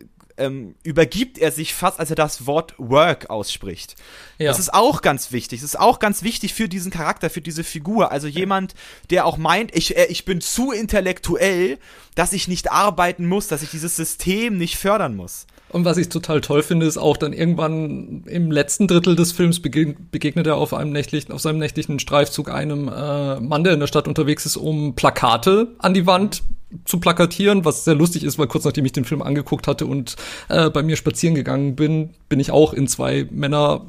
ähm, 0.40 0.74
übergibt 0.82 1.38
er 1.38 1.52
sich 1.52 1.74
fast, 1.74 2.00
als 2.00 2.10
er 2.10 2.16
das 2.16 2.46
Wort 2.46 2.74
Work 2.78 3.30
ausspricht. 3.30 3.96
Ja. 4.38 4.48
Das 4.48 4.58
ist 4.58 4.72
auch 4.72 5.02
ganz 5.02 5.32
wichtig. 5.32 5.60
Das 5.60 5.70
ist 5.70 5.78
auch 5.78 5.98
ganz 5.98 6.22
wichtig 6.22 6.54
für 6.54 6.68
diesen 6.68 6.90
Charakter, 6.90 7.30
für 7.30 7.40
diese 7.40 7.64
Figur. 7.64 8.10
Also 8.10 8.26
jemand, 8.26 8.74
der 9.10 9.26
auch 9.26 9.36
meint, 9.36 9.74
ich, 9.74 9.96
äh, 9.96 10.06
ich 10.06 10.24
bin 10.24 10.40
zu 10.40 10.72
intellektuell, 10.72 11.78
dass 12.14 12.32
ich 12.32 12.48
nicht 12.48 12.70
arbeiten 12.70 13.26
muss, 13.26 13.48
dass 13.48 13.62
ich 13.62 13.70
dieses 13.70 13.96
System 13.96 14.56
nicht 14.56 14.76
fördern 14.76 15.14
muss. 15.14 15.46
Und 15.72 15.84
was 15.84 15.98
ich 15.98 16.08
total 16.08 16.40
toll 16.40 16.62
finde, 16.62 16.86
ist 16.86 16.98
auch 16.98 17.16
dann 17.16 17.32
irgendwann 17.32 18.24
im 18.26 18.50
letzten 18.50 18.88
Drittel 18.88 19.14
des 19.14 19.32
Films 19.32 19.60
begegnet 19.60 20.46
er 20.46 20.56
auf 20.56 20.74
einem 20.74 20.90
nächtlichen, 20.90 21.32
auf 21.32 21.40
seinem 21.40 21.58
nächtlichen 21.58 22.00
Streifzug 22.00 22.50
einem 22.50 22.88
äh, 22.88 23.38
Mann, 23.40 23.62
der 23.62 23.74
in 23.74 23.80
der 23.80 23.86
Stadt 23.86 24.08
unterwegs 24.08 24.46
ist, 24.46 24.56
um 24.56 24.96
Plakate 24.96 25.68
an 25.78 25.94
die 25.94 26.06
Wand 26.06 26.42
zu 26.84 27.00
plakatieren, 27.00 27.64
was 27.64 27.84
sehr 27.84 27.94
lustig 27.94 28.24
ist, 28.24 28.38
weil 28.38 28.46
kurz 28.46 28.64
nachdem 28.64 28.84
ich 28.84 28.92
den 28.92 29.04
Film 29.04 29.22
angeguckt 29.22 29.66
hatte 29.66 29.86
und 29.86 30.16
äh, 30.48 30.70
bei 30.70 30.82
mir 30.82 30.96
spazieren 30.96 31.34
gegangen 31.34 31.74
bin, 31.76 32.10
bin 32.28 32.40
ich 32.40 32.50
auch 32.50 32.72
in 32.72 32.86
zwei 32.86 33.26
Männer 33.30 33.86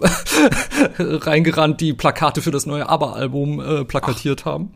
reingerannt, 1.00 1.82
die 1.82 1.94
Plakate 1.94 2.42
für 2.42 2.52
das 2.52 2.66
neue 2.66 2.90
Aber-Album 2.90 3.60
äh, 3.60 3.86
plakatiert 3.86 4.42
Ach. 4.44 4.46
haben. 4.46 4.74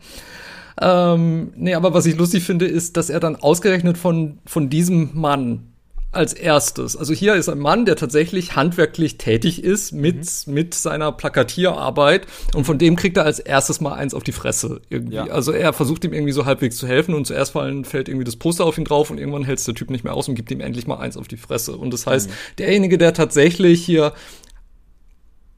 Ähm, 0.80 1.52
nee, 1.56 1.74
aber 1.74 1.94
was 1.94 2.06
ich 2.06 2.16
lustig 2.16 2.44
finde, 2.44 2.66
ist, 2.66 2.96
dass 2.96 3.10
er 3.10 3.18
dann 3.18 3.36
ausgerechnet 3.36 3.96
von, 3.96 4.38
von 4.44 4.68
diesem 4.68 5.10
Mann 5.14 5.72
als 6.16 6.32
erstes. 6.32 6.96
Also 6.96 7.14
hier 7.14 7.34
ist 7.34 7.48
ein 7.48 7.58
Mann, 7.58 7.84
der 7.84 7.96
tatsächlich 7.96 8.56
handwerklich 8.56 9.18
tätig 9.18 9.62
ist 9.62 9.92
mit, 9.92 10.26
mhm. 10.46 10.54
mit 10.54 10.74
seiner 10.74 11.12
Plakatierarbeit 11.12 12.26
und 12.54 12.64
von 12.64 12.78
dem 12.78 12.96
kriegt 12.96 13.16
er 13.16 13.24
als 13.24 13.38
erstes 13.38 13.80
mal 13.80 13.94
eins 13.94 14.14
auf 14.14 14.22
die 14.22 14.32
Fresse 14.32 14.80
irgendwie. 14.88 15.16
Ja. 15.16 15.26
Also 15.28 15.52
er 15.52 15.72
versucht 15.72 16.04
ihm 16.04 16.12
irgendwie 16.12 16.32
so 16.32 16.44
halbwegs 16.44 16.76
zu 16.76 16.86
helfen 16.86 17.14
und 17.14 17.26
zuerst 17.26 17.52
fallen, 17.52 17.84
fällt 17.84 18.08
irgendwie 18.08 18.24
das 18.24 18.36
Poster 18.36 18.64
auf 18.64 18.78
ihn 18.78 18.84
drauf 18.84 19.10
und 19.10 19.18
irgendwann 19.18 19.44
hält 19.44 19.64
der 19.66 19.74
Typ 19.74 19.90
nicht 19.90 20.04
mehr 20.04 20.14
aus 20.14 20.28
und 20.28 20.34
gibt 20.34 20.50
ihm 20.50 20.60
endlich 20.60 20.86
mal 20.86 20.96
eins 20.96 21.16
auf 21.16 21.28
die 21.28 21.36
Fresse. 21.36 21.76
Und 21.76 21.92
das 21.92 22.06
heißt, 22.06 22.28
mhm. 22.28 22.34
derjenige, 22.58 22.98
der 22.98 23.14
tatsächlich 23.14 23.84
hier 23.84 24.12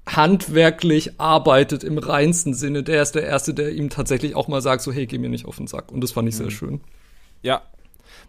handwerklich 0.06 1.20
arbeitet 1.20 1.84
im 1.84 1.98
reinsten 1.98 2.54
Sinne, 2.54 2.82
der 2.82 3.02
ist 3.02 3.14
der 3.14 3.24
Erste, 3.24 3.54
der 3.54 3.72
ihm 3.72 3.90
tatsächlich 3.90 4.34
auch 4.34 4.48
mal 4.48 4.62
sagt, 4.62 4.82
so 4.82 4.92
hey, 4.92 5.06
geh 5.06 5.18
mir 5.18 5.28
nicht 5.28 5.46
auf 5.46 5.56
den 5.56 5.66
Sack. 5.66 5.92
Und 5.92 6.02
das 6.02 6.12
fand 6.12 6.28
ich 6.28 6.34
mhm. 6.34 6.38
sehr 6.38 6.50
schön. 6.50 6.80
Ja, 7.42 7.62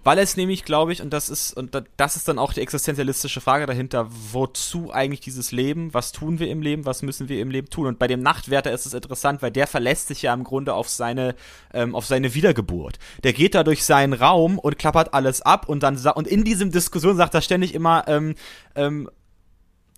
weil 0.03 0.17
es 0.19 0.37
nämlich, 0.37 0.63
glaube 0.63 0.93
ich, 0.93 1.01
und 1.01 1.11
das 1.11 1.29
ist, 1.29 1.53
und 1.53 1.77
das 1.97 2.15
ist 2.15 2.27
dann 2.27 2.39
auch 2.39 2.53
die 2.53 2.61
existenzialistische 2.61 3.41
Frage 3.41 3.65
dahinter, 3.65 4.07
wozu 4.09 4.93
eigentlich 4.93 5.19
dieses 5.19 5.51
Leben? 5.51 5.93
Was 5.93 6.11
tun 6.11 6.39
wir 6.39 6.49
im 6.49 6.61
Leben? 6.61 6.85
Was 6.85 7.01
müssen 7.01 7.27
wir 7.27 7.41
im 7.41 7.51
Leben 7.51 7.69
tun? 7.69 7.87
Und 7.87 7.99
bei 7.99 8.07
dem 8.07 8.21
Nachtwärter 8.21 8.71
ist 8.71 8.85
es 8.85 8.93
interessant, 8.93 9.41
weil 9.41 9.51
der 9.51 9.67
verlässt 9.67 10.07
sich 10.07 10.21
ja 10.21 10.33
im 10.33 10.43
Grunde 10.43 10.73
auf 10.73 10.87
seine, 10.87 11.35
ähm, 11.73 11.95
auf 11.95 12.05
seine 12.05 12.33
Wiedergeburt. 12.33 12.97
Der 13.23 13.33
geht 13.33 13.55
da 13.55 13.63
durch 13.63 13.83
seinen 13.83 14.13
Raum 14.13 14.57
und 14.57 14.79
klappert 14.79 15.13
alles 15.13 15.41
ab 15.41 15.67
und 15.67 15.83
dann, 15.83 15.97
und 15.97 16.27
in 16.27 16.43
diesem 16.43 16.71
Diskussion 16.71 17.17
sagt 17.17 17.33
er 17.33 17.41
ständig 17.41 17.73
immer, 17.73 18.07
ähm, 18.07 18.35
ähm, 18.75 19.09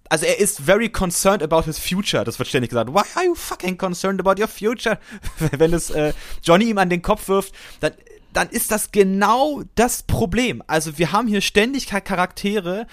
also 0.10 0.26
er 0.26 0.40
ist 0.40 0.60
very 0.60 0.90
concerned 0.90 1.42
about 1.42 1.64
his 1.64 1.80
future. 1.80 2.26
Das 2.26 2.38
wird 2.38 2.50
ständig 2.50 2.72
gesagt. 2.72 2.94
Why 2.94 3.04
are 3.16 3.26
you 3.26 3.34
fucking 3.34 3.78
concerned 3.78 4.20
about 4.20 4.42
your 4.42 4.50
future? 4.50 5.00
Wenn 5.58 5.74
es 5.74 5.90
äh, 5.90 6.12
Johnny 6.44 6.66
ihm 6.66 6.78
an 6.80 6.90
den 6.90 7.02
Kopf 7.02 7.30
wirft, 7.30 7.54
dann 7.80 7.94
dann 8.34 8.50
ist 8.50 8.72
das 8.72 8.92
genau 8.92 9.64
das 9.76 10.04
Problem. 10.04 10.64
Also 10.68 10.98
wir 10.98 11.12
haben 11.12 11.28
hier 11.28 11.42
ständig 11.42 11.88
Charaktere, 11.88 12.88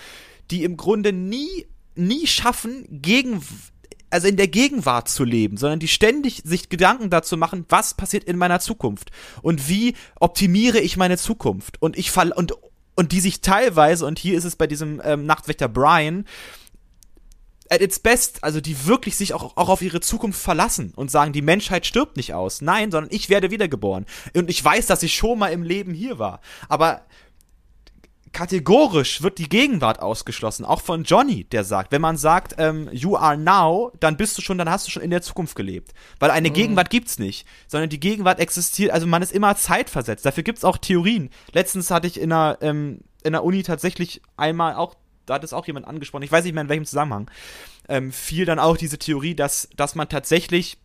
die 0.51 0.65
im 0.65 0.77
Grunde 0.77 1.13
nie, 1.13 1.67
nie 1.95 2.27
schaffen, 2.27 2.87
gegen, 2.91 3.43
also 4.11 4.27
in 4.29 4.37
der 4.37 4.49
Gegenwart 4.49 5.09
zu 5.09 5.25
leben, 5.25 5.57
sondern 5.57 5.79
die 5.79 5.89
ständig 5.89 6.43
sich 6.45 6.69
Gedanken 6.69 7.11
dazu 7.11 7.37
machen, 7.37 7.67
was 7.69 7.95
passiert 7.95 8.25
in 8.25 8.37
meiner 8.37 8.61
Zukunft 8.61 9.11
und 9.43 9.69
wie 9.69 9.95
optimiere 10.19 10.81
ich 10.81 10.97
meine 10.97 11.19
Zukunft 11.19 11.81
und 11.81 11.99
ich 11.99 12.11
fall 12.11 12.33
und 12.33 12.55
und 12.95 13.13
die 13.13 13.21
sich 13.21 13.43
teilweise 13.43 14.05
und 14.07 14.19
hier 14.19 14.37
ist 14.37 14.43
es 14.43 14.57
bei 14.57 14.67
diesem 14.67 15.01
ähm, 15.05 15.25
Nachtwächter 15.25 15.69
Brian 15.69 16.25
at 17.71 17.81
its 17.81 17.99
best, 17.99 18.43
also 18.43 18.61
die 18.61 18.87
wirklich 18.87 19.17
sich 19.17 19.35
auch, 19.35 19.57
auch 19.57 19.69
auf 19.69 19.83
ihre 19.83 20.01
Zukunft 20.01 20.41
verlassen 20.41 20.93
und 20.97 21.11
sagen, 21.11 21.33
die 21.33 21.43
Menschheit 21.43 21.87
stirbt 21.87 22.17
nicht 22.17 22.35
aus. 22.35 22.61
Nein, 22.61 22.91
sondern 22.91 23.13
ich 23.13 23.29
werde 23.29 23.51
wiedergeboren. 23.51 24.07
Und 24.35 24.51
ich 24.51 24.65
weiß, 24.65 24.87
dass 24.87 25.03
ich 25.03 25.15
schon 25.15 25.39
mal 25.39 25.49
im 25.49 25.63
Leben 25.63 25.93
hier 25.93 26.19
war. 26.19 26.41
Aber 26.69 27.03
kategorisch 28.33 29.23
wird 29.23 29.39
die 29.39 29.49
Gegenwart 29.49 30.01
ausgeschlossen, 30.01 30.65
auch 30.65 30.81
von 30.81 31.05
Johnny, 31.05 31.45
der 31.45 31.65
sagt, 31.65 31.93
wenn 31.93 32.01
man 32.01 32.17
sagt, 32.17 32.55
ähm, 32.59 32.89
you 32.93 33.17
are 33.17 33.37
now, 33.37 33.93
dann 34.01 34.17
bist 34.17 34.37
du 34.39 34.43
schon, 34.43 34.59
dann 34.59 34.71
hast 34.71 34.87
du 34.87 34.91
schon 34.91 35.03
in 35.03 35.11
der 35.11 35.23
Zukunft 35.23 35.57
gelebt. 35.57 35.93
Weil 36.19 36.31
eine 36.31 36.51
mhm. 36.51 36.55
Gegenwart 36.55 36.91
gibt's 36.91 37.19
nicht, 37.19 37.47
sondern 37.67 37.91
die 37.91 38.01
Gegenwart 38.01 38.39
existiert, 38.39 38.91
also 38.91 39.07
man 39.07 39.23
ist 39.23 39.33
immer 39.33 39.57
zeitversetzt. 39.57 40.25
Dafür 40.25 40.43
gibt's 40.43 40.65
auch 40.65 40.79
Theorien. 40.79 41.31
Letztens 41.53 41.91
hatte 41.91 42.07
ich 42.07 42.21
in 42.21 42.33
einer, 42.33 42.59
ähm, 42.61 43.01
in 43.25 43.33
der 43.33 43.45
Uni 43.45 43.63
tatsächlich 43.63 44.23
einmal 44.37 44.75
auch 44.75 44.95
da 45.29 45.35
hat 45.35 45.45
es 45.45 45.53
auch 45.53 45.67
jemand 45.67 45.87
angesprochen, 45.87 46.23
ich 46.23 46.33
weiß 46.33 46.45
nicht 46.45 46.55
mehr 46.55 46.63
in 46.63 46.69
welchem 46.69 46.85
Zusammenhang, 46.85 47.31
ähm, 47.89 48.13
fiel 48.13 48.45
dann 48.45 48.59
auch 48.59 48.77
diese 48.77 48.99
Theorie, 48.99 49.35
dass, 49.35 49.69
dass 49.77 49.95
man 49.95 50.09
tatsächlich 50.09 50.79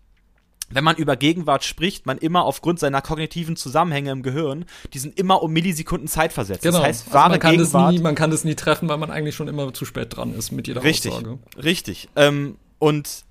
wenn 0.70 0.84
man 0.84 0.96
über 0.96 1.16
Gegenwart 1.16 1.64
spricht, 1.64 2.06
man 2.06 2.18
immer 2.18 2.46
aufgrund 2.46 2.80
seiner 2.80 3.02
kognitiven 3.02 3.56
Zusammenhänge 3.56 4.12
im 4.12 4.24
Gehirn, 4.24 4.66
die 4.94 5.00
sind 5.00 5.20
immer 5.20 5.44
um 5.44 5.52
Millisekunden 5.52 6.08
Zeit 6.08 6.34
versetzt. 6.34 6.64
Genau. 6.64 6.78
Das 6.78 6.88
heißt, 6.88 7.02
also 7.06 7.14
wahre 7.14 7.30
man, 7.32 7.40
kann 7.40 7.52
Gegenwart, 7.58 7.92
das 7.92 7.98
nie, 7.98 8.02
man 8.02 8.16
kann 8.16 8.32
das 8.32 8.44
nie 8.44 8.56
treffen, 8.56 8.90
weil 8.90 8.98
man 8.98 9.12
eigentlich 9.12 9.36
schon 9.36 9.48
immer 9.48 9.74
zu 9.74 9.86
spät 9.86 10.16
dran 10.16 10.34
ist 10.34 10.52
mit 10.52 10.68
jeder 10.68 10.84
richtig, 10.84 11.12
Aussage. 11.12 11.38
Richtig. 11.62 12.10
Ähm, 12.16 12.58
und 12.80 13.26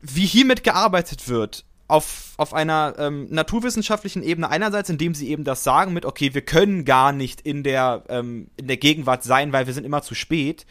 wie 0.00 0.26
hiermit 0.26 0.64
gearbeitet 0.64 1.28
wird, 1.28 1.64
auf, 1.94 2.32
auf 2.38 2.52
einer 2.52 2.94
ähm, 2.98 3.28
naturwissenschaftlichen 3.30 4.24
Ebene 4.24 4.50
einerseits, 4.50 4.90
indem 4.90 5.14
sie 5.14 5.28
eben 5.28 5.44
das 5.44 5.62
sagen 5.62 5.92
mit, 5.92 6.04
okay, 6.04 6.34
wir 6.34 6.42
können 6.42 6.84
gar 6.84 7.12
nicht 7.12 7.40
in 7.42 7.62
der, 7.62 8.02
ähm, 8.08 8.48
in 8.56 8.66
der 8.66 8.78
Gegenwart 8.78 9.22
sein, 9.22 9.52
weil 9.52 9.66
wir 9.66 9.74
sind 9.74 9.84
immer 9.84 10.02
zu 10.02 10.16
spät, 10.16 10.66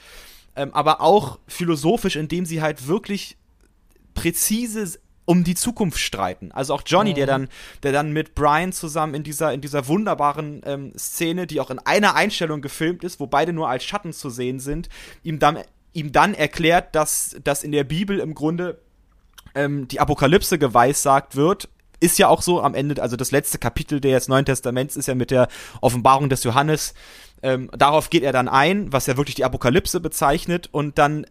ähm, 0.57 0.73
aber 0.73 0.99
auch 0.99 1.39
philosophisch, 1.47 2.17
indem 2.17 2.45
sie 2.45 2.61
halt 2.61 2.87
wirklich 2.87 3.37
präzise 4.13 4.99
um 5.23 5.45
die 5.45 5.55
Zukunft 5.55 5.99
streiten. 5.99 6.51
Also 6.51 6.73
auch 6.73 6.81
Johnny, 6.85 7.11
mhm. 7.11 7.15
der 7.15 7.27
dann, 7.27 7.47
der 7.83 7.93
dann 7.93 8.11
mit 8.11 8.35
Brian 8.35 8.73
zusammen 8.73 9.13
in 9.13 9.23
dieser, 9.23 9.53
in 9.53 9.61
dieser 9.61 9.87
wunderbaren 9.87 10.61
ähm, 10.65 10.91
Szene, 10.97 11.47
die 11.47 11.61
auch 11.61 11.69
in 11.69 11.79
einer 11.79 12.15
Einstellung 12.15 12.61
gefilmt 12.61 13.05
ist, 13.05 13.21
wo 13.21 13.27
beide 13.27 13.53
nur 13.53 13.69
als 13.69 13.85
Schatten 13.85 14.11
zu 14.11 14.29
sehen 14.29 14.59
sind, 14.59 14.89
ihm 15.23 15.39
dann, 15.39 15.59
ihm 15.93 16.11
dann 16.11 16.33
erklärt, 16.33 16.93
dass, 16.95 17.37
dass 17.41 17.63
in 17.63 17.71
der 17.71 17.85
Bibel 17.85 18.19
im 18.19 18.35
Grunde 18.35 18.81
ähm, 19.55 19.87
die 19.87 19.99
Apokalypse 19.99 20.57
geweissagt 20.57 21.35
wird, 21.35 21.69
ist 21.99 22.19
ja 22.19 22.27
auch 22.27 22.41
so 22.41 22.61
am 22.61 22.75
Ende, 22.75 23.01
also 23.01 23.15
das 23.15 23.31
letzte 23.31 23.57
Kapitel 23.57 24.01
des 24.01 24.27
Neuen 24.27 24.45
Testaments 24.45 24.97
ist 24.97 25.07
ja 25.07 25.15
mit 25.15 25.31
der 25.31 25.47
Offenbarung 25.81 26.29
des 26.29 26.43
Johannes. 26.43 26.93
Ähm, 27.41 27.69
darauf 27.75 28.09
geht 28.09 28.23
er 28.23 28.33
dann 28.33 28.49
ein, 28.49 28.91
was 28.91 29.05
ja 29.05 29.17
wirklich 29.17 29.35
die 29.35 29.45
Apokalypse 29.45 29.99
bezeichnet, 29.99 30.69
und 30.71 30.97
dann 30.97 31.25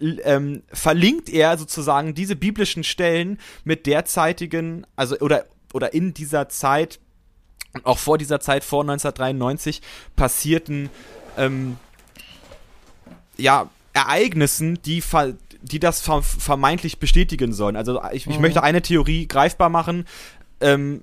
ähm, 0.00 0.62
verlinkt 0.72 1.28
er 1.28 1.56
sozusagen 1.56 2.14
diese 2.14 2.36
biblischen 2.36 2.84
Stellen 2.84 3.38
mit 3.64 3.86
derzeitigen, 3.86 4.86
also 4.96 5.18
oder 5.18 5.46
oder 5.72 5.94
in 5.94 6.12
dieser 6.12 6.48
Zeit 6.48 6.98
und 7.72 7.86
auch 7.86 7.98
vor 7.98 8.18
dieser 8.18 8.40
Zeit 8.40 8.64
vor 8.64 8.82
1993 8.82 9.80
passierten 10.16 10.90
ähm, 11.38 11.78
ja 13.38 13.70
Ereignissen, 13.94 14.80
die 14.82 15.02
die 15.62 15.78
das 15.78 16.00
vermeintlich 16.00 16.98
bestätigen 16.98 17.52
sollen. 17.52 17.76
Also 17.76 18.02
ich, 18.12 18.26
ich 18.26 18.36
mhm. 18.36 18.42
möchte 18.42 18.62
eine 18.62 18.82
Theorie 18.82 19.26
greifbar 19.26 19.68
machen. 19.68 20.04
Ähm, 20.60 21.02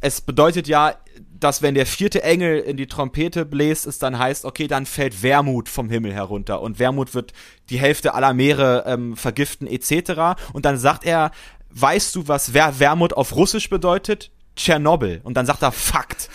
es 0.00 0.20
bedeutet 0.20 0.66
ja, 0.66 0.96
dass 1.38 1.62
wenn 1.62 1.74
der 1.74 1.86
vierte 1.86 2.22
Engel 2.22 2.58
in 2.58 2.76
die 2.76 2.86
Trompete 2.86 3.44
bläst, 3.44 3.86
es 3.86 3.98
dann 3.98 4.18
heißt, 4.18 4.44
okay, 4.44 4.66
dann 4.66 4.86
fällt 4.86 5.22
Wermut 5.22 5.68
vom 5.68 5.90
Himmel 5.90 6.12
herunter 6.12 6.60
und 6.60 6.78
Wermut 6.78 7.14
wird 7.14 7.32
die 7.70 7.78
Hälfte 7.78 8.14
aller 8.14 8.34
Meere 8.34 8.84
ähm, 8.86 9.16
vergiften 9.16 9.66
etc. 9.66 10.40
Und 10.52 10.64
dann 10.64 10.78
sagt 10.78 11.04
er, 11.04 11.30
weißt 11.70 12.14
du, 12.14 12.28
was 12.28 12.52
Wer 12.54 12.78
Wermut 12.78 13.12
auf 13.14 13.34
Russisch 13.34 13.70
bedeutet? 13.70 14.30
Tschernobyl. 14.56 15.20
Und 15.24 15.36
dann 15.36 15.46
sagt 15.46 15.62
er 15.62 15.72
Fakt. 15.72 16.28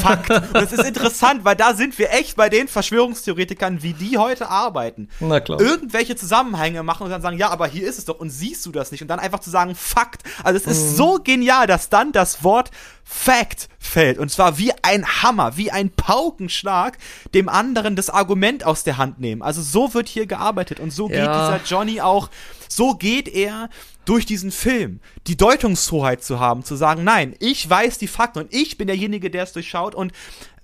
Fakt. 0.00 0.30
Und 0.30 0.62
es 0.62 0.72
ist 0.72 0.84
interessant, 0.84 1.44
weil 1.44 1.56
da 1.56 1.74
sind 1.74 1.98
wir 1.98 2.12
echt 2.12 2.36
bei 2.36 2.48
den 2.48 2.68
Verschwörungstheoretikern, 2.68 3.82
wie 3.82 3.92
die 3.92 4.18
heute 4.18 4.48
arbeiten. 4.48 5.08
Na 5.20 5.40
klar. 5.40 5.60
Irgendwelche 5.60 6.16
Zusammenhänge 6.16 6.82
machen 6.82 7.04
und 7.04 7.10
dann 7.10 7.22
sagen, 7.22 7.38
ja, 7.38 7.50
aber 7.50 7.66
hier 7.66 7.88
ist 7.88 7.98
es 7.98 8.04
doch 8.04 8.18
und 8.18 8.30
siehst 8.30 8.64
du 8.66 8.72
das 8.72 8.92
nicht 8.92 9.02
und 9.02 9.08
dann 9.08 9.18
einfach 9.18 9.40
zu 9.40 9.50
sagen, 9.50 9.74
Fakt. 9.74 10.22
Also 10.42 10.58
es 10.58 10.66
ist 10.66 10.92
mhm. 10.92 10.96
so 10.96 11.14
genial, 11.22 11.66
dass 11.66 11.88
dann 11.88 12.12
das 12.12 12.44
Wort 12.44 12.70
Fact 13.04 13.68
fällt. 13.78 14.18
Und 14.18 14.30
zwar 14.30 14.58
wie 14.58 14.72
ein 14.82 15.04
Hammer, 15.22 15.56
wie 15.56 15.70
ein 15.70 15.90
Paukenschlag, 15.90 16.98
dem 17.34 17.48
anderen 17.48 17.96
das 17.96 18.10
Argument 18.10 18.64
aus 18.64 18.84
der 18.84 18.96
Hand 18.96 19.20
nehmen. 19.20 19.42
Also 19.42 19.60
so 19.60 19.94
wird 19.94 20.08
hier 20.08 20.26
gearbeitet 20.26 20.80
und 20.80 20.92
so 20.92 21.08
ja. 21.08 21.14
geht 21.14 21.28
dieser 21.28 21.60
Johnny 21.64 22.00
auch, 22.00 22.30
so 22.68 22.94
geht 22.94 23.28
er 23.28 23.68
durch 24.04 24.26
diesen 24.26 24.50
Film 24.50 25.00
die 25.26 25.36
Deutungshoheit 25.36 26.22
zu 26.24 26.40
haben, 26.40 26.64
zu 26.64 26.74
sagen, 26.74 27.04
nein, 27.04 27.34
ich 27.38 27.68
weiß 27.68 27.98
die 27.98 28.08
Fakten 28.08 28.40
und 28.40 28.54
ich 28.54 28.76
bin 28.76 28.88
derjenige, 28.88 29.30
der 29.30 29.44
es 29.44 29.52
durchschaut 29.52 29.94
und 29.94 30.12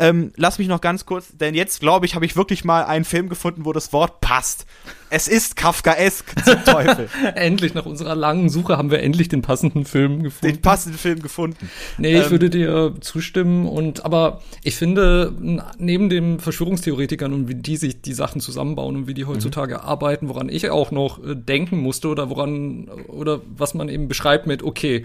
ähm, 0.01 0.33
lass 0.37 0.59
mich 0.59 0.69
noch 0.69 0.81
ganz 0.81 1.07
kurz, 1.07 1.37
denn 1.37 1.55
jetzt 1.55 1.81
glaube 1.81 2.07
ich, 2.07 2.15
habe 2.15 2.25
ich 2.25 2.37
wirklich 2.37 2.65
mal 2.65 2.85
einen 2.85 3.05
Film 3.05 3.29
gefunden, 3.29 3.65
wo 3.65 3.73
das 3.73 3.93
Wort 3.93 4.21
passt. 4.21 4.65
Es 5.11 5.27
ist 5.27 5.57
Kafkaesk 5.57 6.45
zum 6.45 6.65
Teufel. 6.65 7.09
endlich, 7.35 7.75
nach 7.75 7.87
unserer 7.87 8.15
langen 8.15 8.49
Suche 8.49 8.77
haben 8.77 8.91
wir 8.91 9.01
endlich 9.01 9.29
den 9.29 9.43
passenden 9.43 9.85
Film 9.85 10.23
gefunden. 10.23 10.55
Den 10.55 10.63
passenden 10.63 10.99
Film 10.99 11.21
gefunden. 11.21 11.71
Nee, 11.97 12.19
ich 12.19 12.27
ähm, 12.27 12.31
würde 12.31 12.51
dir 12.51 12.95
zustimmen 13.01 13.67
und 13.67 14.05
aber 14.05 14.43
ich 14.63 14.77
finde, 14.77 15.35
neben 15.79 16.09
den 16.11 16.39
Verschwörungstheoretikern 16.39 17.33
und 17.33 17.49
wie 17.49 17.55
die 17.55 17.77
sich 17.77 18.01
die 18.03 18.13
Sachen 18.13 18.41
zusammenbauen 18.41 18.95
und 18.95 19.07
wie 19.09 19.15
die 19.15 19.25
heutzutage 19.25 19.75
mhm. 19.75 19.81
arbeiten, 19.81 20.29
woran 20.29 20.49
ich 20.49 20.71
auch 20.71 20.91
noch 20.91 21.25
äh, 21.25 21.35
denken 21.35 21.79
musste 21.79 22.09
oder 22.09 22.31
woran 22.31 22.89
oder 23.09 23.41
was 23.57 23.75
man 23.75 23.89
eben 23.89 24.07
beschreibt 24.07 24.47
mit, 24.49 24.63
okay, 24.63 25.05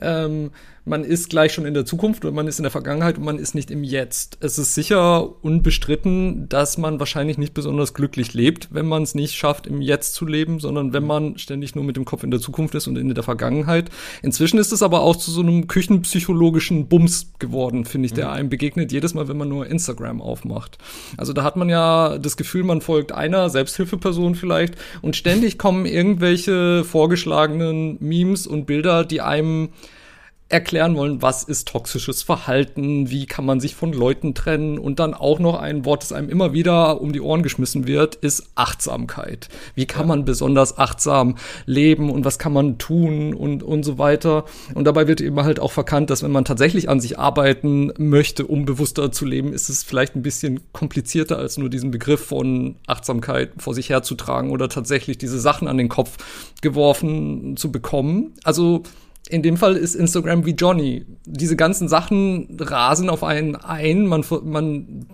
ähm, 0.00 0.50
man 0.86 1.02
ist 1.02 1.30
gleich 1.30 1.52
schon 1.52 1.66
in 1.66 1.74
der 1.74 1.84
Zukunft 1.84 2.24
oder 2.24 2.32
man 2.32 2.46
ist 2.46 2.60
in 2.60 2.62
der 2.62 2.70
Vergangenheit 2.70 3.18
und 3.18 3.24
man 3.24 3.38
ist 3.38 3.56
nicht 3.56 3.72
im 3.72 3.82
Jetzt. 3.82 4.38
Es 4.40 4.56
ist 4.56 4.74
sicher 4.74 5.44
unbestritten, 5.44 6.48
dass 6.48 6.78
man 6.78 7.00
wahrscheinlich 7.00 7.38
nicht 7.38 7.54
besonders 7.54 7.92
glücklich 7.92 8.34
lebt, 8.34 8.68
wenn 8.70 8.86
man 8.86 9.02
es 9.02 9.16
nicht 9.16 9.34
schafft, 9.34 9.66
im 9.66 9.82
Jetzt 9.82 10.14
zu 10.14 10.26
leben, 10.26 10.60
sondern 10.60 10.92
wenn 10.92 11.04
man 11.04 11.38
ständig 11.38 11.74
nur 11.74 11.82
mit 11.82 11.96
dem 11.96 12.04
Kopf 12.04 12.22
in 12.22 12.30
der 12.30 12.38
Zukunft 12.38 12.76
ist 12.76 12.86
und 12.86 12.96
in 12.96 13.12
der 13.12 13.24
Vergangenheit. 13.24 13.90
Inzwischen 14.22 14.58
ist 14.58 14.72
es 14.72 14.80
aber 14.80 15.00
auch 15.00 15.16
zu 15.16 15.32
so 15.32 15.40
einem 15.40 15.66
küchenpsychologischen 15.66 16.86
Bums 16.86 17.32
geworden, 17.40 17.84
finde 17.84 18.06
ich, 18.06 18.12
der 18.12 18.26
mhm. 18.26 18.32
einem 18.32 18.48
begegnet 18.48 18.92
jedes 18.92 19.12
Mal, 19.12 19.26
wenn 19.26 19.36
man 19.36 19.48
nur 19.48 19.66
Instagram 19.66 20.22
aufmacht. 20.22 20.78
Also 21.16 21.32
da 21.32 21.42
hat 21.42 21.56
man 21.56 21.68
ja 21.68 22.16
das 22.18 22.36
Gefühl, 22.36 22.62
man 22.62 22.80
folgt 22.80 23.10
einer 23.10 23.50
Selbsthilfeperson 23.50 24.36
vielleicht 24.36 24.76
und 25.02 25.16
ständig 25.16 25.58
kommen 25.58 25.84
irgendwelche 25.84 26.84
vorgeschlagenen 26.84 27.96
Memes 27.98 28.46
und 28.46 28.66
Bilder, 28.66 29.04
die 29.04 29.20
einem 29.20 29.70
erklären 30.48 30.94
wollen, 30.94 31.22
was 31.22 31.42
ist 31.42 31.66
toxisches 31.66 32.22
Verhalten, 32.22 33.10
wie 33.10 33.26
kann 33.26 33.44
man 33.44 33.58
sich 33.58 33.74
von 33.74 33.92
Leuten 33.92 34.32
trennen 34.32 34.78
und 34.78 35.00
dann 35.00 35.12
auch 35.12 35.40
noch 35.40 35.58
ein 35.58 35.84
Wort, 35.84 36.02
das 36.02 36.12
einem 36.12 36.28
immer 36.28 36.52
wieder 36.52 37.00
um 37.00 37.12
die 37.12 37.20
Ohren 37.20 37.42
geschmissen 37.42 37.88
wird, 37.88 38.14
ist 38.14 38.44
Achtsamkeit. 38.54 39.48
Wie 39.74 39.86
kann 39.86 40.02
ja. 40.02 40.06
man 40.06 40.24
besonders 40.24 40.78
achtsam 40.78 41.34
leben 41.64 42.10
und 42.10 42.24
was 42.24 42.38
kann 42.38 42.52
man 42.52 42.78
tun 42.78 43.34
und, 43.34 43.64
und 43.64 43.82
so 43.82 43.98
weiter. 43.98 44.44
Und 44.72 44.84
dabei 44.84 45.08
wird 45.08 45.20
eben 45.20 45.42
halt 45.42 45.58
auch 45.58 45.72
verkannt, 45.72 46.10
dass 46.10 46.22
wenn 46.22 46.30
man 46.30 46.44
tatsächlich 46.44 46.88
an 46.88 47.00
sich 47.00 47.18
arbeiten 47.18 47.92
möchte, 47.98 48.46
um 48.46 48.66
bewusster 48.66 49.10
zu 49.10 49.24
leben, 49.24 49.52
ist 49.52 49.68
es 49.68 49.82
vielleicht 49.82 50.14
ein 50.14 50.22
bisschen 50.22 50.60
komplizierter 50.72 51.38
als 51.38 51.58
nur 51.58 51.70
diesen 51.70 51.90
Begriff 51.90 52.24
von 52.24 52.76
Achtsamkeit 52.86 53.50
vor 53.58 53.74
sich 53.74 53.88
herzutragen 53.90 54.52
oder 54.52 54.68
tatsächlich 54.68 55.18
diese 55.18 55.40
Sachen 55.40 55.66
an 55.66 55.76
den 55.76 55.88
Kopf 55.88 56.18
geworfen 56.62 57.56
zu 57.56 57.72
bekommen. 57.72 58.34
Also 58.44 58.84
in 59.28 59.42
dem 59.42 59.56
Fall 59.56 59.76
ist 59.76 59.94
Instagram 59.94 60.46
wie 60.46 60.52
Johnny. 60.52 61.04
Diese 61.24 61.56
ganzen 61.56 61.88
Sachen 61.88 62.56
rasen 62.60 63.10
auf 63.10 63.24
einen 63.24 63.56
ein. 63.56 64.06
Man, 64.06 64.24
man 64.44 65.06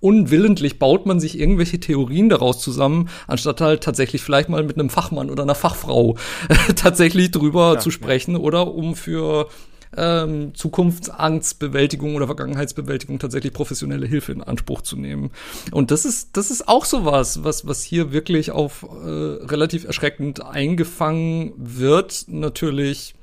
unwillentlich 0.00 0.78
baut 0.78 1.06
man 1.06 1.18
sich 1.20 1.38
irgendwelche 1.38 1.80
Theorien 1.80 2.28
daraus 2.28 2.60
zusammen, 2.60 3.08
anstatt 3.26 3.60
halt 3.60 3.82
tatsächlich 3.82 4.22
vielleicht 4.22 4.48
mal 4.48 4.62
mit 4.62 4.78
einem 4.78 4.90
Fachmann 4.90 5.30
oder 5.30 5.42
einer 5.42 5.54
Fachfrau 5.54 6.16
tatsächlich 6.76 7.30
drüber 7.30 7.74
ja, 7.74 7.78
zu 7.80 7.90
sprechen 7.90 8.32
ja. 8.32 8.38
oder 8.38 8.72
um 8.74 8.94
für 8.94 9.48
ähm, 9.96 10.54
Zukunftsangstbewältigung 10.54 12.14
oder 12.14 12.26
Vergangenheitsbewältigung 12.26 13.18
tatsächlich 13.18 13.52
professionelle 13.52 14.06
Hilfe 14.06 14.32
in 14.32 14.42
Anspruch 14.42 14.82
zu 14.82 14.96
nehmen. 14.96 15.30
Und 15.72 15.90
das 15.90 16.04
ist, 16.04 16.36
das 16.36 16.50
ist 16.50 16.68
auch 16.68 16.84
sowas, 16.84 17.42
was, 17.42 17.66
was 17.66 17.82
hier 17.82 18.12
wirklich 18.12 18.50
auf 18.50 18.82
äh, 18.82 19.08
relativ 19.08 19.84
erschreckend 19.84 20.44
eingefangen 20.44 21.54
wird. 21.56 22.26
Natürlich 22.28 23.14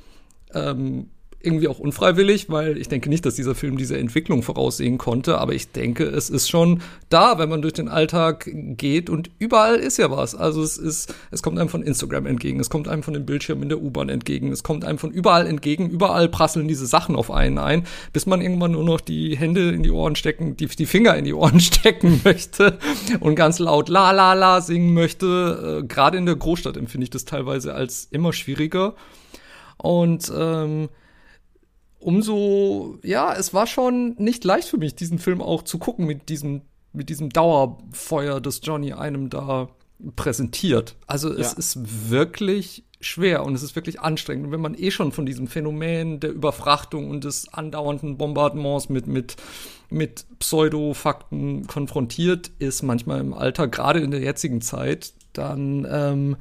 ähm, 0.56 1.08
irgendwie 1.46 1.68
auch 1.68 1.80
unfreiwillig, 1.80 2.50
weil 2.50 2.78
ich 2.78 2.90
denke 2.90 3.10
nicht, 3.10 3.26
dass 3.26 3.36
dieser 3.36 3.56
Film 3.56 3.78
diese 3.78 3.98
Entwicklung 3.98 4.42
voraussehen 4.42 4.98
konnte, 4.98 5.38
aber 5.38 5.54
ich 5.54 5.72
denke, 5.72 6.06
es 6.06 6.30
ist 6.30 6.50
schon 6.50 6.82
da, 7.10 7.38
wenn 7.38 7.50
man 7.50 7.62
durch 7.62 7.74
den 7.74 7.88
Alltag 7.88 8.50
geht 8.52 9.10
und 9.10 9.30
überall 9.38 9.76
ist 9.76 9.98
ja 9.98 10.10
was. 10.10 10.36
Also 10.36 10.64
es 10.64 10.78
ist, 10.78 11.14
es 11.32 11.44
kommt 11.44 11.60
einem 11.60 11.70
von 11.70 11.84
Instagram 11.84 12.26
entgegen, 12.26 12.60
es 12.60 12.70
kommt 12.70 12.88
einem 12.88 13.04
von 13.04 13.14
dem 13.14 13.26
Bildschirm 13.26 13.62
in 13.62 13.70
der 13.70 13.82
U-Bahn 13.82 14.10
entgegen, 14.10 14.52
es 14.52 14.64
kommt 14.64 14.84
einem 14.84 14.98
von 14.98 15.12
überall 15.12 15.46
entgegen, 15.46 15.90
überall 15.90 16.28
prasseln 16.30 16.68
diese 16.68 16.88
Sachen 16.88 17.16
auf 17.16 17.32
einen 17.32 17.60
ein, 17.60 17.86
bis 18.12 18.26
man 18.26 18.42
irgendwann 18.42 18.72
nur 18.72 18.84
noch 18.84 19.02
die 19.02 19.38
Hände 19.38 19.70
in 19.70 19.84
die 19.84 19.92
Ohren 19.92 20.16
stecken, 20.16 20.58
die, 20.58 20.68
die 20.68 20.86
Finger 20.86 21.16
in 21.16 21.26
die 21.26 21.34
Ohren 21.34 21.60
stecken 21.60 22.22
möchte 22.24 22.80
und 23.20 23.36
ganz 23.36 23.60
laut 23.60 23.90
la 23.90 24.12
la 24.12 24.34
la 24.34 24.62
singen 24.62 24.94
möchte. 24.94 25.82
Äh, 25.84 25.88
Gerade 25.88 26.18
in 26.18 26.26
der 26.26 26.36
Großstadt 26.36 26.78
empfinde 26.78 27.04
ich 27.04 27.10
das 27.12 27.26
teilweise 27.26 27.74
als 27.74 28.08
immer 28.10 28.34
schwieriger. 28.34 28.96
Und 29.78 30.32
ähm, 30.36 30.90
umso, 32.00 32.98
ja, 33.04 33.34
es 33.34 33.54
war 33.54 33.68
schon 33.68 34.16
nicht 34.18 34.44
leicht 34.44 34.70
für 34.70 34.78
mich, 34.78 34.96
diesen 34.96 35.20
Film 35.20 35.42
auch 35.42 35.64
zu 35.64 35.80
gucken 35.80 36.06
mit 36.06 36.30
diesem, 36.30 36.62
mit 36.94 37.10
diesem 37.10 37.30
Dauerfeuer, 37.30 38.40
das 38.40 38.62
Johnny 38.64 38.94
einem 38.94 39.30
da 39.30 39.70
präsentiert. 40.16 40.96
Also 41.08 41.32
es 41.32 41.54
ja. 41.54 41.58
ist 41.58 42.10
wirklich 42.10 42.84
schwer 43.00 43.44
und 43.44 43.56
es 43.56 43.64
ist 43.64 43.76
wirklich 43.76 44.00
anstrengend. 44.02 44.48
Und 44.48 44.52
wenn 44.52 44.62
man 44.62 44.76
eh 44.76 44.92
schon 44.92 45.12
von 45.12 45.26
diesem 45.26 45.48
Phänomen 45.48 46.20
der 46.20 46.32
Überfrachtung 46.32 47.10
und 47.10 47.24
des 47.24 47.54
andauernden 47.54 48.18
Bombardements 48.18 48.90
mit, 48.90 49.08
mit, 49.08 49.36
mit 49.90 50.26
Pseudo-Fakten 50.40 51.68
konfrontiert 51.68 52.52
ist, 52.60 52.82
manchmal 52.84 53.20
im 53.20 53.34
Alter, 53.34 53.68
gerade 53.68 54.00
in 54.00 54.12
der 54.12 54.22
jetzigen 54.22 54.62
Zeit, 54.62 55.14
dann 55.34 55.88
ähm, 55.90 56.38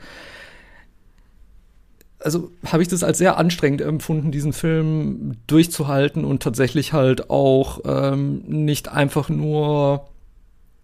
also 2.24 2.50
habe 2.66 2.82
ich 2.82 2.88
das 2.88 3.02
als 3.02 3.18
sehr 3.18 3.36
anstrengend 3.36 3.82
empfunden, 3.82 4.32
diesen 4.32 4.52
Film 4.52 5.36
durchzuhalten 5.46 6.24
und 6.24 6.42
tatsächlich 6.42 6.92
halt 6.94 7.28
auch 7.28 7.80
ähm, 7.84 8.42
nicht 8.46 8.88
einfach 8.88 9.28
nur 9.28 10.08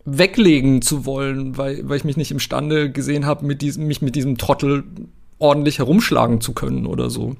weglegen 0.05 0.83
zu 0.83 1.07
wollen, 1.07 1.57
weil, 1.57 1.88
weil 1.88 1.96
ich 1.96 2.05
mich 2.05 2.18
nicht 2.18 2.31
imstande 2.31 2.90
gesehen 2.90 3.24
habe, 3.24 3.46
mich 3.46 4.03
mit 4.03 4.16
diesem 4.16 4.37
Trottel 4.37 4.85
ordentlich 5.38 5.79
herumschlagen 5.79 6.40
zu 6.42 6.53
können 6.53 6.87
oder 6.87 7.09
so. 7.09 7.37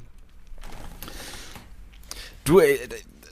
Du, 2.45 2.61
äh, 2.61 2.79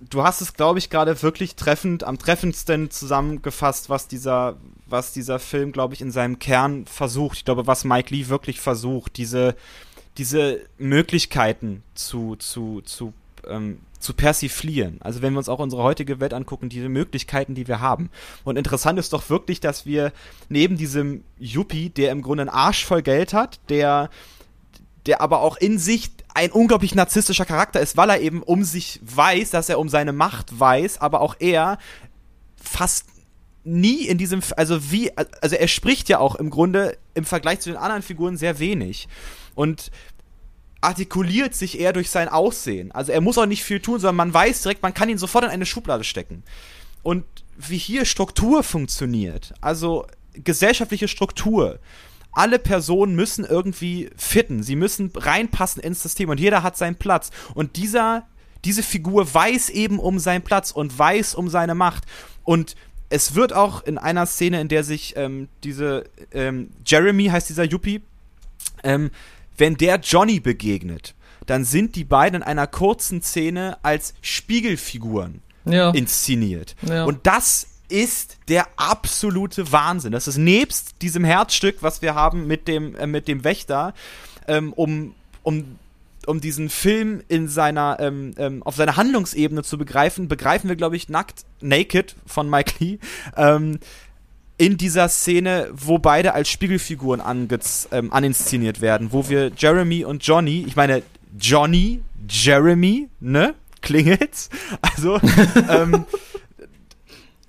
du 0.09 0.23
hast 0.23 0.43
es, 0.43 0.53
glaube 0.55 0.79
ich, 0.79 0.91
gerade 0.91 1.23
wirklich 1.23 1.57
treffend, 1.57 2.05
am 2.05 2.19
treffendsten 2.19 2.91
zusammengefasst, 2.91 3.89
was 3.89 4.07
dieser, 4.07 4.57
was 4.87 5.13
dieser 5.13 5.39
Film, 5.39 5.73
glaube 5.73 5.95
ich, 5.95 6.03
in 6.03 6.11
seinem 6.11 6.39
Kern 6.39 6.87
versucht. 6.87 7.39
Ich 7.39 7.45
glaube, 7.45 7.67
was 7.67 7.85
Mike 7.85 8.15
Lee 8.15 8.29
wirklich 8.29 8.61
versucht, 8.61 9.17
diese, 9.17 9.57
diese 10.19 10.61
Möglichkeiten 10.79 11.83
zu, 11.95 12.37
zu, 12.37 12.83
zu, 12.83 13.13
ähm, 13.47 13.79
zu 14.01 14.15
persiflieren. 14.15 14.99
Also 15.01 15.23
wenn 15.23 15.33
wir 15.33 15.39
uns 15.39 15.49
auch 15.49 15.61
unsere 15.61 15.83
heutige 15.83 16.21
Welt 16.21 16.35
angucken, 16.35 16.69
diese 16.69 16.89
Möglichkeiten, 16.89 17.55
die 17.55 17.69
wir 17.69 17.81
haben. 17.81 18.11
Und 18.45 18.57
interessant 18.57 18.99
ist 18.99 19.13
doch 19.13 19.31
wirklich, 19.31 19.61
dass 19.61 19.87
wir 19.87 20.13
neben 20.49 20.77
diesem 20.77 21.25
Yuppie, 21.39 21.91
der 21.91 22.13
im 22.13 22.23
Grunde 22.23 22.43
einen 22.43 22.51
Arsch 22.51 22.85
voll 22.85 23.03
Geld 23.03 23.33
hat, 23.33 23.61
der, 23.69 24.11
der 25.07 25.21
aber 25.21 25.41
auch 25.41 25.57
in 25.57 25.79
sich 25.79 26.11
ein 26.35 26.53
unglaublich 26.53 26.95
narzisstischer 26.95 27.47
Charakter 27.47 27.81
ist, 27.81 27.97
weil 27.97 28.11
er 28.11 28.21
eben 28.21 28.43
um 28.43 28.63
sich 28.63 29.01
weiß, 29.03 29.51
dass 29.51 29.69
er 29.69 29.79
um 29.79 29.89
seine 29.89 30.13
Macht 30.13 30.59
weiß, 30.59 31.01
aber 31.01 31.21
auch 31.21 31.37
er 31.39 31.79
fast 32.57 33.07
nie 33.65 34.07
in 34.07 34.19
diesem, 34.19 34.43
also 34.57 34.91
wie, 34.91 35.11
also 35.17 35.57
er 35.57 35.69
spricht 35.69 36.09
ja 36.09 36.19
auch 36.19 36.37
im 36.37 36.51
Grunde 36.51 36.97
im 37.15 37.25
Vergleich 37.25 37.61
zu 37.61 37.71
den 37.71 37.77
anderen 37.77 38.03
Figuren 38.03 38.37
sehr 38.37 38.59
wenig 38.59 39.09
und 39.59 39.91
artikuliert 40.81 41.53
sich 41.53 41.81
eher 41.81 41.93
durch 41.93 42.11
sein 42.11 42.29
Aussehen. 42.29 42.93
Also 42.93 43.11
er 43.11 43.21
muss 43.21 43.39
auch 43.39 43.47
nicht 43.47 43.65
viel 43.65 43.81
tun, 43.81 43.99
sondern 43.99 44.15
man 44.15 44.33
weiß 44.33 44.63
direkt, 44.63 44.85
man 44.85 44.95
kann 44.95 45.09
ihn 45.09 45.19
sofort 45.19 45.43
in 45.43 45.51
eine 45.51 45.67
Schublade 45.67 46.05
stecken. 46.05 46.45
Und 47.03 47.25
wie 47.57 47.77
hier 47.77 48.05
Struktur 48.05 48.63
funktioniert, 48.63 49.55
also 49.61 50.07
gesellschaftliche 50.33 51.09
Struktur, 51.09 51.81
alle 52.31 52.61
Personen 52.61 53.17
müssen 53.17 53.45
irgendwie 53.45 54.11
fitten, 54.17 54.63
sie 54.63 54.77
müssen 54.77 55.11
reinpassen 55.13 55.83
ins 55.83 56.05
System 56.05 56.29
und 56.29 56.39
jeder 56.39 56.63
hat 56.63 56.77
seinen 56.77 56.95
Platz. 56.95 57.33
Und 57.55 57.75
dieser, 57.75 58.29
diese 58.65 58.85
Figur 58.85 59.35
weiß 59.35 59.71
eben 59.71 59.99
um 59.99 60.21
seinen 60.21 60.43
Platz 60.43 60.71
und 60.71 60.97
weiß 60.97 61.35
um 61.35 61.49
seine 61.49 61.75
Macht. 61.75 62.05
Und 62.45 62.77
es 63.09 63.35
wird 63.35 63.53
auch 63.53 63.83
in 63.83 63.99
einer 63.99 64.27
Szene, 64.27 64.61
in 64.61 64.69
der 64.69 64.85
sich 64.85 65.15
ähm, 65.17 65.49
diese 65.65 66.05
ähm, 66.31 66.71
Jeremy 66.87 67.27
heißt 67.27 67.49
dieser 67.49 67.65
Yuppie, 67.65 68.03
ähm, 68.85 69.11
wenn 69.59 69.77
der 69.77 70.01
Johnny 70.01 70.41
begegnet, 70.41 71.15
dann 71.47 71.65
sind 71.65 71.97
die 71.97 72.05
beiden 72.05 72.43
in 72.43 72.43
einer 72.43 72.67
kurzen 72.67 73.23
Szene 73.23 73.79
als 73.83 74.15
Spiegelfiguren 74.21 75.43
ja. 75.65 75.91
inszeniert. 75.91 76.77
Ja. 76.87 77.05
Und 77.05 77.27
das 77.27 77.67
ist 77.89 78.37
der 78.49 78.67
absolute 78.77 79.73
Wahnsinn. 79.73 80.13
Das 80.13 80.29
ist 80.29 80.37
nebst 80.37 81.01
diesem 81.03 81.25
Herzstück, 81.25 81.79
was 81.81 82.03
wir 82.03 82.15
haben 82.15 82.47
mit 82.47 82.69
dem, 82.69 82.95
äh, 82.97 83.07
mit 83.07 83.29
dem 83.29 83.45
Wächter, 83.45 83.95
ähm, 84.47 84.73
um, 84.75 85.15
um, 85.43 85.79
um 86.27 86.41
diesen 86.41 86.69
Film 86.69 87.23
in 87.29 87.49
seiner, 87.49 87.97
ähm, 88.01 88.35
ähm, 88.37 88.63
auf 88.63 88.77
seiner 88.77 88.97
Handlungsebene 88.97 89.63
zu 89.63 89.79
begreifen, 89.79 90.29
begreifen 90.29 90.69
wir, 90.69 90.77
glaube 90.77 90.97
ich, 90.97 91.09
nackt, 91.09 91.45
Naked 91.61 92.15
von 92.27 92.51
Mike 92.51 92.75
Lee, 92.79 92.99
ähm, 93.37 93.79
in 94.59 94.77
dieser 94.77 95.09
Szene, 95.09 95.69
wo 95.73 95.99
beide 95.99 96.35
als 96.35 96.51
Spiegelfiguren 96.51 97.23
ähm, 97.93 98.13
aninszeniert 98.13 98.81
werden, 98.81 99.13
wo 99.13 99.29
wir 99.29 99.53
Jeremy 99.57 100.05
und 100.05 100.27
Johnny, 100.27 100.65
ich 100.67 100.75
meine, 100.75 101.03
Johnny, 101.39 102.03
Jeremy, 102.29 103.09
ne? 103.21 103.55
Klingelt's? 103.81 104.51
Also, 104.81 105.21
ähm, 105.69 106.05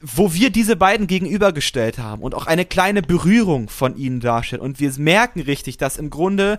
wo 0.01 0.33
wir 0.33 0.51
diese 0.51 0.75
beiden 0.75 1.07
gegenübergestellt 1.07 1.97
haben 1.97 2.21
und 2.21 2.35
auch 2.35 2.45
eine 2.45 2.63
kleine 2.63 3.01
Berührung 3.01 3.67
von 3.67 3.97
ihnen 3.97 4.19
darstellt 4.19 4.61
und 4.61 4.79
wir 4.79 4.91
merken 4.97 5.41
richtig, 5.41 5.77
dass 5.77 5.97
im 5.97 6.09
Grunde 6.09 6.57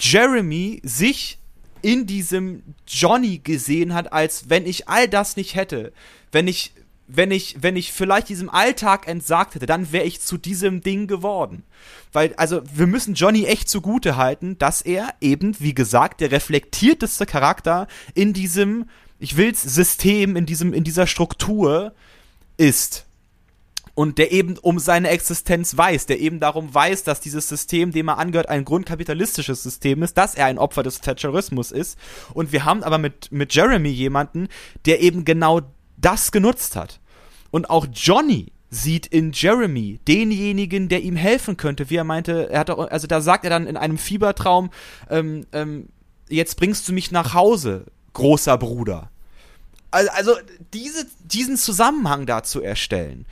Jeremy 0.00 0.80
sich 0.82 1.38
in 1.82 2.06
diesem 2.06 2.62
Johnny 2.88 3.42
gesehen 3.44 3.92
hat, 3.92 4.12
als 4.12 4.48
wenn 4.48 4.66
ich 4.66 4.88
all 4.88 5.06
das 5.06 5.36
nicht 5.36 5.54
hätte, 5.54 5.92
wenn 6.32 6.48
ich 6.48 6.72
wenn 7.06 7.30
ich, 7.30 7.56
wenn 7.60 7.76
ich 7.76 7.92
vielleicht 7.92 8.28
diesem 8.28 8.48
Alltag 8.48 9.06
entsagt 9.06 9.54
hätte, 9.54 9.66
dann 9.66 9.92
wäre 9.92 10.04
ich 10.04 10.20
zu 10.20 10.38
diesem 10.38 10.80
Ding 10.80 11.06
geworden. 11.06 11.62
Weil, 12.12 12.34
also, 12.36 12.62
wir 12.72 12.86
müssen 12.86 13.14
Johnny 13.14 13.44
echt 13.44 13.68
zugute 13.68 14.16
halten, 14.16 14.58
dass 14.58 14.80
er 14.80 15.14
eben, 15.20 15.58
wie 15.60 15.74
gesagt, 15.74 16.20
der 16.20 16.32
reflektierteste 16.32 17.26
Charakter 17.26 17.88
in 18.14 18.32
diesem, 18.32 18.88
ich 19.18 19.36
will's, 19.36 19.62
System, 19.62 20.36
in 20.36 20.46
diesem, 20.46 20.72
in 20.72 20.84
dieser 20.84 21.06
Struktur 21.06 21.92
ist. 22.56 23.04
Und 23.96 24.18
der 24.18 24.32
eben 24.32 24.58
um 24.58 24.80
seine 24.80 25.08
Existenz 25.08 25.76
weiß, 25.76 26.06
der 26.06 26.18
eben 26.18 26.40
darum 26.40 26.74
weiß, 26.74 27.04
dass 27.04 27.20
dieses 27.20 27.48
System, 27.48 27.92
dem 27.92 28.08
er 28.08 28.18
angehört, 28.18 28.48
ein 28.48 28.64
grundkapitalistisches 28.64 29.62
System 29.62 30.02
ist, 30.02 30.18
dass 30.18 30.34
er 30.34 30.46
ein 30.46 30.58
Opfer 30.58 30.82
des 30.82 31.00
Thatcherismus 31.00 31.70
ist. 31.70 31.96
Und 32.32 32.50
wir 32.50 32.64
haben 32.64 32.82
aber 32.82 32.98
mit, 32.98 33.30
mit 33.30 33.54
Jeremy 33.54 33.90
jemanden, 33.90 34.48
der 34.84 35.00
eben 35.00 35.24
genau 35.24 35.60
das 36.04 36.32
genutzt 36.32 36.76
hat. 36.76 37.00
Und 37.50 37.70
auch 37.70 37.86
Johnny 37.92 38.52
sieht 38.70 39.06
in 39.06 39.32
Jeremy 39.32 40.00
denjenigen, 40.08 40.88
der 40.88 41.02
ihm 41.02 41.16
helfen 41.16 41.56
könnte, 41.56 41.90
wie 41.90 41.96
er 41.96 42.04
meinte, 42.04 42.50
er 42.50 42.60
hat 42.60 42.70
auch, 42.70 42.90
also 42.90 43.06
da 43.06 43.20
sagt 43.20 43.44
er 43.44 43.50
dann 43.50 43.66
in 43.66 43.76
einem 43.76 43.98
Fiebertraum, 43.98 44.70
ähm, 45.08 45.46
ähm, 45.52 45.88
jetzt 46.28 46.56
bringst 46.56 46.88
du 46.88 46.92
mich 46.92 47.10
nach 47.10 47.34
Hause, 47.34 47.86
großer 48.12 48.58
Bruder. 48.58 49.10
Also, 49.90 50.10
also 50.10 50.32
diese, 50.72 51.06
diesen 51.22 51.56
Zusammenhang 51.56 52.26
da 52.26 52.42
zu 52.42 52.60
erstellen, 52.60 53.26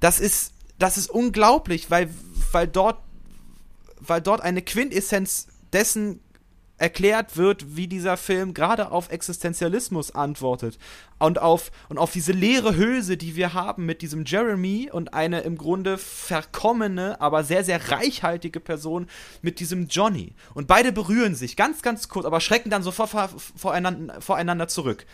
das 0.00 0.18
ist, 0.18 0.52
das 0.78 0.96
ist 0.96 1.10
unglaublich, 1.10 1.90
weil, 1.90 2.08
weil 2.52 2.66
dort, 2.66 2.98
weil 4.00 4.22
dort 4.22 4.40
eine 4.40 4.62
Quintessenz 4.62 5.48
dessen 5.72 6.20
erklärt 6.78 7.36
wird, 7.36 7.76
wie 7.76 7.88
dieser 7.88 8.16
Film 8.16 8.52
gerade 8.52 8.90
auf 8.90 9.10
Existenzialismus 9.10 10.14
antwortet 10.14 10.78
und 11.18 11.40
auf 11.40 11.70
und 11.88 11.98
auf 11.98 12.12
diese 12.12 12.32
leere 12.32 12.76
Hülse, 12.76 13.16
die 13.16 13.36
wir 13.36 13.54
haben 13.54 13.86
mit 13.86 14.02
diesem 14.02 14.24
Jeremy 14.24 14.90
und 14.92 15.14
eine 15.14 15.40
im 15.40 15.56
Grunde 15.56 15.96
verkommene, 15.96 17.20
aber 17.20 17.44
sehr 17.44 17.64
sehr 17.64 17.90
reichhaltige 17.90 18.60
Person 18.60 19.06
mit 19.40 19.60
diesem 19.60 19.88
Johnny 19.88 20.34
und 20.54 20.66
beide 20.66 20.92
berühren 20.92 21.34
sich 21.34 21.56
ganz 21.56 21.82
ganz 21.82 22.08
kurz, 22.08 22.26
aber 22.26 22.40
schrecken 22.40 22.70
dann 22.70 22.82
sofort 22.82 23.10
voreinander, 23.56 24.20
voreinander 24.20 24.68
zurück. 24.68 25.06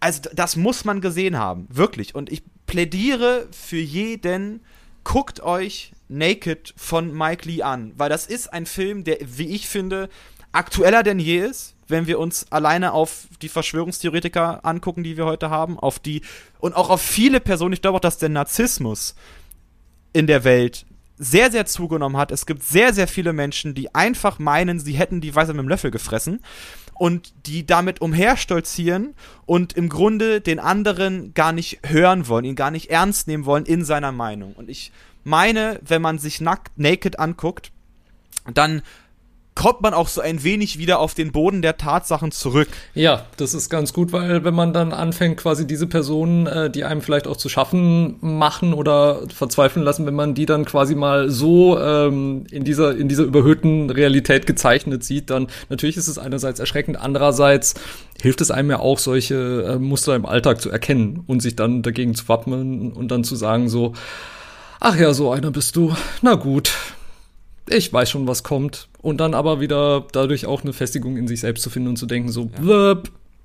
Also 0.00 0.22
das 0.34 0.56
muss 0.56 0.84
man 0.84 1.00
gesehen 1.00 1.38
haben, 1.38 1.66
wirklich 1.70 2.14
und 2.14 2.32
ich 2.32 2.42
plädiere 2.66 3.46
für 3.52 3.76
jeden 3.76 4.60
guckt 5.04 5.40
euch 5.40 5.92
Naked 6.08 6.74
von 6.76 7.12
Mike 7.12 7.48
Lee 7.48 7.62
an, 7.62 7.92
weil 7.96 8.08
das 8.08 8.26
ist 8.26 8.52
ein 8.52 8.66
Film, 8.66 9.04
der 9.04 9.18
wie 9.20 9.54
ich 9.54 9.68
finde 9.68 10.08
aktueller 10.54 11.02
denn 11.02 11.18
je 11.18 11.38
ist, 11.38 11.74
wenn 11.88 12.06
wir 12.06 12.18
uns 12.18 12.50
alleine 12.50 12.92
auf 12.92 13.26
die 13.42 13.48
Verschwörungstheoretiker 13.48 14.64
angucken, 14.64 15.02
die 15.02 15.16
wir 15.16 15.26
heute 15.26 15.50
haben, 15.50 15.78
auf 15.78 15.98
die 15.98 16.22
und 16.58 16.74
auch 16.74 16.90
auf 16.90 17.02
viele 17.02 17.40
Personen. 17.40 17.74
Ich 17.74 17.82
glaube 17.82 17.96
auch, 17.96 18.00
dass 18.00 18.18
der 18.18 18.30
Narzissmus 18.30 19.14
in 20.12 20.26
der 20.26 20.44
Welt 20.44 20.86
sehr, 21.16 21.50
sehr 21.50 21.66
zugenommen 21.66 22.16
hat. 22.16 22.32
Es 22.32 22.46
gibt 22.46 22.62
sehr, 22.62 22.92
sehr 22.92 23.06
viele 23.06 23.32
Menschen, 23.32 23.74
die 23.74 23.94
einfach 23.94 24.38
meinen, 24.38 24.80
sie 24.80 24.94
hätten 24.94 25.20
die 25.20 25.34
Weise 25.34 25.52
mit 25.52 25.62
dem 25.62 25.68
Löffel 25.68 25.90
gefressen 25.90 26.40
und 26.94 27.32
die 27.46 27.66
damit 27.66 28.00
umherstolzieren 28.00 29.14
und 29.46 29.74
im 29.74 29.88
Grunde 29.88 30.40
den 30.40 30.58
anderen 30.58 31.34
gar 31.34 31.52
nicht 31.52 31.80
hören 31.84 32.28
wollen, 32.28 32.44
ihn 32.44 32.56
gar 32.56 32.70
nicht 32.70 32.90
ernst 32.90 33.28
nehmen 33.28 33.44
wollen 33.44 33.66
in 33.66 33.84
seiner 33.84 34.12
Meinung. 34.12 34.54
Und 34.54 34.68
ich 34.68 34.92
meine, 35.22 35.80
wenn 35.84 36.02
man 36.02 36.18
sich 36.18 36.40
nackt, 36.40 36.78
naked 36.78 37.18
anguckt, 37.18 37.70
dann 38.52 38.82
kommt 39.54 39.82
man 39.82 39.94
auch 39.94 40.08
so 40.08 40.20
ein 40.20 40.42
wenig 40.42 40.78
wieder 40.78 40.98
auf 40.98 41.14
den 41.14 41.30
Boden 41.30 41.62
der 41.62 41.76
Tatsachen 41.76 42.32
zurück. 42.32 42.68
Ja, 42.94 43.26
das 43.36 43.54
ist 43.54 43.70
ganz 43.70 43.92
gut, 43.92 44.12
weil 44.12 44.44
wenn 44.44 44.54
man 44.54 44.72
dann 44.72 44.92
anfängt, 44.92 45.36
quasi 45.36 45.66
diese 45.66 45.86
Personen, 45.86 46.46
äh, 46.46 46.70
die 46.70 46.84
einem 46.84 47.02
vielleicht 47.02 47.28
auch 47.28 47.36
zu 47.36 47.48
schaffen 47.48 48.16
machen 48.20 48.74
oder 48.74 49.22
verzweifeln 49.28 49.84
lassen, 49.84 50.06
wenn 50.06 50.14
man 50.14 50.34
die 50.34 50.46
dann 50.46 50.64
quasi 50.64 50.94
mal 50.94 51.30
so 51.30 51.78
ähm, 51.78 52.46
in 52.50 52.64
dieser 52.64 52.96
in 52.96 53.08
dieser 53.08 53.24
überhöhten 53.24 53.90
Realität 53.90 54.46
gezeichnet 54.46 55.04
sieht, 55.04 55.30
dann 55.30 55.46
natürlich 55.68 55.96
ist 55.96 56.08
es 56.08 56.18
einerseits 56.18 56.58
erschreckend, 56.58 57.00
andererseits 57.00 57.74
hilft 58.20 58.40
es 58.40 58.50
einem 58.50 58.70
ja 58.70 58.80
auch, 58.80 58.98
solche 58.98 59.74
äh, 59.74 59.78
Muster 59.78 60.16
im 60.16 60.26
Alltag 60.26 60.60
zu 60.60 60.70
erkennen 60.70 61.22
und 61.26 61.40
sich 61.40 61.54
dann 61.54 61.82
dagegen 61.82 62.14
zu 62.14 62.28
wappnen 62.28 62.92
und 62.92 63.08
dann 63.08 63.22
zu 63.22 63.36
sagen 63.36 63.68
so, 63.68 63.92
ach 64.80 64.96
ja, 64.96 65.12
so 65.14 65.30
einer 65.30 65.50
bist 65.50 65.76
du, 65.76 65.94
na 66.22 66.34
gut 66.34 66.72
ich 67.68 67.92
weiß 67.92 68.10
schon, 68.10 68.26
was 68.26 68.42
kommt. 68.42 68.88
Und 69.04 69.18
dann 69.18 69.34
aber 69.34 69.60
wieder 69.60 70.06
dadurch 70.12 70.46
auch 70.46 70.62
eine 70.62 70.72
Festigung 70.72 71.18
in 71.18 71.28
sich 71.28 71.40
selbst 71.40 71.62
zu 71.62 71.68
finden 71.68 71.90
und 71.90 71.96
zu 71.96 72.06
denken, 72.06 72.30
so, 72.30 72.50
ja. 72.66 72.96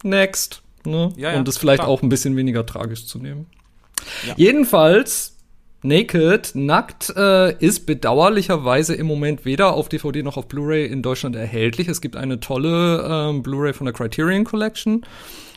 next. 0.04 0.62
Ne? 0.86 1.12
Ja, 1.18 1.34
ja, 1.34 1.38
und 1.38 1.50
das 1.50 1.58
vielleicht 1.58 1.82
klar. 1.82 1.90
auch 1.90 2.02
ein 2.02 2.08
bisschen 2.08 2.38
weniger 2.38 2.66
tragisch 2.66 3.06
zu 3.06 3.20
nehmen. 3.20 3.46
Jedenfalls, 4.38 5.36
Naked, 5.82 6.52
Nackt, 6.56 7.14
äh, 7.14 7.58
ist 7.58 7.86
bedauerlicherweise 7.86 8.96
im 8.96 9.06
Moment 9.06 9.44
weder 9.44 9.74
auf 9.74 9.90
DVD 9.90 10.24
noch 10.24 10.38
auf 10.38 10.48
Blu-ray 10.48 10.86
in 10.86 11.02
Deutschland 11.02 11.36
erhältlich. 11.36 11.90
Es 11.90 12.00
gibt 12.00 12.16
eine 12.16 12.40
tolle 12.40 13.06
ähm, 13.06 13.44
Blu-ray 13.44 13.74
von 13.74 13.84
der 13.84 13.94
Criterion 13.94 14.46
Collection 14.46 15.06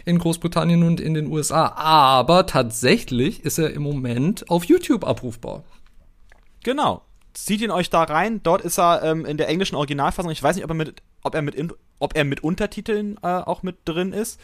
in 0.04 0.18
Großbritannien 0.18 0.82
und 0.82 1.00
in 1.00 1.14
den 1.14 1.28
USA. 1.28 1.68
Aber 1.76 2.46
tatsächlich 2.46 3.44
ist 3.44 3.58
er 3.58 3.72
im 3.72 3.82
Moment 3.82 4.50
auf 4.50 4.64
YouTube 4.64 5.04
abrufbar. 5.04 5.62
Genau 6.64 7.02
zieht 7.34 7.60
ihn 7.60 7.70
euch 7.70 7.90
da 7.90 8.02
rein. 8.02 8.42
Dort 8.42 8.62
ist 8.62 8.78
er 8.78 9.02
ähm, 9.02 9.24
in 9.24 9.36
der 9.36 9.48
englischen 9.48 9.76
Originalfassung. 9.76 10.30
Ich 10.30 10.42
weiß 10.42 10.56
nicht, 10.56 10.64
ob 10.64 10.70
er 10.70 10.74
mit, 10.74 11.02
ob 11.22 11.34
er 11.34 11.42
mit, 11.42 11.56
ob 11.98 12.16
er 12.16 12.24
mit 12.24 12.42
Untertiteln 12.42 13.18
äh, 13.22 13.26
auch 13.26 13.62
mit 13.62 13.76
drin 13.84 14.12
ist. 14.12 14.40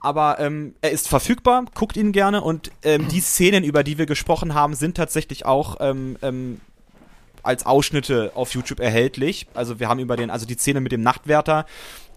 Aber 0.00 0.40
ähm, 0.40 0.74
er 0.80 0.90
ist 0.90 1.08
verfügbar, 1.08 1.64
guckt 1.74 1.96
ihn 1.96 2.10
gerne 2.10 2.42
und 2.42 2.72
ähm, 2.82 3.06
die 3.06 3.20
Szenen, 3.20 3.62
über 3.62 3.84
die 3.84 3.98
wir 3.98 4.06
gesprochen 4.06 4.52
haben, 4.52 4.74
sind 4.74 4.96
tatsächlich 4.96 5.46
auch 5.46 5.76
ähm, 5.78 6.16
ähm, 6.22 6.60
als 7.44 7.66
Ausschnitte 7.66 8.32
auf 8.34 8.52
YouTube 8.52 8.80
erhältlich. 8.80 9.46
Also 9.54 9.78
wir 9.78 9.88
haben 9.88 10.00
über 10.00 10.16
den, 10.16 10.30
also 10.30 10.44
die 10.44 10.54
Szene 10.54 10.80
mit 10.80 10.90
dem 10.90 11.02
Nachtwärter, 11.02 11.66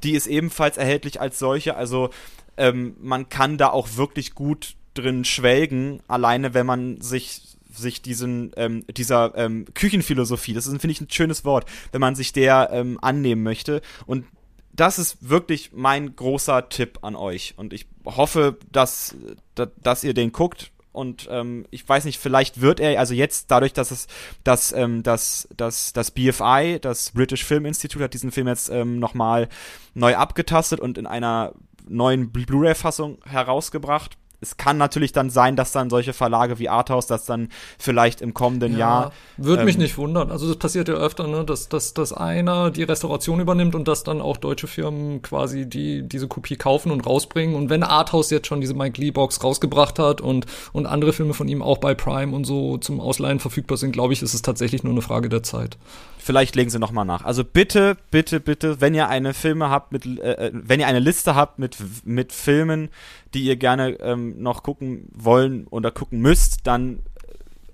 die 0.04 0.14
ist 0.14 0.26
ebenfalls 0.26 0.78
erhältlich 0.78 1.22
als 1.22 1.38
solche. 1.38 1.76
Also 1.76 2.10
ähm, 2.58 2.96
man 3.02 3.30
kann 3.30 3.60
da 3.60 3.70
auch 3.70 3.98
wirklich 3.98 4.34
gut 4.34 4.76
drin 4.96 5.24
schwelgen, 5.24 6.02
alleine 6.08 6.54
wenn 6.56 6.66
man 6.66 7.02
sich 7.02 7.55
sich 7.76 8.02
diesen 8.02 8.52
ähm, 8.58 8.84
dieser 8.96 9.34
ähm, 9.36 9.66
Küchenphilosophie, 9.74 10.54
das 10.54 10.68
ist 10.68 10.82
finde 10.82 10.92
ich 10.92 11.02
ein 11.02 11.10
schönes 11.10 11.46
Wort, 11.46 11.66
wenn 11.92 12.02
man 12.02 12.16
sich 12.16 12.34
der 12.34 12.70
ähm, 12.72 13.00
annehmen 13.02 13.44
möchte. 13.44 13.82
Und 14.06 14.26
das 14.74 15.00
ist 15.00 15.30
wirklich 15.30 15.72
mein 15.74 16.16
großer 16.16 16.70
Tipp 16.70 17.00
an 17.02 17.16
euch. 17.16 17.54
Und 17.58 17.74
ich 17.74 17.88
hoffe, 18.06 18.58
dass 18.72 19.16
dass 19.56 20.04
ihr 20.04 20.14
den 20.14 20.32
guckt. 20.32 20.72
Und 20.92 21.28
ähm, 21.30 21.66
ich 21.72 21.88
weiß 21.88 22.06
nicht, 22.06 22.20
vielleicht 22.20 22.62
wird 22.62 22.80
er, 22.80 22.98
also 23.00 23.14
jetzt 23.14 23.52
dadurch, 23.52 23.74
dass 23.74 23.92
es, 23.92 24.08
dass, 24.46 24.72
ähm, 24.72 25.04
dass, 25.04 25.46
dass 25.58 25.92
das 25.92 26.12
BFI, 26.12 26.80
das 26.82 27.12
British 27.12 27.44
Film 27.44 27.66
Institute, 27.66 28.02
hat 28.02 28.14
diesen 28.14 28.32
Film 28.32 28.48
jetzt 28.48 28.70
ähm, 28.70 28.98
nochmal 28.98 29.50
neu 29.94 30.16
abgetastet 30.16 30.80
und 30.80 30.98
in 30.98 31.06
einer 31.06 31.52
neuen 31.88 32.32
Blu-ray-Fassung 32.32 33.20
herausgebracht 33.26 34.18
es 34.46 34.58
kann 34.58 34.78
natürlich 34.78 35.12
dann 35.12 35.30
sein, 35.30 35.56
dass 35.56 35.72
dann 35.72 35.90
solche 35.90 36.14
Verlage 36.14 36.60
wie 36.60 36.70
Arthouse 36.70 37.08
das 37.08 37.26
dann 37.26 37.50
vielleicht 37.80 38.22
im 38.22 38.34
kommenden 38.34 38.74
ja, 38.74 38.80
Jahr. 38.80 39.12
Würde 39.38 39.62
ähm, 39.62 39.66
mich 39.66 39.78
nicht 39.78 39.98
wundern. 39.98 40.32
Also 40.32 40.48
das 40.48 40.58
passiert 40.58 40.88
ja 40.88 40.96
öfter, 40.96 41.28
ne, 41.28 41.44
dass, 41.44 41.68
dass, 41.68 41.94
dass 41.94 42.14
einer 42.14 42.70
die 42.70 42.84
Restauration 42.84 43.40
übernimmt 43.40 43.76
und 43.76 43.88
dass 43.88 44.04
dann 44.04 44.22
auch 44.22 44.38
deutsche 44.38 44.68
Firmen 44.68 45.22
quasi 45.22 45.68
die, 45.68 46.08
diese 46.08 46.28
Kopie 46.28 46.56
kaufen 46.56 46.92
und 46.92 47.06
rausbringen. 47.06 47.56
Und 47.56 47.70
wenn 47.70 47.84
Arthouse 47.84 48.30
jetzt 48.30 48.48
schon 48.48 48.62
diese 48.62 48.76
Mike 48.76 49.02
Lee 49.02 49.12
Box 49.12 49.44
rausgebracht 49.44 49.98
hat 49.98 50.22
und, 50.22 50.46
und 50.72 50.86
andere 50.86 51.12
Filme 51.12 51.34
von 51.34 51.48
ihm 51.48 51.62
auch 51.62 51.80
bei 51.80 51.96
Prime 51.96 52.36
und 52.36 52.46
so 52.46 52.78
zum 52.78 53.00
Ausleihen 53.00 53.40
verfügbar 53.40 53.78
sind, 53.78 53.92
glaube 53.92 54.14
ich, 54.14 54.22
ist 54.22 54.34
es 54.34 54.44
tatsächlich 54.44 54.84
nur 54.84 54.94
eine 54.94 55.02
Frage 55.02 55.30
der 55.30 55.44
Zeit. 55.44 55.78
Vielleicht 56.26 56.56
legen 56.56 56.72
sie 56.72 56.80
nochmal 56.80 57.06
nach. 57.06 57.24
Also 57.24 57.44
bitte, 57.44 57.98
bitte, 58.10 58.40
bitte, 58.40 58.82
wenn 58.82 58.96
ihr 58.96 59.10
eine 59.10 59.36
Filme 59.36 59.70
habt 59.70 59.92
mit, 59.92 60.08
äh, 60.08 60.48
äh, 60.48 60.52
wenn 60.52 60.80
ihr 60.80 60.88
eine 60.88 60.98
Liste 60.98 61.36
habt 61.36 61.60
mit, 61.60 61.78
mit 62.04 62.34
Filmen, 62.34 62.90
die 63.36 63.44
ihr 63.44 63.58
gerne 63.58 64.00
ähm, 64.00 64.42
noch 64.42 64.64
gucken 64.64 65.08
wollen 65.14 65.68
oder 65.68 65.92
gucken 65.92 66.22
müsst, 66.22 66.66
dann 66.66 67.04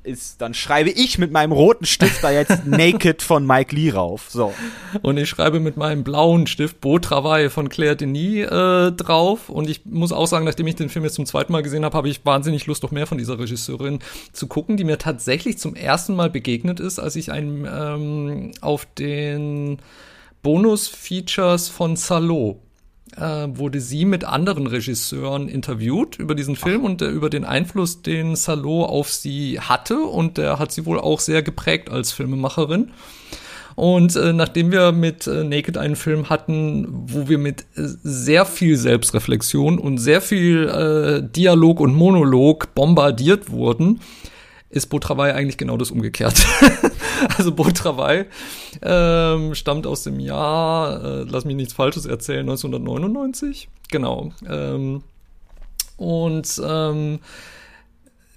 ist, 0.03 0.41
dann 0.41 0.53
schreibe 0.53 0.89
ich 0.89 1.17
mit 1.17 1.31
meinem 1.31 1.51
roten 1.51 1.85
Stift 1.85 2.23
da 2.23 2.31
jetzt 2.31 2.65
Naked 2.65 3.21
von 3.21 3.45
Mike 3.45 3.75
Lee 3.75 3.91
rauf. 3.91 4.27
So. 4.29 4.53
Und 5.01 5.17
ich 5.17 5.29
schreibe 5.29 5.59
mit 5.59 5.77
meinem 5.77 6.03
blauen 6.03 6.47
Stift 6.47 6.81
Beau 6.81 6.99
Travail 6.99 7.49
von 7.49 7.69
Claire 7.69 7.95
Denis 7.95 8.47
äh, 8.47 8.91
drauf. 8.91 9.49
Und 9.49 9.69
ich 9.69 9.85
muss 9.85 10.11
auch 10.11 10.27
sagen, 10.27 10.45
nachdem 10.45 10.67
ich 10.67 10.75
den 10.75 10.89
Film 10.89 11.05
jetzt 11.05 11.15
zum 11.15 11.25
zweiten 11.25 11.51
Mal 11.51 11.63
gesehen 11.63 11.85
habe, 11.85 11.97
habe 11.97 12.09
ich 12.09 12.25
wahnsinnig 12.25 12.65
Lust, 12.67 12.83
noch 12.83 12.91
mehr 12.91 13.07
von 13.07 13.17
dieser 13.17 13.39
Regisseurin 13.39 13.99
zu 14.33 14.47
gucken, 14.47 14.77
die 14.77 14.83
mir 14.83 14.97
tatsächlich 14.97 15.57
zum 15.57 15.75
ersten 15.75 16.15
Mal 16.15 16.29
begegnet 16.29 16.79
ist, 16.79 16.99
als 16.99 17.15
ich 17.15 17.31
einen 17.31 17.67
ähm, 17.71 18.51
auf 18.61 18.85
den 18.97 19.79
Bonus-Features 20.41 21.69
von 21.69 21.95
Salo 21.95 22.59
äh, 23.17 23.47
wurde 23.57 23.81
sie 23.81 24.05
mit 24.05 24.23
anderen 24.23 24.67
Regisseuren 24.67 25.47
interviewt 25.47 26.17
über 26.17 26.35
diesen 26.35 26.55
Film 26.55 26.83
und 26.83 27.01
äh, 27.01 27.09
über 27.09 27.29
den 27.29 27.45
Einfluss, 27.45 28.01
den 28.01 28.35
Salo 28.35 28.85
auf 28.85 29.11
sie 29.11 29.59
hatte. 29.59 29.99
Und 29.99 30.37
der 30.37 30.59
hat 30.59 30.71
sie 30.71 30.85
wohl 30.85 30.99
auch 30.99 31.19
sehr 31.19 31.41
geprägt 31.41 31.89
als 31.89 32.11
Filmemacherin. 32.11 32.91
Und 33.75 34.15
äh, 34.15 34.33
nachdem 34.33 34.71
wir 34.71 34.91
mit 34.91 35.27
äh, 35.27 35.43
Naked 35.43 35.77
einen 35.77 35.95
Film 35.95 36.29
hatten, 36.29 36.87
wo 36.89 37.29
wir 37.29 37.37
mit 37.37 37.61
äh, 37.75 37.87
sehr 38.03 38.45
viel 38.45 38.77
Selbstreflexion 38.77 39.79
und 39.79 39.97
sehr 39.97 40.21
viel 40.21 40.67
äh, 40.67 41.23
Dialog 41.23 41.79
und 41.79 41.95
Monolog 41.95 42.75
bombardiert 42.75 43.49
wurden, 43.51 44.01
ist 44.71 44.87
Travail 44.99 45.33
eigentlich 45.33 45.57
genau 45.57 45.77
das 45.77 45.91
umgekehrt. 45.91 46.45
also 47.37 47.51
Travail 47.73 48.27
ähm, 48.81 49.53
stammt 49.53 49.85
aus 49.85 50.03
dem 50.03 50.19
Jahr, 50.19 51.03
äh, 51.03 51.23
lass 51.23 51.45
mich 51.45 51.55
nichts 51.55 51.73
Falsches 51.73 52.05
erzählen, 52.05 52.41
1999. 52.41 53.69
Genau. 53.89 54.31
Ähm, 54.49 55.03
und 55.97 56.61
ähm, 56.65 57.19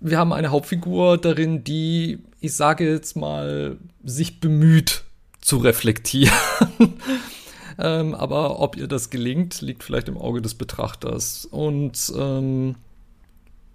wir 0.01 0.19
haben 0.19 0.33
eine 0.33 0.51
Hauptfigur 0.51 1.19
darin, 1.19 1.65
die, 1.65 2.19
ich 2.41 2.55
sage 2.55 2.87
jetzt 2.87 3.17
mal, 3.17 3.79
sich 4.03 4.41
bemüht 4.41 5.05
zu 5.41 5.59
reflektieren. 5.59 6.35
ähm, 7.79 8.15
aber 8.15 8.61
ob 8.61 8.77
ihr 8.77 8.89
das 8.89 9.09
gelingt, 9.09 9.61
liegt 9.61 9.83
vielleicht 9.83 10.09
im 10.09 10.19
Auge 10.19 10.43
des 10.43 10.55
Betrachters. 10.55 11.47
Und 11.47 12.13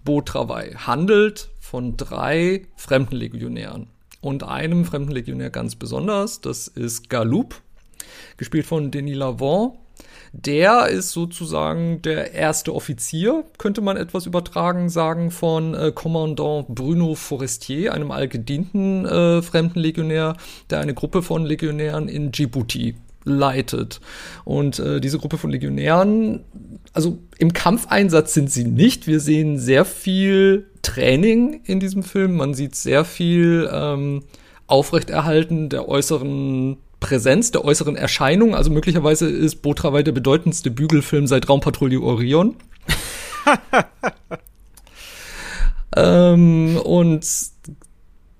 Beau 0.04 0.20
Travail 0.20 0.86
handelt 0.86 1.50
von 1.60 1.96
drei 1.96 2.66
Fremdenlegionären. 2.76 3.88
Und 4.20 4.42
einem 4.42 4.84
Fremdenlegionär 4.84 5.50
ganz 5.50 5.76
besonders, 5.76 6.40
das 6.40 6.68
ist 6.68 7.08
Galoup, 7.08 7.54
gespielt 8.36 8.66
von 8.66 8.90
Denis 8.90 9.16
Lavant. 9.16 9.74
Der 10.32 10.86
ist 10.86 11.10
sozusagen 11.10 12.02
der 12.02 12.32
erste 12.32 12.74
Offizier, 12.74 13.44
könnte 13.58 13.80
man 13.80 13.96
etwas 13.96 14.26
übertragen 14.26 14.88
sagen, 14.88 15.30
von 15.30 15.74
äh, 15.74 15.90
Kommandant 15.92 16.68
Bruno 16.68 17.14
Forestier, 17.14 17.92
einem 17.92 18.10
allgedienten 18.10 19.04
äh, 19.06 19.42
Fremdenlegionär, 19.42 20.36
der 20.70 20.80
eine 20.80 20.94
Gruppe 20.94 21.22
von 21.22 21.44
Legionären 21.44 22.08
in 22.08 22.30
Djibouti 22.30 22.94
leitet. 23.24 24.00
Und 24.44 24.78
äh, 24.78 25.00
diese 25.00 25.18
Gruppe 25.18 25.38
von 25.38 25.50
Legionären, 25.50 26.44
also 26.92 27.18
im 27.38 27.52
Kampfeinsatz 27.52 28.34
sind 28.34 28.50
sie 28.50 28.64
nicht. 28.64 29.06
Wir 29.06 29.20
sehen 29.20 29.58
sehr 29.58 29.84
viel 29.84 30.66
Training 30.82 31.60
in 31.64 31.80
diesem 31.80 32.02
Film. 32.02 32.36
Man 32.36 32.54
sieht 32.54 32.74
sehr 32.74 33.04
viel 33.04 33.68
ähm, 33.72 34.22
Aufrechterhalten 34.66 35.68
der 35.68 35.88
äußeren 35.88 36.78
Präsenz, 37.00 37.50
der 37.50 37.64
äußeren 37.64 37.96
Erscheinung. 37.96 38.54
Also 38.54 38.70
möglicherweise 38.70 39.28
ist 39.28 39.62
Botrawey 39.62 40.04
der 40.04 40.12
bedeutendste 40.12 40.70
Bügelfilm 40.70 41.26
seit 41.26 41.48
Raumpatrouille 41.48 42.00
Orion. 42.00 42.56
ähm, 45.96 46.76
und 46.76 47.26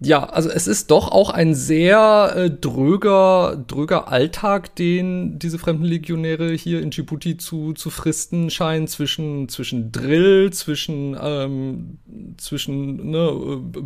ja, 0.03 0.25
also 0.25 0.49
es 0.49 0.67
ist 0.67 0.91
doch 0.91 1.13
auch 1.13 1.29
ein 1.29 1.55
sehr 1.55 2.33
äh, 2.35 2.51
dröger, 2.51 3.63
dröger 3.67 4.09
Alltag, 4.09 4.75
den 4.77 5.39
diese 5.39 5.59
fremden 5.59 5.85
Legionäre 5.85 6.55
hier 6.55 6.81
in 6.81 6.91
Djibouti 6.91 7.37
zu, 7.37 7.75
zu 7.75 7.91
fristen 7.91 8.49
scheinen, 8.49 8.89
zwischen, 8.89 9.51
zwischen 9.51 9.93
Drill, 9.93 10.53
zwischen, 10.55 11.15
ähm, 11.21 11.99
zwischen 12.39 13.11
ne, 13.11 13.19
äh, 13.19 13.83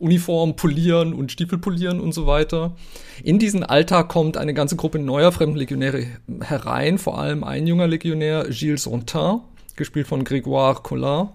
Uniform 0.00 0.56
polieren 0.56 1.12
und 1.12 1.30
Stiefel 1.30 1.58
polieren 1.58 2.00
und 2.00 2.12
so 2.12 2.26
weiter. 2.26 2.74
In 3.22 3.38
diesen 3.38 3.62
Alltag 3.62 4.08
kommt 4.08 4.36
eine 4.36 4.52
ganze 4.52 4.74
Gruppe 4.74 4.98
neuer 4.98 5.30
Fremdenlegionäre 5.30 6.08
herein, 6.40 6.98
vor 6.98 7.20
allem 7.20 7.44
ein 7.44 7.68
junger 7.68 7.86
Legionär, 7.86 8.48
Gilles 8.50 8.82
Sontin, 8.82 9.42
gespielt 9.76 10.08
von 10.08 10.24
Grégoire 10.24 10.82
Collin 10.82 11.28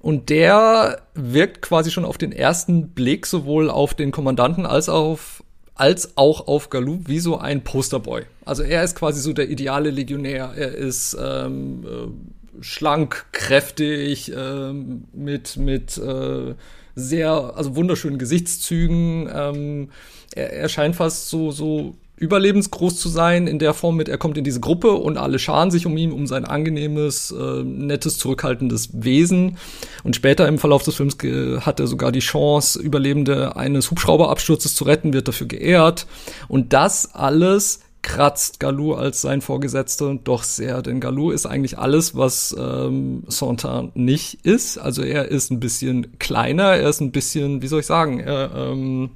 und 0.00 0.30
der 0.30 1.02
wirkt 1.14 1.62
quasi 1.62 1.90
schon 1.90 2.04
auf 2.04 2.18
den 2.18 2.32
ersten 2.32 2.90
Blick 2.90 3.26
sowohl 3.26 3.70
auf 3.70 3.94
den 3.94 4.10
Kommandanten 4.10 4.66
als 4.66 4.88
auf 4.88 5.44
als 5.74 6.18
auch 6.18 6.46
auf 6.46 6.68
Galou 6.68 7.00
wie 7.06 7.20
so 7.20 7.38
ein 7.38 7.64
Posterboy. 7.64 8.24
Also 8.44 8.62
er 8.62 8.84
ist 8.84 8.96
quasi 8.96 9.20
so 9.20 9.32
der 9.32 9.48
ideale 9.48 9.88
Legionär. 9.90 10.52
Er 10.54 10.74
ist 10.74 11.16
ähm, 11.18 11.84
äh, 11.86 12.62
schlank, 12.62 13.26
kräftig, 13.32 14.30
ähm, 14.36 15.04
mit 15.14 15.56
mit 15.56 15.96
äh, 15.96 16.54
sehr 16.94 17.54
also 17.56 17.76
wunderschönen 17.76 18.18
Gesichtszügen. 18.18 19.30
Ähm, 19.32 19.90
er, 20.34 20.52
er 20.52 20.68
scheint 20.68 20.96
fast 20.96 21.30
so 21.30 21.50
so 21.50 21.94
überlebensgroß 22.20 22.96
zu 22.96 23.08
sein 23.08 23.46
in 23.46 23.58
der 23.58 23.72
Form 23.72 23.96
mit, 23.96 24.08
er 24.10 24.18
kommt 24.18 24.36
in 24.36 24.44
diese 24.44 24.60
Gruppe 24.60 24.92
und 24.92 25.16
alle 25.16 25.38
scharen 25.38 25.70
sich 25.70 25.86
um 25.86 25.96
ihn, 25.96 26.12
um 26.12 26.26
sein 26.26 26.44
angenehmes, 26.44 27.32
äh, 27.32 27.64
nettes, 27.64 28.18
zurückhaltendes 28.18 28.90
Wesen. 28.92 29.56
Und 30.04 30.16
später 30.16 30.46
im 30.46 30.58
Verlauf 30.58 30.82
des 30.82 30.96
Films 30.96 31.16
hat 31.64 31.80
er 31.80 31.86
sogar 31.86 32.12
die 32.12 32.20
Chance, 32.20 32.78
Überlebende 32.78 33.56
eines 33.56 33.90
Hubschrauberabsturzes 33.90 34.74
zu 34.74 34.84
retten, 34.84 35.14
wird 35.14 35.28
dafür 35.28 35.46
geehrt. 35.46 36.06
Und 36.46 36.74
das 36.74 37.14
alles 37.14 37.80
kratzt 38.02 38.60
Galou 38.60 38.94
als 38.94 39.22
sein 39.22 39.40
Vorgesetzter 39.40 40.18
doch 40.22 40.42
sehr, 40.42 40.82
denn 40.82 41.00
Galou 41.00 41.30
ist 41.30 41.46
eigentlich 41.46 41.78
alles, 41.78 42.16
was 42.16 42.54
ähm, 42.58 43.24
Santin 43.28 43.92
nicht 43.94 44.44
ist. 44.44 44.76
Also 44.76 45.02
er 45.02 45.28
ist 45.28 45.50
ein 45.50 45.60
bisschen 45.60 46.18
kleiner, 46.18 46.76
er 46.76 46.88
ist 46.88 47.00
ein 47.00 47.12
bisschen, 47.12 47.62
wie 47.62 47.66
soll 47.66 47.80
ich 47.80 47.86
sagen, 47.86 48.20
er, 48.20 48.50
ähm, 48.54 49.10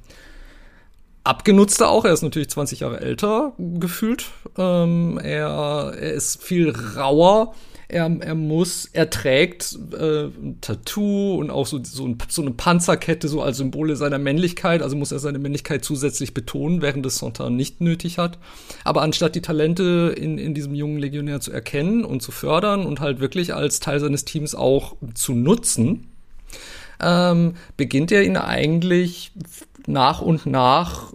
abgenutzter 1.25 1.89
auch. 1.89 2.05
Er 2.05 2.13
ist 2.13 2.21
natürlich 2.21 2.49
20 2.49 2.81
Jahre 2.81 3.01
älter 3.01 3.53
gefühlt. 3.57 4.27
Ähm, 4.57 5.19
er, 5.21 5.93
er 5.99 6.13
ist 6.13 6.41
viel 6.43 6.69
rauer. 6.69 7.53
Er, 7.87 8.09
er 8.19 8.33
muss, 8.33 8.89
er 8.93 9.11
trägt 9.11 9.77
äh, 9.93 10.25
ein 10.25 10.57
Tattoo 10.59 11.35
und 11.35 11.51
auch 11.51 11.67
so, 11.67 11.83
so, 11.83 12.07
ein, 12.07 12.17
so 12.27 12.41
eine 12.41 12.51
Panzerkette, 12.51 13.27
so 13.27 13.43
als 13.43 13.57
Symbole 13.57 13.95
seiner 13.95 14.17
Männlichkeit. 14.17 14.81
Also 14.81 14.95
muss 14.95 15.11
er 15.11 15.19
seine 15.19 15.37
Männlichkeit 15.37 15.85
zusätzlich 15.85 16.33
betonen, 16.33 16.81
während 16.81 17.05
es 17.05 17.17
Sontan 17.17 17.55
nicht 17.55 17.81
nötig 17.81 18.17
hat. 18.17 18.39
Aber 18.83 19.03
anstatt 19.03 19.35
die 19.35 19.41
Talente 19.41 20.15
in, 20.17 20.39
in 20.39 20.55
diesem 20.55 20.73
jungen 20.73 20.97
Legionär 20.97 21.41
zu 21.41 21.51
erkennen 21.51 22.05
und 22.05 22.21
zu 22.21 22.31
fördern 22.31 22.85
und 22.85 23.01
halt 23.01 23.19
wirklich 23.19 23.53
als 23.53 23.79
Teil 23.79 23.99
seines 23.99 24.25
Teams 24.25 24.55
auch 24.55 24.95
zu 25.13 25.33
nutzen, 25.33 26.07
ähm, 27.01 27.53
beginnt 27.77 28.11
er 28.11 28.23
ihn 28.23 28.37
eigentlich 28.37 29.31
nach 29.87 30.21
und 30.21 30.45
nach 30.45 31.13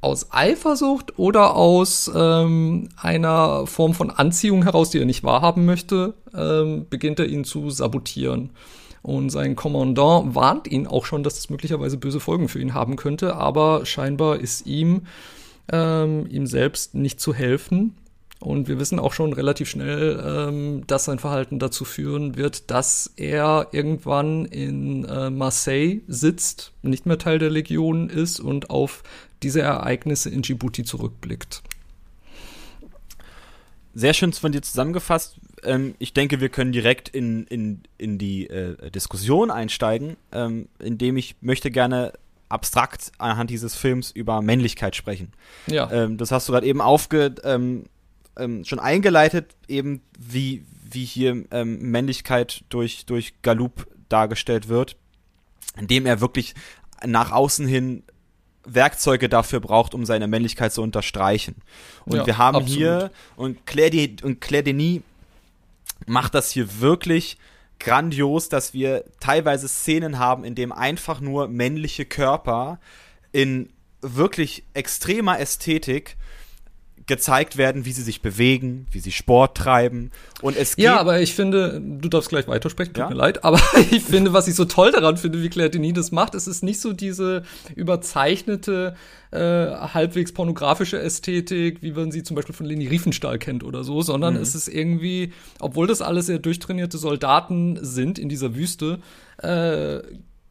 aus 0.00 0.28
Eifersucht 0.30 1.18
oder 1.18 1.56
aus 1.56 2.10
ähm, 2.14 2.88
einer 2.96 3.66
Form 3.66 3.92
von 3.94 4.10
Anziehung 4.10 4.62
heraus, 4.62 4.90
die 4.90 4.98
er 4.98 5.04
nicht 5.04 5.24
wahrhaben 5.24 5.64
möchte, 5.64 6.14
ähm, 6.34 6.86
beginnt 6.88 7.18
er 7.18 7.26
ihn 7.26 7.44
zu 7.44 7.70
sabotieren. 7.70 8.50
Und 9.02 9.30
sein 9.30 9.56
Kommandant 9.56 10.34
warnt 10.34 10.68
ihn 10.68 10.86
auch 10.86 11.06
schon, 11.06 11.22
dass 11.22 11.36
das 11.36 11.50
möglicherweise 11.50 11.96
böse 11.96 12.20
Folgen 12.20 12.48
für 12.48 12.60
ihn 12.60 12.74
haben 12.74 12.96
könnte, 12.96 13.36
aber 13.36 13.86
scheinbar 13.86 14.38
ist 14.38 14.66
ihm, 14.66 15.02
ähm, 15.72 16.26
ihm 16.28 16.46
selbst 16.46 16.94
nicht 16.94 17.20
zu 17.20 17.34
helfen. 17.34 17.96
Und 18.38 18.68
wir 18.68 18.78
wissen 18.78 18.98
auch 18.98 19.14
schon 19.14 19.32
relativ 19.32 19.68
schnell, 19.68 20.22
ähm, 20.24 20.86
dass 20.86 21.06
sein 21.06 21.18
Verhalten 21.18 21.58
dazu 21.58 21.84
führen 21.84 22.36
wird, 22.36 22.70
dass 22.70 23.12
er 23.16 23.68
irgendwann 23.72 24.44
in 24.44 25.04
äh, 25.04 25.30
Marseille 25.30 26.00
sitzt, 26.06 26.72
nicht 26.82 27.06
mehr 27.06 27.18
Teil 27.18 27.38
der 27.38 27.50
Legion 27.50 28.10
ist 28.10 28.38
und 28.38 28.68
auf 28.68 29.02
diese 29.42 29.62
Ereignisse 29.62 30.28
in 30.28 30.42
Djibouti 30.42 30.84
zurückblickt. 30.84 31.62
Sehr 33.94 34.12
schön 34.12 34.34
von 34.34 34.52
dir 34.52 34.60
zusammengefasst. 34.60 35.36
Ähm, 35.62 35.94
ich 35.98 36.12
denke, 36.12 36.40
wir 36.40 36.50
können 36.50 36.72
direkt 36.72 37.08
in, 37.08 37.46
in, 37.46 37.80
in 37.96 38.18
die 38.18 38.48
äh, 38.50 38.90
Diskussion 38.90 39.50
einsteigen, 39.50 40.18
ähm, 40.32 40.68
indem 40.78 41.16
ich 41.16 41.36
möchte 41.40 41.70
gerne 41.70 42.12
abstrakt 42.50 43.12
anhand 43.18 43.50
dieses 43.50 43.74
Films 43.74 44.10
über 44.10 44.42
Männlichkeit 44.42 44.94
sprechen. 44.94 45.32
Ja. 45.66 45.90
Ähm, 45.90 46.18
das 46.18 46.30
hast 46.30 46.48
du 46.48 46.52
gerade 46.52 46.66
eben 46.66 46.82
aufge, 46.82 47.34
ähm, 48.36 48.64
schon 48.64 48.78
eingeleitet, 48.78 49.54
eben 49.68 50.02
wie, 50.18 50.64
wie 50.90 51.04
hier 51.04 51.44
ähm, 51.50 51.90
Männlichkeit 51.90 52.64
durch, 52.68 53.06
durch 53.06 53.34
Galoup 53.42 53.86
dargestellt 54.08 54.68
wird, 54.68 54.96
indem 55.78 56.06
er 56.06 56.20
wirklich 56.20 56.54
nach 57.04 57.32
außen 57.32 57.66
hin 57.66 58.02
Werkzeuge 58.64 59.28
dafür 59.28 59.60
braucht, 59.60 59.94
um 59.94 60.04
seine 60.04 60.26
Männlichkeit 60.26 60.72
zu 60.72 60.82
unterstreichen. 60.82 61.56
Und 62.04 62.18
ja, 62.18 62.26
wir 62.26 62.38
haben 62.38 62.56
absolut. 62.56 62.76
hier, 62.76 63.10
und 63.36 63.64
Claire, 63.66 63.90
De, 63.90 64.16
und 64.22 64.40
Claire 64.40 64.64
Denis 64.64 65.02
macht 66.06 66.34
das 66.34 66.50
hier 66.50 66.80
wirklich 66.80 67.38
grandios, 67.78 68.48
dass 68.48 68.74
wir 68.74 69.04
teilweise 69.20 69.68
Szenen 69.68 70.18
haben, 70.18 70.44
in 70.44 70.54
dem 70.54 70.72
einfach 70.72 71.20
nur 71.20 71.48
männliche 71.48 72.04
Körper 72.04 72.80
in 73.32 73.70
wirklich 74.00 74.64
extremer 74.74 75.38
Ästhetik 75.38 76.16
gezeigt 77.06 77.56
werden, 77.56 77.84
wie 77.84 77.92
sie 77.92 78.02
sich 78.02 78.20
bewegen, 78.20 78.86
wie 78.90 78.98
sie 78.98 79.12
Sport 79.12 79.56
treiben. 79.56 80.10
Und 80.42 80.56
es 80.56 80.76
geht 80.76 80.84
Ja, 80.84 80.98
aber 80.98 81.20
ich 81.20 81.34
finde, 81.34 81.80
du 81.80 82.08
darfst 82.08 82.28
gleich 82.28 82.48
weitersprechen, 82.48 82.94
tut 82.94 83.00
ja? 83.00 83.08
mir 83.08 83.14
leid, 83.14 83.44
aber 83.44 83.60
ich 83.90 84.02
finde, 84.02 84.32
was 84.32 84.48
ich 84.48 84.54
so 84.56 84.64
toll 84.64 84.90
daran 84.90 85.16
finde, 85.16 85.42
wie 85.42 85.48
Claire 85.48 85.70
Denis 85.70 85.94
das 85.94 86.12
macht, 86.12 86.34
es 86.34 86.48
ist 86.48 86.64
nicht 86.64 86.80
so 86.80 86.92
diese 86.92 87.42
überzeichnete, 87.76 88.96
äh, 89.30 89.38
halbwegs 89.38 90.32
pornografische 90.32 90.98
Ästhetik, 90.98 91.82
wie 91.82 91.92
man 91.92 92.10
sie 92.10 92.22
zum 92.22 92.34
Beispiel 92.34 92.54
von 92.54 92.66
Leni 92.66 92.86
Riefenstahl 92.86 93.38
kennt 93.38 93.62
oder 93.64 93.84
so, 93.84 94.02
sondern 94.02 94.34
mhm. 94.34 94.40
es 94.40 94.54
ist 94.54 94.68
irgendwie, 94.68 95.32
obwohl 95.60 95.86
das 95.86 96.02
alles 96.02 96.26
sehr 96.26 96.38
durchtrainierte 96.38 96.98
Soldaten 96.98 97.78
sind 97.82 98.18
in 98.18 98.28
dieser 98.28 98.54
Wüste, 98.54 98.98
äh, 99.38 100.00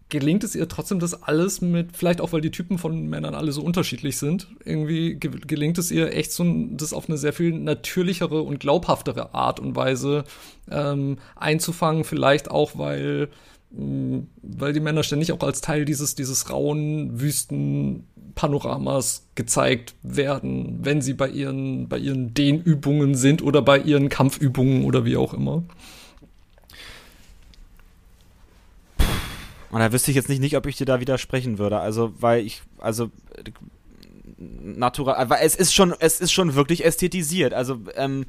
gelingt 0.10 0.44
es 0.44 0.56
ihr 0.56 0.68
trotzdem, 0.68 1.00
das 1.00 1.24
alles 1.24 1.62
mit, 1.62 1.98
vielleicht 1.98 2.22
auch 2.22 2.32
weil 2.32 2.42
die 2.42 2.52
Typen 2.52 2.78
von 2.78 3.08
Männern 3.08 3.34
alle 3.34 3.52
so 3.52 3.64
unterschiedlich 3.64 4.18
sind, 4.18 4.48
irgendwie 4.64 5.16
ge 5.16 5.32
gelingt 5.46 5.80
es 5.80 5.92
ihr 5.92 6.14
echt 6.14 6.32
so, 6.32 6.46
das 6.72 6.94
auf 6.94 7.10
eine 7.10 7.18
sehr 7.18 7.34
viel 7.34 7.52
natürlichere 7.52 8.42
und 8.42 8.60
glaubhaftere 8.60 9.34
Art 9.34 9.60
und 9.60 9.76
Weise 9.76 10.24
ähm, 10.70 11.18
einzufangen. 11.36 12.04
Vielleicht 12.04 12.52
auch, 12.52 12.78
weil, 12.78 13.30
mh, 13.72 14.18
mm, 14.18 14.28
weil 14.44 14.74
die 14.74 14.80
Männer 14.80 15.02
ständig 15.04 15.32
auch 15.32 15.42
als 15.42 15.62
Teil 15.62 15.86
dieses, 15.86 16.14
dieses 16.14 16.52
rauen 16.52 17.20
Wüstenpanoramas 17.20 19.26
gezeigt 19.34 19.96
werden, 20.04 20.80
wenn 20.84 21.02
sie 21.02 21.14
bei 21.14 21.30
ihren, 21.30 21.90
bei 21.90 21.98
ihren 21.98 22.36
Dehnübungen 22.36 23.16
sind 23.16 23.42
oder 23.42 23.64
bei 23.64 23.80
ihren 23.80 24.10
Kampfübungen 24.10 24.86
oder 24.86 25.04
wie 25.04 25.18
auch 25.18 25.34
immer. 25.34 25.64
Und 29.72 29.80
da 29.80 29.92
wüsste 29.92 30.12
ich 30.12 30.16
jetzt 30.16 30.30
nicht, 30.30 30.40
nicht, 30.40 30.58
ob 30.58 30.66
ich 30.66 30.78
dir 30.78 30.86
da 30.86 31.00
widersprechen 31.00 31.58
würde. 31.58 31.80
Also, 31.80 32.14
weil 32.20 32.46
ich, 32.46 32.62
also 32.78 33.12
natural, 34.38 35.30
weil 35.30 35.40
es 35.44 35.56
ist 35.56 35.74
schon, 35.74 35.94
es 36.00 36.20
ist 36.20 36.32
schon 36.32 36.56
wirklich 36.56 36.86
ästhetisiert. 36.86 37.54
Also, 37.54 37.80
ähm, 37.96 38.26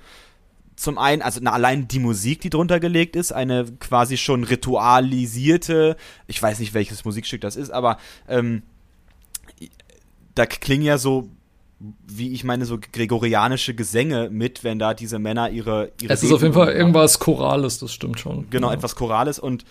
zum 0.76 0.98
einen, 0.98 1.22
also 1.22 1.40
na, 1.42 1.52
allein 1.52 1.88
die 1.88 1.98
Musik, 1.98 2.42
die 2.42 2.50
drunter 2.50 2.80
gelegt 2.80 3.16
ist, 3.16 3.32
eine 3.32 3.64
quasi 3.80 4.18
schon 4.18 4.44
ritualisierte, 4.44 5.96
ich 6.26 6.40
weiß 6.40 6.58
nicht, 6.58 6.74
welches 6.74 7.04
Musikstück 7.04 7.40
das 7.40 7.56
ist, 7.56 7.70
aber 7.70 7.96
ähm, 8.28 8.62
da 10.34 10.44
klingen 10.44 10.84
ja 10.84 10.98
so, 10.98 11.30
wie 12.06 12.32
ich 12.32 12.44
meine, 12.44 12.66
so 12.66 12.78
gregorianische 12.78 13.74
Gesänge 13.74 14.28
mit, 14.30 14.64
wenn 14.64 14.78
da 14.78 14.94
diese 14.94 15.18
Männer 15.18 15.50
ihre. 15.50 15.92
ihre 16.00 16.12
es 16.12 16.22
ist 16.22 16.32
auf 16.32 16.42
jeden 16.42 16.54
Fall 16.54 16.72
irgendwas 16.72 17.18
Chorales, 17.18 17.78
das 17.78 17.92
stimmt 17.92 18.20
schon. 18.20 18.48
Genau, 18.50 18.68
ja. 18.68 18.74
etwas 18.74 18.96
Chorales 18.96 19.38
und 19.38 19.64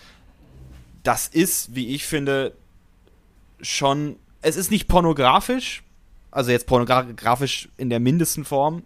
das 1.06 1.28
ist, 1.28 1.74
wie 1.74 1.94
ich 1.94 2.06
finde, 2.06 2.52
schon. 3.60 4.16
Es 4.42 4.56
ist 4.56 4.70
nicht 4.70 4.86
pornografisch, 4.86 5.82
also 6.30 6.50
jetzt 6.50 6.66
pornografisch 6.66 7.68
in 7.76 7.90
der 7.90 8.00
mindesten 8.00 8.44
Form, 8.44 8.84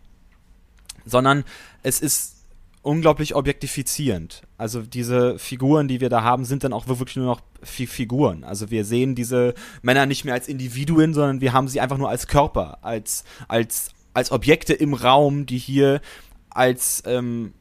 sondern 1.04 1.44
es 1.82 2.00
ist 2.00 2.36
unglaublich 2.82 3.34
objektifizierend. 3.34 4.42
Also 4.56 4.82
diese 4.82 5.38
Figuren, 5.38 5.86
die 5.86 6.00
wir 6.00 6.08
da 6.08 6.22
haben, 6.22 6.44
sind 6.44 6.64
dann 6.64 6.72
auch 6.72 6.88
wirklich 6.88 7.16
nur 7.16 7.26
noch 7.26 7.42
Figuren. 7.62 8.42
Also 8.42 8.70
wir 8.70 8.84
sehen 8.84 9.14
diese 9.14 9.54
Männer 9.82 10.06
nicht 10.06 10.24
mehr 10.24 10.34
als 10.34 10.48
Individuen, 10.48 11.12
sondern 11.12 11.40
wir 11.40 11.52
haben 11.52 11.68
sie 11.68 11.80
einfach 11.80 11.98
nur 11.98 12.08
als 12.08 12.26
Körper, 12.26 12.78
als, 12.82 13.24
als, 13.48 13.90
als 14.14 14.32
Objekte 14.32 14.72
im 14.72 14.94
Raum, 14.94 15.44
die 15.44 15.58
hier 15.58 16.00
als, 16.48 17.02
ähm, 17.04 17.52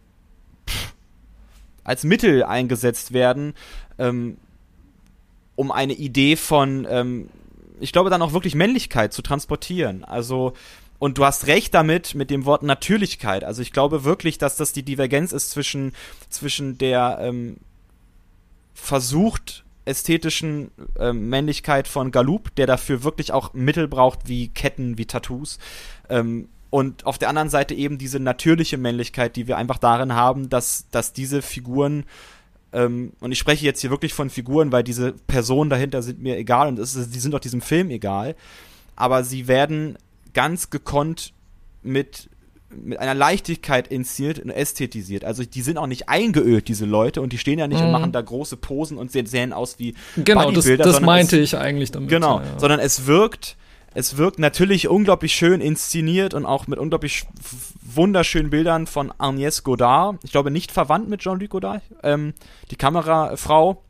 als 1.84 2.03
Mittel 2.05 2.43
eingesetzt 2.43 3.12
werden, 3.12 3.53
ähm, 3.97 4.38
um 5.60 5.74
eine 5.74 5.91
Idee 5.91 6.38
von, 6.38 6.88
ähm, 6.89 7.28
ich 7.82 7.91
glaube, 7.91 8.10
dann 8.10 8.22
auch 8.22 8.32
wirklich 8.32 8.55
Männlichkeit 8.55 9.12
zu 9.12 9.22
transportieren. 9.22 10.05
Also, 10.05 10.53
und 10.99 11.18
du 11.18 11.26
hast 11.26 11.47
recht 11.47 11.74
damit, 11.74 12.16
mit 12.16 12.30
dem 12.30 12.45
Wort 12.45 12.64
Natürlichkeit. 12.64 13.43
Also 13.43 13.62
ich 13.62 13.74
glaube 13.74 14.05
wirklich, 14.05 14.38
dass 14.38 14.55
das 14.55 14.72
die 14.72 14.84
Divergenz 14.84 15.34
ist 15.34 15.51
zwischen, 15.51 15.91
zwischen 16.30 16.78
der 16.78 17.18
ähm, 17.22 17.57
versucht 18.74 19.66
ästhetischen 19.84 20.72
äh, 20.97 21.12
Männlichkeit 21.12 21.89
von 21.89 22.12
Galup, 22.12 22.55
der 22.55 22.66
dafür 22.66 23.03
wirklich 23.03 23.34
auch 23.34 23.53
Mittel 23.53 23.89
braucht, 23.89 24.30
wie 24.30 24.47
Ketten, 24.47 24.97
wie 24.97 25.07
Tattoos. 25.07 25.60
Ähm, 26.07 26.47
und 26.70 27.05
auf 27.05 27.18
der 27.18 27.28
anderen 27.28 27.49
Seite 27.49 27.74
eben 27.74 27.97
diese 27.97 28.22
natürliche 28.22 28.78
Männlichkeit, 28.78 29.36
die 29.36 29.47
wir 29.47 29.57
einfach 29.57 29.78
darin 29.78 30.14
haben, 30.14 30.49
dass, 30.49 30.86
dass 30.89 31.12
diese 31.12 31.41
Figuren 31.41 32.05
ähm, 32.72 33.13
und 33.20 33.32
ich 33.32 33.39
spreche 33.39 33.65
jetzt 33.65 33.82
hier 33.82 33.89
wirklich 33.89 34.13
von 34.13 34.30
Figuren, 34.30 34.72
weil 34.72 34.84
diese 34.84 35.13
Personen 35.28 35.70
dahinter 35.70 36.01
sind 36.01 36.22
mir 36.22 36.38
egal 36.38 36.67
und 36.67 36.80
ist, 36.80 37.13
die 37.13 37.20
sind 37.20 37.34
auch 37.34 37.39
diesem 37.39 37.61
Film 37.61 37.89
egal. 37.89 38.36
Aber 38.95 39.24
sie 39.24 39.47
werden 39.47 39.97
ganz 40.34 40.70
gekonnt 40.70 41.34
mit, 41.82 42.30
mit 42.70 42.99
einer 42.99 43.15
Leichtigkeit 43.15 43.88
inszeniert 43.88 44.39
und 44.39 44.51
ästhetisiert. 44.51 45.26
Also 45.26 45.43
die 45.43 45.61
sind 45.61 45.78
auch 45.78 45.88
nicht 45.88 46.09
eingeölt, 46.09 46.67
diese 46.67 46.86
Leute, 46.86 47.22
und 47.22 47.34
die 47.34 47.38
stehen 47.38 47.57
ja 47.57 47.67
nicht 47.67 47.80
mhm. 47.80 47.88
und 47.88 47.91
machen 47.91 48.11
da 48.11 48.22
große 48.22 48.57
Posen 48.57 48.97
und 48.97 49.11
sehen, 49.11 49.26
sehen 49.26 49.53
aus 49.53 49.80
wie 49.80 49.95
Genau, 50.17 50.51
das, 50.51 50.65
das 50.65 51.01
meinte 51.01 51.38
es, 51.38 51.53
ich 51.53 51.57
eigentlich 51.57 51.91
damit. 51.91 52.09
Genau, 52.09 52.39
ja, 52.39 52.45
ja. 52.45 52.59
sondern 52.59 52.80
es 52.80 53.07
wirkt 53.07 53.57
es 53.94 54.18
wirkt 54.18 54.40
natürlich 54.40 54.88
unglaublich 54.88 55.34
schön 55.34 55.62
inszeniert 55.62 56.34
und 56.34 56.46
auch 56.46 56.68
mit 56.68 56.80
unglaublich 56.80 57.26
wunderschönen 57.82 58.50
Bildern 58.50 58.88
von 58.88 59.12
Agnès 59.14 59.64
Godard. 59.64 60.20
Ich 60.24 60.32
glaube 60.32 60.52
nicht 60.52 60.72
verwandt 60.72 61.10
mit 61.10 61.22
Jean-Luc 61.22 61.50
Godard, 61.50 61.82
ähm, 62.04 62.34
die 62.70 62.76
Kamerafrau. 62.76 63.84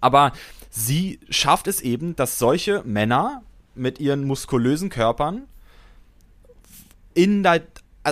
Aber 0.00 0.32
sie 0.70 1.20
schafft 1.30 1.68
es 1.68 1.80
eben, 1.80 2.16
dass 2.16 2.38
solche 2.38 2.82
Männer 2.84 3.42
mit 3.74 4.00
ihren 4.00 4.24
muskulösen 4.24 4.88
Körpern 4.88 5.42
in 7.14 7.42
der 7.42 7.62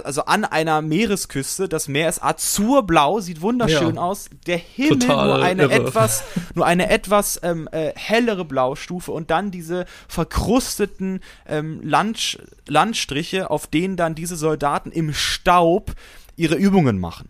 also 0.02 0.24
an 0.24 0.44
einer 0.44 0.82
Meeresküste, 0.82 1.68
das 1.68 1.86
Meer 1.88 2.08
ist 2.08 2.22
azurblau, 2.22 3.20
sieht 3.20 3.40
wunderschön 3.40 3.96
ja. 3.96 4.02
aus. 4.02 4.28
Der 4.46 4.58
Himmel 4.58 4.98
Total 4.98 5.26
nur 5.26 5.42
eine 5.42 5.62
irre. 5.64 5.74
etwas, 5.74 6.24
nur 6.54 6.66
eine 6.66 6.90
etwas 6.90 7.40
ähm, 7.42 7.68
äh, 7.70 7.92
hellere 7.94 8.44
Blaustufe 8.44 9.12
und 9.12 9.30
dann 9.30 9.50
diese 9.50 9.86
verkrusteten 10.08 11.20
ähm, 11.46 11.80
Land, 11.82 12.38
Landstriche, 12.66 13.50
auf 13.50 13.66
denen 13.66 13.96
dann 13.96 14.14
diese 14.14 14.36
Soldaten 14.36 14.90
im 14.90 15.12
Staub 15.12 15.92
ihre 16.36 16.56
Übungen 16.56 16.98
machen. 16.98 17.28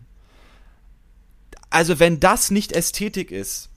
Also 1.69 1.99
wenn 1.99 2.19
das 2.19 2.51
nicht 2.51 2.71
Ästhetik 2.71 3.31
ist, 3.31 3.69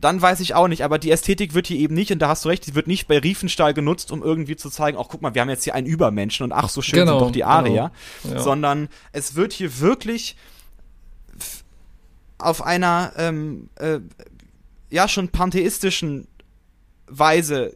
dann 0.00 0.20
weiß 0.20 0.40
ich 0.40 0.54
auch 0.54 0.68
nicht, 0.68 0.84
aber 0.84 0.98
die 0.98 1.10
Ästhetik 1.10 1.54
wird 1.54 1.66
hier 1.66 1.78
eben 1.78 1.94
nicht, 1.94 2.12
und 2.12 2.18
da 2.18 2.28
hast 2.28 2.44
du 2.44 2.48
recht, 2.48 2.66
die 2.66 2.74
wird 2.74 2.86
nicht 2.86 3.08
bei 3.08 3.18
Riefenstahl 3.18 3.74
genutzt, 3.74 4.10
um 4.12 4.22
irgendwie 4.22 4.56
zu 4.56 4.70
zeigen, 4.70 4.98
ach 5.00 5.06
guck 5.08 5.22
mal, 5.22 5.34
wir 5.34 5.42
haben 5.42 5.48
jetzt 5.48 5.64
hier 5.64 5.74
einen 5.74 5.86
Übermenschen 5.86 6.44
und 6.44 6.52
ach, 6.52 6.68
so 6.68 6.82
schön 6.82 7.00
genau, 7.00 7.18
sind 7.18 7.28
doch 7.28 7.32
die 7.32 7.44
Arier, 7.44 7.90
genau. 8.22 8.34
ja. 8.34 8.42
sondern 8.42 8.88
es 9.12 9.34
wird 9.34 9.52
hier 9.52 9.80
wirklich 9.80 10.36
auf 12.38 12.62
einer, 12.62 13.12
ähm, 13.16 13.70
äh, 13.76 14.00
ja, 14.90 15.08
schon 15.08 15.28
pantheistischen 15.28 16.26
Weise 17.06 17.74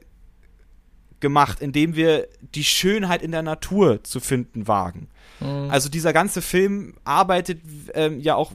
gemacht, 1.20 1.60
indem 1.60 1.96
wir 1.96 2.28
die 2.54 2.64
Schönheit 2.64 3.22
in 3.22 3.32
der 3.32 3.42
Natur 3.42 4.04
zu 4.04 4.20
finden 4.20 4.68
wagen. 4.68 5.08
Mhm. 5.40 5.70
Also 5.70 5.88
dieser 5.88 6.12
ganze 6.12 6.42
Film 6.42 6.94
arbeitet 7.04 7.60
ähm, 7.94 8.20
ja 8.20 8.34
auch 8.34 8.52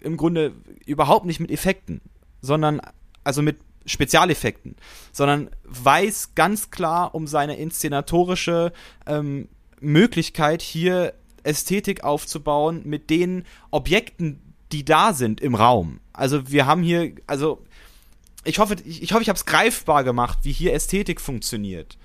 im 0.00 0.16
Grunde 0.16 0.52
überhaupt 0.86 1.26
nicht 1.26 1.40
mit 1.40 1.50
Effekten, 1.50 2.00
sondern 2.40 2.80
also 3.26 3.42
mit 3.42 3.58
Spezialeffekten, 3.84 4.76
sondern 5.12 5.50
weiß 5.64 6.34
ganz 6.34 6.70
klar 6.70 7.14
um 7.14 7.26
seine 7.26 7.56
inszenatorische 7.56 8.72
ähm, 9.06 9.48
Möglichkeit, 9.80 10.62
hier 10.62 11.12
Ästhetik 11.42 12.04
aufzubauen 12.04 12.82
mit 12.84 13.10
den 13.10 13.44
Objekten, 13.70 14.40
die 14.72 14.84
da 14.84 15.12
sind 15.12 15.40
im 15.40 15.54
Raum. 15.54 16.00
Also 16.12 16.50
wir 16.50 16.66
haben 16.66 16.82
hier, 16.82 17.14
also 17.26 17.62
ich 18.44 18.58
hoffe, 18.58 18.76
ich, 18.84 19.02
ich 19.02 19.12
hoffe, 19.12 19.22
ich 19.22 19.28
habe 19.28 19.36
es 19.36 19.44
greifbar 19.44 20.04
gemacht, 20.04 20.38
wie 20.42 20.52
hier 20.52 20.72
Ästhetik 20.72 21.20
funktioniert. 21.20 21.98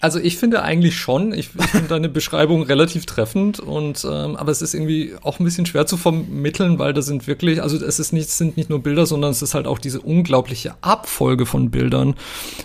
Also 0.00 0.18
ich 0.18 0.38
finde 0.38 0.62
eigentlich 0.62 0.96
schon, 0.96 1.32
ich, 1.32 1.50
ich 1.58 1.66
finde 1.66 1.88
deine 1.88 2.08
Beschreibung 2.20 2.62
relativ 2.62 3.04
treffend 3.04 3.60
und 3.60 4.06
ähm, 4.10 4.34
aber 4.36 4.50
es 4.50 4.62
ist 4.62 4.72
irgendwie 4.72 5.12
auch 5.22 5.38
ein 5.38 5.44
bisschen 5.44 5.66
schwer 5.66 5.86
zu 5.86 5.98
vermitteln, 5.98 6.78
weil 6.78 6.94
da 6.94 7.02
sind 7.02 7.26
wirklich, 7.26 7.62
also 7.62 7.76
es 7.84 7.98
ist 7.98 8.12
nicht, 8.12 8.30
sind 8.30 8.56
nicht 8.56 8.70
nur 8.70 8.82
Bilder, 8.82 9.04
sondern 9.04 9.30
es 9.30 9.42
ist 9.42 9.54
halt 9.54 9.66
auch 9.66 9.78
diese 9.78 10.00
unglaubliche 10.00 10.74
Abfolge 10.80 11.44
von 11.44 11.70
Bildern. 11.70 12.14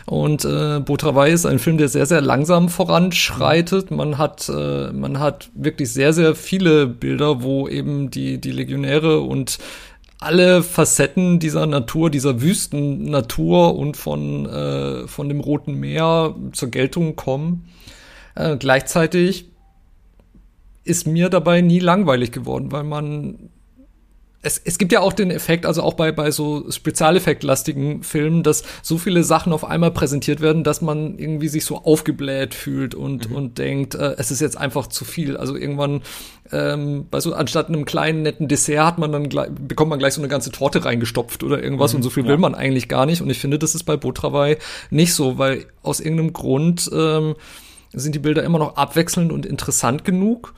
Und 0.05 0.45
äh, 0.45 0.79
Botrawai 0.79 1.31
ist 1.31 1.45
ein 1.45 1.59
Film, 1.59 1.77
der 1.77 1.89
sehr, 1.89 2.05
sehr 2.05 2.21
langsam 2.21 2.69
voranschreitet. 2.69 3.91
Man 3.91 4.17
hat, 4.17 4.49
äh, 4.49 4.93
man 4.93 5.19
hat 5.19 5.49
wirklich 5.53 5.91
sehr, 5.91 6.13
sehr 6.13 6.36
viele 6.36 6.88
Bilder, 6.88 7.43
wo 7.43 7.67
eben 7.67 8.09
die, 8.11 8.39
die 8.39 8.51
Legionäre 8.51 9.19
und 9.19 9.57
alle 10.20 10.63
Facetten 10.63 11.39
dieser 11.39 11.66
Natur, 11.66 12.09
dieser 12.09 12.41
Wüstennatur 12.41 13.76
und 13.76 13.97
von, 13.97 14.45
äh, 14.45 15.07
von 15.07 15.30
dem 15.30 15.39
Roten 15.39 15.76
Meer 15.76 16.36
zur 16.53 16.70
Geltung 16.70 17.16
kommen. 17.16 17.70
Äh, 18.36 18.57
gleichzeitig 18.57 19.49
ist 20.84 21.07
mir 21.07 21.30
dabei 21.30 21.61
nie 21.61 21.80
langweilig 21.80 22.32
geworden, 22.32 22.72
weil 22.72 22.84
man 22.84 23.49
es, 24.45 24.61
es 24.63 24.77
gibt 24.77 24.91
ja 24.91 25.01
auch 25.01 25.11
den 25.11 25.31
Effekt, 25.31 25.65
also 25.65 25.81
auch 25.81 25.95
bei, 25.95 26.11
bei 26.11 26.29
so 26.29 26.69
spezialeffektlastigen 26.69 28.03
Filmen, 28.03 28.43
dass 28.43 28.63
so 28.83 28.99
viele 28.99 29.23
Sachen 29.23 29.51
auf 29.51 29.65
einmal 29.65 29.89
präsentiert 29.89 30.39
werden, 30.39 30.63
dass 30.63 30.81
man 30.81 31.17
irgendwie 31.17 31.47
sich 31.47 31.65
so 31.65 31.77
aufgebläht 31.77 32.53
fühlt 32.53 32.93
und, 32.93 33.31
mhm. 33.31 33.35
und 33.35 33.57
denkt, 33.57 33.95
äh, 33.95 34.13
es 34.17 34.29
ist 34.29 34.41
jetzt 34.41 34.55
einfach 34.55 34.85
zu 34.85 35.03
viel. 35.03 35.35
Also 35.35 35.55
irgendwann, 35.55 36.03
ähm, 36.51 37.07
bei 37.09 37.19
so, 37.21 37.33
anstatt 37.33 37.69
einem 37.69 37.85
kleinen 37.85 38.21
netten 38.21 38.47
Dessert 38.47 38.85
hat 38.85 38.97
man 38.99 39.11
dann 39.11 39.29
gleich, 39.29 39.49
bekommt 39.49 39.89
man 39.89 39.97
gleich 39.97 40.13
so 40.13 40.21
eine 40.21 40.27
ganze 40.27 40.51
Torte 40.51 40.85
reingestopft 40.85 41.43
oder 41.43 41.61
irgendwas 41.61 41.93
mhm, 41.93 41.97
und 41.97 42.03
so 42.03 42.11
viel 42.11 42.23
ja. 42.23 42.29
will 42.29 42.37
man 42.37 42.53
eigentlich 42.53 42.87
gar 42.87 43.07
nicht. 43.07 43.23
Und 43.23 43.31
ich 43.31 43.39
finde, 43.39 43.57
das 43.57 43.73
ist 43.73 43.83
bei 43.83 43.97
Botrawai 43.97 44.59
nicht 44.91 45.15
so, 45.15 45.39
weil 45.39 45.65
aus 45.81 45.99
irgendeinem 45.99 46.33
Grund 46.33 46.87
ähm, 46.93 47.33
sind 47.93 48.13
die 48.13 48.19
Bilder 48.19 48.43
immer 48.43 48.59
noch 48.59 48.75
abwechselnd 48.75 49.31
und 49.31 49.47
interessant 49.47 50.05
genug 50.05 50.53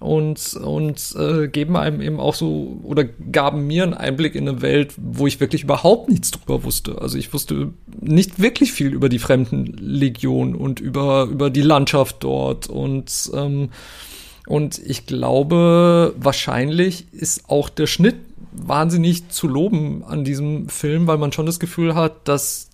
und, 0.00 0.54
und 0.54 1.14
äh, 1.18 1.48
geben 1.48 1.76
einem 1.76 2.00
eben 2.00 2.20
auch 2.20 2.34
so 2.34 2.80
oder 2.84 3.04
gaben 3.04 3.66
mir 3.66 3.82
einen 3.82 3.94
Einblick 3.94 4.34
in 4.36 4.48
eine 4.48 4.62
Welt, 4.62 4.94
wo 4.96 5.26
ich 5.26 5.40
wirklich 5.40 5.64
überhaupt 5.64 6.08
nichts 6.08 6.30
drüber 6.30 6.62
wusste. 6.62 7.00
Also 7.00 7.18
ich 7.18 7.32
wusste 7.32 7.72
nicht 8.00 8.40
wirklich 8.40 8.72
viel 8.72 8.92
über 8.92 9.08
die 9.08 9.18
Fremdenlegion 9.18 10.54
und 10.54 10.78
über, 10.78 11.24
über 11.24 11.50
die 11.50 11.62
Landschaft 11.62 12.16
dort 12.20 12.68
und 12.68 13.30
ähm, 13.34 13.70
und 14.46 14.78
ich 14.78 15.04
glaube, 15.04 16.14
wahrscheinlich 16.16 17.12
ist 17.12 17.50
auch 17.50 17.68
der 17.68 17.86
Schnitt 17.86 18.16
wahnsinnig 18.52 19.28
zu 19.28 19.46
loben 19.46 20.02
an 20.04 20.24
diesem 20.24 20.70
Film, 20.70 21.06
weil 21.06 21.18
man 21.18 21.32
schon 21.32 21.44
das 21.44 21.60
Gefühl 21.60 21.94
hat, 21.94 22.26
dass 22.28 22.70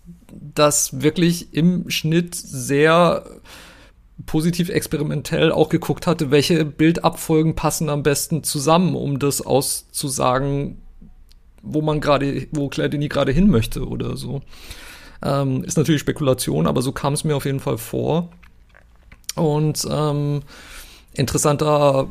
das 0.54 1.02
wirklich 1.02 1.52
im 1.52 1.90
Schnitt 1.90 2.36
sehr 2.36 3.24
positiv 4.26 4.68
experimentell 4.68 5.52
auch 5.52 5.68
geguckt 5.68 6.06
hatte, 6.06 6.30
welche 6.30 6.64
Bildabfolgen 6.64 7.54
passen 7.54 7.88
am 7.88 8.02
besten 8.02 8.44
zusammen, 8.44 8.94
um 8.94 9.18
das 9.18 9.42
auszusagen, 9.42 10.78
wo 11.62 11.82
man 11.82 12.00
gerade, 12.00 12.46
wo 12.52 12.68
Claire 12.68 12.90
Denis 12.90 13.08
gerade 13.08 13.32
hin 13.32 13.50
möchte 13.50 13.86
oder 13.86 14.16
so. 14.16 14.42
Ähm, 15.22 15.64
ist 15.64 15.76
natürlich 15.76 16.00
Spekulation, 16.00 16.66
aber 16.66 16.82
so 16.82 16.92
kam 16.92 17.14
es 17.14 17.24
mir 17.24 17.34
auf 17.34 17.44
jeden 17.44 17.60
Fall 17.60 17.78
vor. 17.78 18.30
Und 19.34 19.86
ähm, 19.90 20.42
interessanter, 21.14 22.08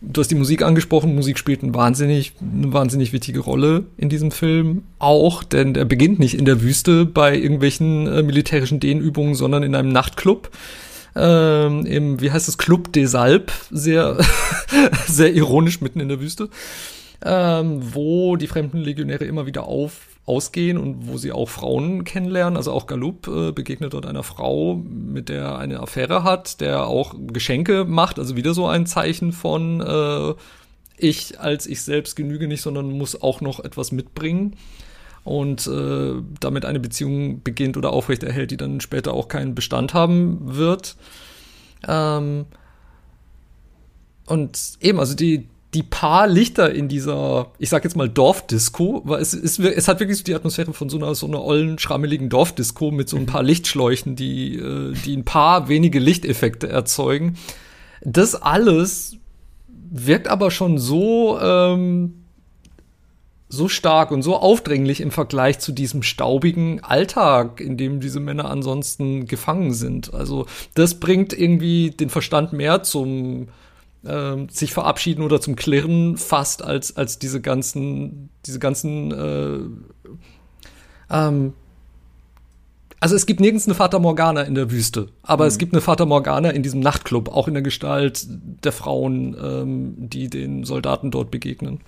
du 0.00 0.20
hast 0.20 0.30
die 0.30 0.36
Musik 0.36 0.62
angesprochen, 0.62 1.14
Musik 1.14 1.38
spielt 1.38 1.62
ein 1.62 1.74
wahnsinnig, 1.74 2.34
eine 2.40 2.72
wahnsinnig 2.72 3.12
wichtige 3.12 3.40
Rolle 3.40 3.84
in 3.96 4.08
diesem 4.08 4.30
Film 4.30 4.84
auch, 4.98 5.42
denn 5.42 5.74
er 5.74 5.84
beginnt 5.84 6.18
nicht 6.18 6.34
in 6.34 6.44
der 6.44 6.62
Wüste 6.62 7.04
bei 7.04 7.36
irgendwelchen 7.36 8.06
äh, 8.06 8.22
militärischen 8.22 8.78
Dehnübungen, 8.78 9.34
sondern 9.34 9.62
in 9.62 9.74
einem 9.74 9.90
Nachtclub 9.90 10.50
ähm, 11.16 11.86
im, 11.86 12.20
wie 12.20 12.30
heißt 12.30 12.48
es, 12.48 12.58
Club 12.58 12.92
des 12.92 13.14
Alpes, 13.14 13.68
sehr, 13.70 14.18
sehr 15.06 15.34
ironisch 15.34 15.80
mitten 15.80 16.00
in 16.00 16.08
der 16.08 16.20
Wüste, 16.20 16.50
ähm, 17.24 17.80
wo 17.94 18.36
die 18.36 18.46
fremden 18.46 18.78
Legionäre 18.78 19.24
immer 19.24 19.46
wieder 19.46 19.64
auf, 19.64 20.08
ausgehen 20.26 20.76
und 20.76 21.08
wo 21.08 21.16
sie 21.16 21.32
auch 21.32 21.48
Frauen 21.48 22.04
kennenlernen. 22.04 22.56
Also 22.56 22.72
auch 22.72 22.86
Galup 22.86 23.28
äh, 23.28 23.52
begegnet 23.52 23.94
dort 23.94 24.06
einer 24.06 24.22
Frau, 24.22 24.74
mit 24.74 25.28
der 25.28 25.42
er 25.42 25.58
eine 25.58 25.80
Affäre 25.80 26.24
hat, 26.24 26.60
der 26.60 26.86
auch 26.86 27.14
Geschenke 27.32 27.84
macht, 27.84 28.18
also 28.18 28.36
wieder 28.36 28.52
so 28.52 28.66
ein 28.66 28.86
Zeichen 28.86 29.32
von 29.32 29.80
äh, 29.80 30.34
ich 30.98 31.38
als 31.40 31.66
ich 31.66 31.82
selbst 31.82 32.16
genüge 32.16 32.48
nicht, 32.48 32.62
sondern 32.62 32.90
muss 32.90 33.20
auch 33.20 33.40
noch 33.40 33.60
etwas 33.60 33.92
mitbringen 33.92 34.56
und 35.26 35.66
äh, 35.66 36.14
damit 36.38 36.64
eine 36.64 36.78
Beziehung 36.78 37.42
beginnt 37.42 37.76
oder 37.76 37.92
aufrechterhält, 37.92 38.52
die 38.52 38.56
dann 38.56 38.80
später 38.80 39.12
auch 39.12 39.26
keinen 39.26 39.56
Bestand 39.56 39.92
haben 39.92 40.38
wird. 40.56 40.94
Ähm, 41.86 42.44
und 44.26 44.58
eben, 44.80 45.00
also 45.00 45.16
die, 45.16 45.48
die 45.74 45.82
paar 45.82 46.28
Lichter 46.28 46.72
in 46.72 46.86
dieser, 46.86 47.50
ich 47.58 47.70
sag 47.70 47.82
jetzt 47.82 47.96
mal 47.96 48.08
Dorfdisco, 48.08 49.02
weil 49.04 49.20
es, 49.20 49.34
es, 49.34 49.58
es 49.58 49.88
hat 49.88 49.98
wirklich 49.98 50.18
so 50.18 50.22
die 50.22 50.34
Atmosphäre 50.34 50.72
von 50.72 50.88
so 50.88 50.96
einer, 50.96 51.12
so 51.16 51.26
einer 51.26 51.42
ollen, 51.42 51.80
schrammeligen 51.80 52.28
Dorfdisco 52.28 52.92
mit 52.92 53.08
so 53.08 53.16
ein 53.16 53.26
paar 53.26 53.42
Lichtschläuchen, 53.42 54.14
die, 54.14 54.54
äh, 54.54 54.94
die 55.04 55.16
ein 55.16 55.24
paar 55.24 55.68
wenige 55.68 55.98
Lichteffekte 55.98 56.68
erzeugen. 56.68 57.36
Das 58.02 58.36
alles 58.36 59.16
wirkt 59.90 60.28
aber 60.28 60.52
schon 60.52 60.78
so, 60.78 61.36
ähm, 61.40 62.25
so 63.48 63.68
stark 63.68 64.10
und 64.10 64.22
so 64.22 64.36
aufdringlich 64.36 65.00
im 65.00 65.10
Vergleich 65.10 65.60
zu 65.60 65.72
diesem 65.72 66.02
staubigen 66.02 66.82
Alltag, 66.82 67.60
in 67.60 67.76
dem 67.76 68.00
diese 68.00 68.20
Männer 68.20 68.50
ansonsten 68.50 69.26
gefangen 69.26 69.72
sind. 69.72 70.12
Also 70.12 70.46
das 70.74 70.98
bringt 70.98 71.32
irgendwie 71.32 71.90
den 71.90 72.10
Verstand 72.10 72.52
mehr 72.52 72.82
zum 72.82 73.48
äh, 74.04 74.36
sich 74.50 74.72
verabschieden 74.72 75.22
oder 75.22 75.40
zum 75.40 75.54
Klirren 75.54 76.16
fast 76.16 76.62
als 76.62 76.96
als 76.96 77.18
diese 77.18 77.40
ganzen 77.40 78.30
diese 78.44 78.58
ganzen 78.58 79.12
äh, 79.12 79.58
ähm, 81.14 81.52
also 82.98 83.14
es 83.14 83.26
gibt 83.26 83.40
nirgends 83.40 83.66
eine 83.66 83.74
Fata 83.74 83.98
Morgana 83.98 84.42
in 84.42 84.54
der 84.54 84.70
Wüste, 84.70 85.08
aber 85.22 85.44
mhm. 85.44 85.48
es 85.48 85.58
gibt 85.58 85.74
eine 85.74 85.82
Fata 85.82 86.06
Morgana 86.06 86.50
in 86.50 86.62
diesem 86.62 86.80
Nachtclub, 86.80 87.28
auch 87.28 87.46
in 87.46 87.54
der 87.54 87.62
Gestalt 87.62 88.26
der 88.64 88.72
Frauen, 88.72 89.36
ähm, 89.40 89.94
die 89.98 90.28
den 90.28 90.64
Soldaten 90.64 91.10
dort 91.10 91.30
begegnen. 91.30 91.80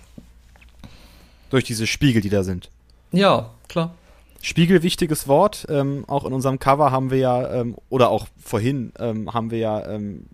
Durch 1.49 1.63
diese 1.63 1.87
Spiegel, 1.87 2.21
die 2.21 2.29
da 2.29 2.43
sind. 2.43 2.69
Ja, 3.11 3.51
klar. 3.67 3.95
Spiegel, 4.41 4.83
wichtiges 4.83 5.27
Wort. 5.27 5.65
Ähm, 5.69 6.05
auch 6.07 6.25
in 6.25 6.33
unserem 6.33 6.59
Cover 6.59 6.91
haben 6.91 7.11
wir 7.11 7.17
ja, 7.17 7.53
ähm, 7.53 7.75
oder 7.89 8.09
auch 8.09 8.27
vorhin 8.37 8.93
ähm, 8.97 9.33
haben 9.33 9.51
wir 9.51 9.57
ja 9.57 9.87
ähm, 9.87 10.27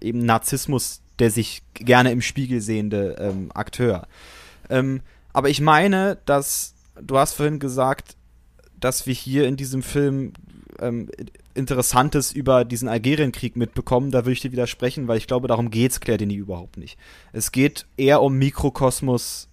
eben 0.00 0.24
Narzissmus, 0.24 1.02
der 1.18 1.30
sich 1.30 1.62
gerne 1.74 2.12
im 2.12 2.22
Spiegel 2.22 2.60
sehende 2.60 3.16
ähm, 3.18 3.50
Akteur. 3.52 4.06
Ähm, 4.70 5.02
aber 5.32 5.50
ich 5.50 5.60
meine, 5.60 6.16
dass, 6.24 6.74
du 7.00 7.18
hast 7.18 7.34
vorhin 7.34 7.58
gesagt, 7.58 8.16
dass 8.78 9.06
wir 9.06 9.14
hier 9.14 9.46
in 9.46 9.56
diesem 9.56 9.82
Film 9.82 10.32
Interessantes 11.52 12.32
über 12.32 12.64
diesen 12.64 12.88
Algerienkrieg 12.88 13.54
mitbekommen. 13.54 14.10
Da 14.10 14.20
würde 14.20 14.32
ich 14.32 14.40
dir 14.40 14.52
widersprechen, 14.52 15.08
weil 15.08 15.18
ich 15.18 15.26
glaube, 15.26 15.46
darum 15.46 15.70
geht 15.70 15.92
es 15.92 16.00
Claire 16.00 16.16
Denis 16.16 16.38
überhaupt 16.38 16.78
nicht. 16.78 16.96
Es 17.34 17.52
geht 17.52 17.84
eher 17.98 18.22
um 18.22 18.38
Mikrokosmos 18.38 19.49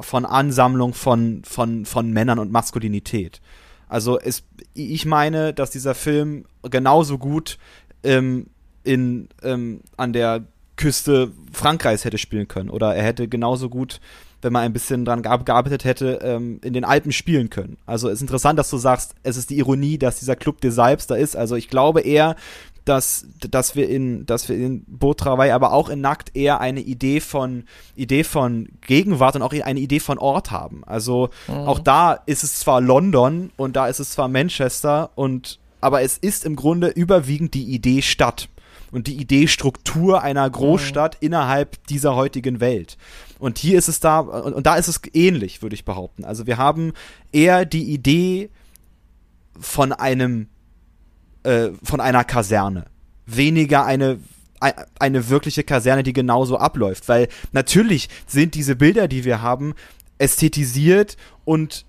von 0.00 0.24
Ansammlung 0.24 0.94
von, 0.94 1.42
von, 1.44 1.84
von 1.84 2.10
Männern 2.10 2.38
und 2.38 2.52
Maskulinität. 2.52 3.40
Also 3.88 4.18
es, 4.18 4.42
ich 4.74 5.06
meine, 5.06 5.54
dass 5.54 5.70
dieser 5.70 5.94
Film 5.94 6.44
genauso 6.62 7.18
gut 7.18 7.58
ähm, 8.02 8.46
in, 8.84 9.28
ähm, 9.42 9.80
an 9.96 10.12
der 10.12 10.44
Küste 10.76 11.32
Frankreichs 11.52 12.04
hätte 12.04 12.18
spielen 12.18 12.48
können. 12.48 12.70
Oder 12.70 12.94
er 12.94 13.04
hätte 13.04 13.28
genauso 13.28 13.68
gut, 13.68 14.00
wenn 14.42 14.52
man 14.52 14.62
ein 14.62 14.72
bisschen 14.72 15.04
dran 15.04 15.22
gearbeitet 15.22 15.84
hätte, 15.84 16.20
ähm, 16.22 16.60
in 16.62 16.74
den 16.74 16.84
Alpen 16.84 17.12
spielen 17.12 17.48
können. 17.48 17.78
Also 17.86 18.08
es 18.08 18.14
ist 18.16 18.22
interessant, 18.22 18.58
dass 18.58 18.70
du 18.70 18.76
sagst, 18.76 19.14
es 19.22 19.36
ist 19.36 19.50
die 19.50 19.58
Ironie, 19.58 19.98
dass 19.98 20.18
dieser 20.18 20.36
Club 20.36 20.60
des 20.60 20.78
Alpes 20.78 21.06
da 21.06 21.14
ist. 21.14 21.36
Also 21.36 21.56
ich 21.56 21.68
glaube 21.68 22.02
eher, 22.02 22.36
dass, 22.86 23.26
dass 23.38 23.74
wir 23.74 23.88
in, 23.88 24.26
dass 24.26 24.48
wir 24.48 24.56
in 24.56 24.84
Botrawai, 24.86 25.52
aber 25.52 25.72
auch 25.72 25.88
in 25.88 26.00
Nackt 26.00 26.36
eher 26.36 26.60
eine 26.60 26.80
Idee 26.80 27.20
von, 27.20 27.64
Idee 27.96 28.24
von 28.24 28.68
Gegenwart 28.80 29.36
und 29.36 29.42
auch 29.42 29.52
eine 29.52 29.80
Idee 29.80 30.00
von 30.00 30.18
Ort 30.18 30.50
haben. 30.50 30.84
Also 30.84 31.30
mhm. 31.48 31.54
auch 31.54 31.80
da 31.80 32.12
ist 32.12 32.44
es 32.44 32.58
zwar 32.60 32.80
London 32.80 33.50
und 33.56 33.76
da 33.76 33.88
ist 33.88 33.98
es 33.98 34.12
zwar 34.12 34.28
Manchester 34.28 35.10
und, 35.16 35.58
aber 35.80 36.02
es 36.02 36.16
ist 36.16 36.44
im 36.44 36.54
Grunde 36.54 36.88
überwiegend 36.88 37.54
die 37.54 37.64
Idee 37.64 38.02
Stadt 38.02 38.48
und 38.92 39.08
die 39.08 39.16
Idee 39.16 39.48
Struktur 39.48 40.22
einer 40.22 40.48
Großstadt 40.48 41.20
mhm. 41.20 41.26
innerhalb 41.26 41.84
dieser 41.88 42.14
heutigen 42.14 42.60
Welt. 42.60 42.96
Und 43.40 43.58
hier 43.58 43.78
ist 43.78 43.88
es 43.88 43.98
da, 44.00 44.20
und, 44.20 44.54
und 44.54 44.66
da 44.66 44.76
ist 44.76 44.88
es 44.88 45.00
ähnlich, 45.12 45.60
würde 45.60 45.74
ich 45.74 45.84
behaupten. 45.84 46.24
Also 46.24 46.46
wir 46.46 46.56
haben 46.56 46.92
eher 47.32 47.64
die 47.64 47.92
Idee 47.92 48.48
von 49.58 49.92
einem 49.92 50.48
äh, 51.46 51.70
von 51.82 52.00
einer 52.00 52.24
Kaserne. 52.24 52.86
Weniger 53.26 53.84
eine 53.84 54.18
eine 54.98 55.28
wirkliche 55.28 55.64
Kaserne, 55.64 56.02
die 56.02 56.14
genauso 56.14 56.56
abläuft, 56.56 57.10
weil 57.10 57.28
natürlich 57.52 58.08
sind 58.26 58.54
diese 58.54 58.74
Bilder, 58.74 59.06
die 59.06 59.22
wir 59.24 59.42
haben, 59.42 59.74
ästhetisiert 60.18 61.18
und 61.44 61.84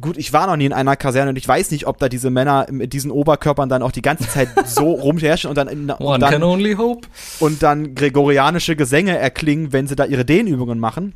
gut, 0.00 0.16
ich 0.16 0.32
war 0.32 0.46
noch 0.46 0.56
nie 0.56 0.64
in 0.64 0.72
einer 0.72 0.96
Kaserne 0.96 1.30
und 1.30 1.36
ich 1.36 1.46
weiß 1.46 1.70
nicht, 1.70 1.86
ob 1.86 1.98
da 1.98 2.08
diese 2.08 2.30
Männer 2.30 2.66
mit 2.70 2.92
diesen 2.92 3.10
Oberkörpern 3.10 3.68
dann 3.68 3.82
auch 3.82 3.92
die 3.92 4.02
ganze 4.02 4.28
Zeit 4.28 4.48
so 4.66 4.92
rumherrschen 4.92 5.50
und 5.50 5.56
dann, 5.56 5.68
und 5.68 5.90
One 6.00 6.18
dann, 6.18 6.32
can 6.32 6.42
only 6.42 6.74
hope. 6.74 7.06
und 7.40 7.62
dann 7.62 7.94
gregorianische 7.94 8.76
Gesänge 8.76 9.16
erklingen, 9.16 9.72
wenn 9.72 9.86
sie 9.86 9.96
da 9.96 10.04
ihre 10.04 10.24
Dehnübungen 10.24 10.78
machen. 10.78 11.14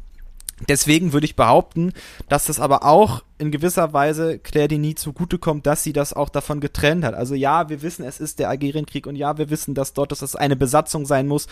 Deswegen 0.67 1.13
würde 1.13 1.27
ich 1.27 1.37
behaupten, 1.37 1.93
dass 2.29 2.47
das 2.47 2.59
aber 2.59 2.85
auch 2.85 3.23
in 3.39 3.51
gewisser 3.51 3.93
Weise 3.93 4.39
Claire 4.39 4.69
Denis 4.69 4.97
zugutekommt, 4.97 5.67
dass 5.67 5.85
sie 5.85 5.93
das 5.93 6.13
auch 6.13 6.29
davon 6.29 6.61
getrennt 6.61 7.05
hat. 7.05 7.15
Also 7.15 7.35
ja, 7.35 7.69
wir 7.69 7.83
wissen, 7.83 8.05
es 8.05 8.19
ist 8.19 8.39
der 8.39 8.49
Algerienkrieg 8.49 9.07
und 9.07 9.17
ja, 9.17 9.39
wir 9.39 9.51
wissen, 9.51 9.75
dass 9.75 9.93
dort 9.93 10.11
dass 10.11 10.23
es 10.23 10.35
eine 10.35 10.57
Besatzung 10.57 11.07
sein 11.07 11.29
muss 11.29 11.47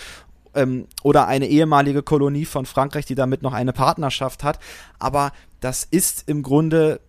ähm, 0.54 0.86
oder 1.02 1.28
eine 1.28 1.46
ehemalige 1.46 2.02
Kolonie 2.02 2.46
von 2.46 2.66
Frankreich, 2.66 3.04
die 3.04 3.14
damit 3.14 3.42
noch 3.42 3.52
eine 3.52 3.72
Partnerschaft 3.72 4.42
hat. 4.42 4.58
Aber 4.98 5.32
das 5.60 5.84
ist 5.84 6.28
im 6.28 6.42
Grunde 6.42 7.00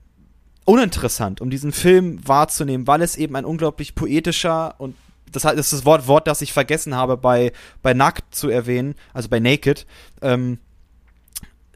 uninteressant, 0.66 1.41
um 1.41 1.50
diesen 1.50 1.72
Film 1.72 2.20
wahrzunehmen, 2.28 2.88
weil 2.88 3.02
es 3.02 3.16
eben 3.16 3.36
ein 3.36 3.45
unglaublich 3.45 3.95
poetischer 3.95 4.76
und 4.78 4.95
das 5.32 5.43
ist 5.43 5.74
das 5.74 5.86
Wort, 5.86 6.08
Wort, 6.08 6.28
das 6.28 6.41
ich 6.41 6.54
vergessen 6.54 6.95
habe 6.95 7.18
bei, 7.18 7.52
bei 7.82 7.93
Nackt 7.93 8.34
zu 8.34 8.50
erwähnen, 8.50 8.95
also 9.14 9.28
bei 9.30 9.39
Naked, 9.39 9.86
ähm, 10.22 10.60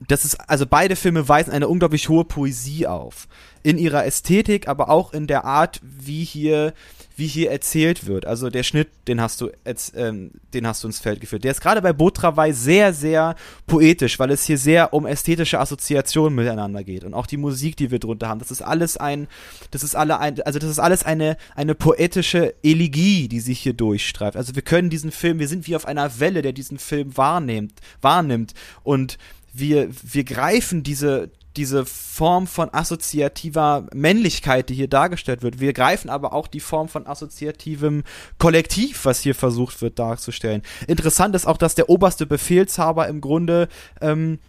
das 0.08 0.26
ist, 0.26 0.50
also 0.50 0.66
beide 0.66 0.96
Filme 0.96 1.28
weisen 1.28 1.52
eine 1.52 1.68
unglaublich 1.68 2.10
hohe 2.10 2.26
Poesie 2.26 2.88
auf. 2.88 3.28
In 3.64 3.78
ihrer 3.78 4.06
Ästhetik, 4.06 4.68
aber 4.68 4.90
auch 4.90 5.14
in 5.14 5.28
der 5.28 5.46
Art, 5.46 5.80
wie 5.84 6.24
hier, 6.24 6.74
wie 7.16 7.28
hier 7.28 7.52
erzählt 7.52 8.08
wird. 8.08 8.26
Also 8.26 8.50
der 8.50 8.64
Schnitt, 8.64 8.90
den 9.08 9.22
hast 9.22 9.40
du, 9.40 9.52
ähm, 9.96 10.32
den 10.56 10.66
hast 10.66 10.84
du 10.84 10.88
ins 10.88 10.98
Feld 10.98 11.22
geführt. 11.22 11.44
Der 11.44 11.52
ist 11.52 11.62
gerade 11.62 11.84
bei 11.84 11.94
Botrawai 11.94 12.52
sehr, 12.54 12.94
sehr 12.94 13.36
poetisch, 13.68 14.18
weil 14.18 14.32
es 14.32 14.46
hier 14.46 14.58
sehr 14.58 14.96
um 14.96 15.06
ästhetische 15.06 15.60
Assoziationen 15.60 16.34
miteinander 16.34 16.84
geht. 16.84 17.04
Und 17.04 17.14
auch 17.14 17.28
die 17.28 17.38
Musik, 17.38 17.78
die 17.78 17.92
wir 17.92 18.00
drunter 18.00 18.28
haben. 18.28 18.40
Das 18.40 18.50
ist 18.50 18.64
alles 18.64 18.98
ein, 18.98 19.28
das 19.70 19.84
ist 19.84 19.96
alle 19.96 20.20
ein, 20.20 20.42
also 20.42 20.58
das 20.58 20.72
ist 20.72 20.80
alles 20.80 21.04
eine, 21.04 21.38
eine 21.54 21.76
poetische 21.76 22.56
Elegie, 22.64 23.28
die 23.28 23.40
sich 23.40 23.60
hier 23.60 23.74
durchstreift. 23.74 24.36
Also 24.36 24.56
wir 24.56 24.64
können 24.64 24.90
diesen 24.90 25.12
Film, 25.12 25.38
wir 25.38 25.48
sind 25.48 25.68
wie 25.68 25.76
auf 25.76 25.86
einer 25.86 26.20
Welle, 26.20 26.42
der 26.42 26.54
diesen 26.54 26.80
Film 26.80 27.16
wahrnimmt, 27.16 27.74
wahrnimmt. 28.02 28.56
Und 28.82 29.20
wir, 29.54 29.90
wir 30.04 30.24
greifen 30.24 30.84
diese, 30.84 31.30
diese 31.58 31.86
Form 31.86 32.48
von 32.48 32.74
assoziativer 32.74 33.88
Männlichkeit, 33.94 34.70
die 34.70 34.74
hier 34.74 34.88
dargestellt 34.88 35.44
wird. 35.44 35.60
Wir 35.60 35.74
greifen 35.74 36.10
aber 36.10 36.34
auch 36.34 36.48
die 36.48 36.60
Form 36.60 36.88
von 36.88 37.08
assoziativem 37.08 38.04
Kollektiv, 38.38 39.06
was 39.06 39.20
hier 39.20 39.36
versucht 39.36 39.82
wird 39.82 40.00
darzustellen. 40.00 40.62
Interessant 40.88 41.36
ist 41.36 41.46
auch, 41.46 41.58
dass 41.58 41.76
der 41.76 41.90
oberste 41.90 42.26
Befehlshaber 42.26 43.08
im 43.08 43.20
Grunde, 43.20 43.68
ähm, 44.00 44.40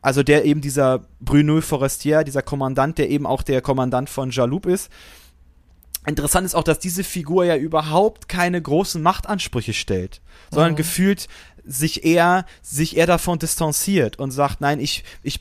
also 0.00 0.22
der 0.22 0.44
eben 0.44 0.60
dieser 0.60 1.04
Bruno 1.20 1.60
Forestier, 1.60 2.22
dieser 2.22 2.42
Kommandant, 2.42 2.98
der 2.98 3.10
eben 3.10 3.26
auch 3.26 3.42
der 3.42 3.60
Kommandant 3.60 4.08
von 4.08 4.30
Jaloub 4.30 4.66
ist, 4.66 4.90
Interessant 6.06 6.46
ist 6.46 6.54
auch, 6.54 6.64
dass 6.64 6.78
diese 6.78 7.04
Figur 7.04 7.44
ja 7.44 7.56
überhaupt 7.56 8.28
keine 8.28 8.62
großen 8.62 9.02
Machtansprüche 9.02 9.74
stellt, 9.74 10.22
sondern 10.50 10.72
mhm. 10.72 10.76
gefühlt 10.76 11.28
sich 11.68 12.04
eher, 12.04 12.46
sich 12.62 12.96
eher 12.96 13.06
davon 13.06 13.38
distanziert 13.38 14.18
und 14.18 14.30
sagt, 14.30 14.60
nein, 14.60 14.80
ich, 14.80 15.04
ich, 15.22 15.40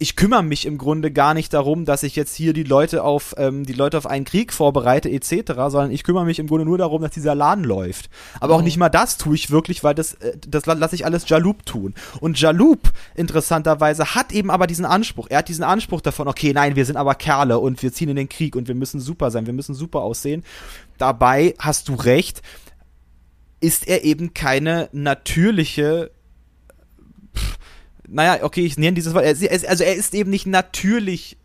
ich 0.00 0.14
kümmere 0.14 0.42
mich 0.42 0.66
im 0.66 0.78
Grunde 0.78 1.10
gar 1.10 1.34
nicht 1.34 1.52
darum, 1.52 1.84
dass 1.84 2.02
ich 2.02 2.14
jetzt 2.14 2.34
hier 2.34 2.52
die 2.52 2.62
Leute 2.62 3.02
auf 3.02 3.34
ähm, 3.36 3.64
die 3.64 3.72
Leute 3.72 3.98
auf 3.98 4.06
einen 4.06 4.24
Krieg 4.24 4.52
vorbereite 4.52 5.10
etc., 5.10 5.52
sondern 5.68 5.90
ich 5.90 6.04
kümmere 6.04 6.24
mich 6.24 6.38
im 6.38 6.46
Grunde 6.46 6.64
nur 6.64 6.78
darum, 6.78 7.02
dass 7.02 7.12
dieser 7.12 7.34
Laden 7.34 7.64
läuft. 7.64 8.08
Aber 8.40 8.54
mhm. 8.54 8.60
auch 8.60 8.64
nicht 8.64 8.76
mal 8.76 8.88
das 8.88 9.16
tue 9.16 9.34
ich 9.34 9.50
wirklich, 9.50 9.82
weil 9.82 9.94
das 9.94 10.14
äh, 10.14 10.36
das 10.46 10.66
lasse 10.66 10.94
ich 10.94 11.04
alles 11.04 11.28
Jaloub 11.28 11.66
tun. 11.66 11.94
Und 12.20 12.40
Jaloub 12.40 12.92
interessanterweise 13.16 14.14
hat 14.14 14.32
eben 14.32 14.50
aber 14.50 14.66
diesen 14.66 14.84
Anspruch. 14.84 15.26
Er 15.30 15.38
hat 15.38 15.48
diesen 15.48 15.64
Anspruch 15.64 16.00
davon, 16.00 16.28
okay, 16.28 16.52
nein, 16.52 16.76
wir 16.76 16.84
sind 16.84 16.96
aber 16.96 17.14
Kerle 17.16 17.58
und 17.58 17.82
wir 17.82 17.92
ziehen 17.92 18.08
in 18.08 18.16
den 18.16 18.28
Krieg 18.28 18.54
und 18.54 18.68
wir 18.68 18.76
müssen 18.76 19.00
super 19.00 19.30
sein, 19.30 19.46
wir 19.46 19.52
müssen 19.52 19.74
super 19.74 20.00
aussehen. 20.00 20.44
Dabei 20.98 21.54
hast 21.58 21.88
du 21.88 21.94
recht, 21.94 22.42
ist 23.60 23.88
er 23.88 24.04
eben 24.04 24.34
keine 24.34 24.88
natürliche 24.92 26.10
pff, 27.36 27.58
naja, 28.08 28.42
okay, 28.42 28.64
ich 28.64 28.78
nenne 28.78 28.94
dieses 28.94 29.14
Wort, 29.14 29.24
also 29.24 29.84
er 29.84 29.94
ist 29.94 30.14
eben 30.14 30.30
nicht 30.30 30.46
natürlich 30.46 31.36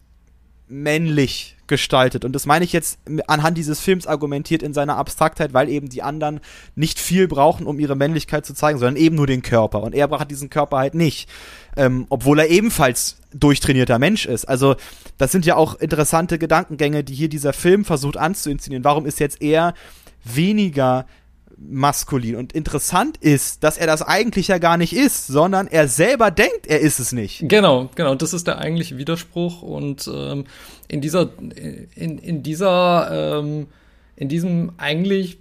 männlich 0.67 1.57
gestaltet. 1.67 2.25
Und 2.25 2.33
das 2.33 2.45
meine 2.45 2.65
ich 2.65 2.73
jetzt 2.73 2.99
anhand 3.27 3.57
dieses 3.57 3.79
Films 3.79 4.07
argumentiert 4.07 4.63
in 4.63 4.73
seiner 4.73 4.97
Abstraktheit, 4.97 5.53
weil 5.53 5.69
eben 5.69 5.89
die 5.89 6.01
anderen 6.01 6.39
nicht 6.75 6.99
viel 6.99 7.27
brauchen, 7.27 7.65
um 7.67 7.79
ihre 7.79 7.95
Männlichkeit 7.95 8.45
zu 8.45 8.53
zeigen, 8.53 8.79
sondern 8.79 8.95
eben 8.95 9.15
nur 9.15 9.27
den 9.27 9.41
Körper. 9.41 9.83
Und 9.83 9.93
er 9.93 10.07
braucht 10.07 10.31
diesen 10.31 10.49
Körper 10.49 10.77
halt 10.77 10.95
nicht. 10.95 11.29
Ähm, 11.75 12.05
obwohl 12.09 12.39
er 12.39 12.49
ebenfalls 12.49 13.17
durchtrainierter 13.33 13.99
Mensch 13.99 14.25
ist. 14.25 14.45
Also, 14.45 14.75
das 15.17 15.31
sind 15.31 15.45
ja 15.45 15.55
auch 15.55 15.75
interessante 15.75 16.37
Gedankengänge, 16.37 17.03
die 17.03 17.15
hier 17.15 17.29
dieser 17.29 17.53
Film 17.53 17.85
versucht 17.85 18.17
anzuinszenieren. 18.17 18.83
Warum 18.83 19.05
ist 19.05 19.19
jetzt 19.19 19.41
er 19.41 19.73
weniger 20.23 21.05
maskulin. 21.57 22.35
Und 22.35 22.53
interessant 22.53 23.17
ist, 23.17 23.63
dass 23.63 23.77
er 23.77 23.87
das 23.87 24.01
eigentlich 24.01 24.47
ja 24.47 24.57
gar 24.57 24.77
nicht 24.77 24.93
ist, 24.93 25.27
sondern 25.27 25.67
er 25.67 25.87
selber 25.87 26.31
denkt, 26.31 26.67
er 26.67 26.79
ist 26.79 26.99
es 26.99 27.11
nicht. 27.11 27.47
Genau, 27.47 27.89
genau. 27.95 28.15
Das 28.15 28.33
ist 28.33 28.47
der 28.47 28.59
eigentliche 28.59 28.97
Widerspruch. 28.97 29.61
Und 29.61 30.09
ähm, 30.13 30.45
in 30.87 31.01
dieser, 31.01 31.29
in, 31.95 32.17
in 32.17 32.43
dieser, 32.43 33.39
ähm, 33.39 33.67
in 34.15 34.29
diesem 34.29 34.73
eigentlich 34.77 35.37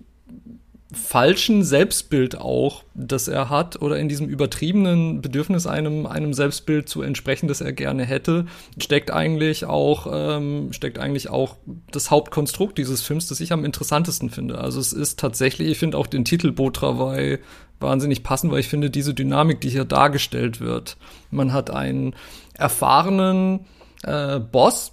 falschen 0.93 1.65
Selbstbild 1.65 2.37
auch, 2.37 2.85
das 2.95 3.27
er 3.29 3.49
hat, 3.49 3.81
oder 3.81 3.99
in 3.99 4.09
diesem 4.09 4.29
übertriebenen 4.29 5.23
Bedürfnis, 5.23 5.67
einem, 5.67 6.07
einem 6.07 6.35
Selbstbild 6.35 6.89
zu 6.89 7.03
entsprechen, 7.03 7.49
das 7.49 7.61
er 7.61 7.73
gerne 7.73 8.05
hätte, 8.05 8.47
steckt 8.79 9.11
eigentlich 9.11 9.65
auch, 9.65 10.07
ähm, 10.13 10.73
steckt 10.73 10.99
eigentlich 10.99 11.31
auch 11.31 11.57
das 11.91 12.11
Hauptkonstrukt 12.11 12.77
dieses 12.77 13.01
Films, 13.01 13.27
das 13.29 13.41
ich 13.41 13.53
am 13.53 13.65
interessantesten 13.65 14.31
finde. 14.31 14.59
Also 14.59 14.81
es 14.81 14.93
ist 14.93 15.19
tatsächlich, 15.19 15.69
ich 15.69 15.79
finde 15.79 15.97
auch 15.97 16.07
den 16.07 16.25
Titel 16.25 16.53
Botrawai 16.53 17.39
wahnsinnig 17.81 18.23
passend, 18.23 18.53
weil 18.53 18.61
ich 18.61 18.69
finde, 18.69 18.91
diese 18.91 19.15
Dynamik, 19.15 19.61
die 19.61 19.71
hier 19.71 19.85
dargestellt 19.85 20.61
wird. 20.61 20.97
Man 21.31 21.53
hat 21.53 21.71
einen 21.71 22.15
erfahrenen 22.55 23.67
äh, 24.05 24.39
Boss, 24.39 24.93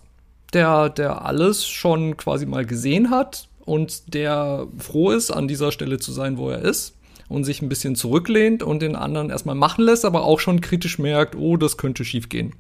der, 0.53 0.89
der 0.89 1.25
alles 1.25 1.67
schon 1.67 2.17
quasi 2.17 2.45
mal 2.45 2.65
gesehen 2.65 3.11
hat, 3.11 3.48
und 3.69 4.13
der 4.13 4.67
froh 4.77 5.11
ist, 5.11 5.31
an 5.31 5.47
dieser 5.47 5.71
Stelle 5.71 5.99
zu 5.99 6.11
sein, 6.11 6.37
wo 6.37 6.49
er 6.49 6.59
ist 6.59 6.95
und 7.27 7.43
sich 7.43 7.61
ein 7.61 7.69
bisschen 7.69 7.95
zurücklehnt 7.95 8.63
und 8.63 8.81
den 8.81 8.95
anderen 8.95 9.29
erstmal 9.29 9.55
machen 9.55 9.85
lässt, 9.85 10.03
aber 10.03 10.23
auch 10.23 10.39
schon 10.39 10.59
kritisch 10.59 10.97
merkt, 10.97 11.35
oh, 11.35 11.55
das 11.55 11.77
könnte 11.77 12.03
schiefgehen. 12.03 12.53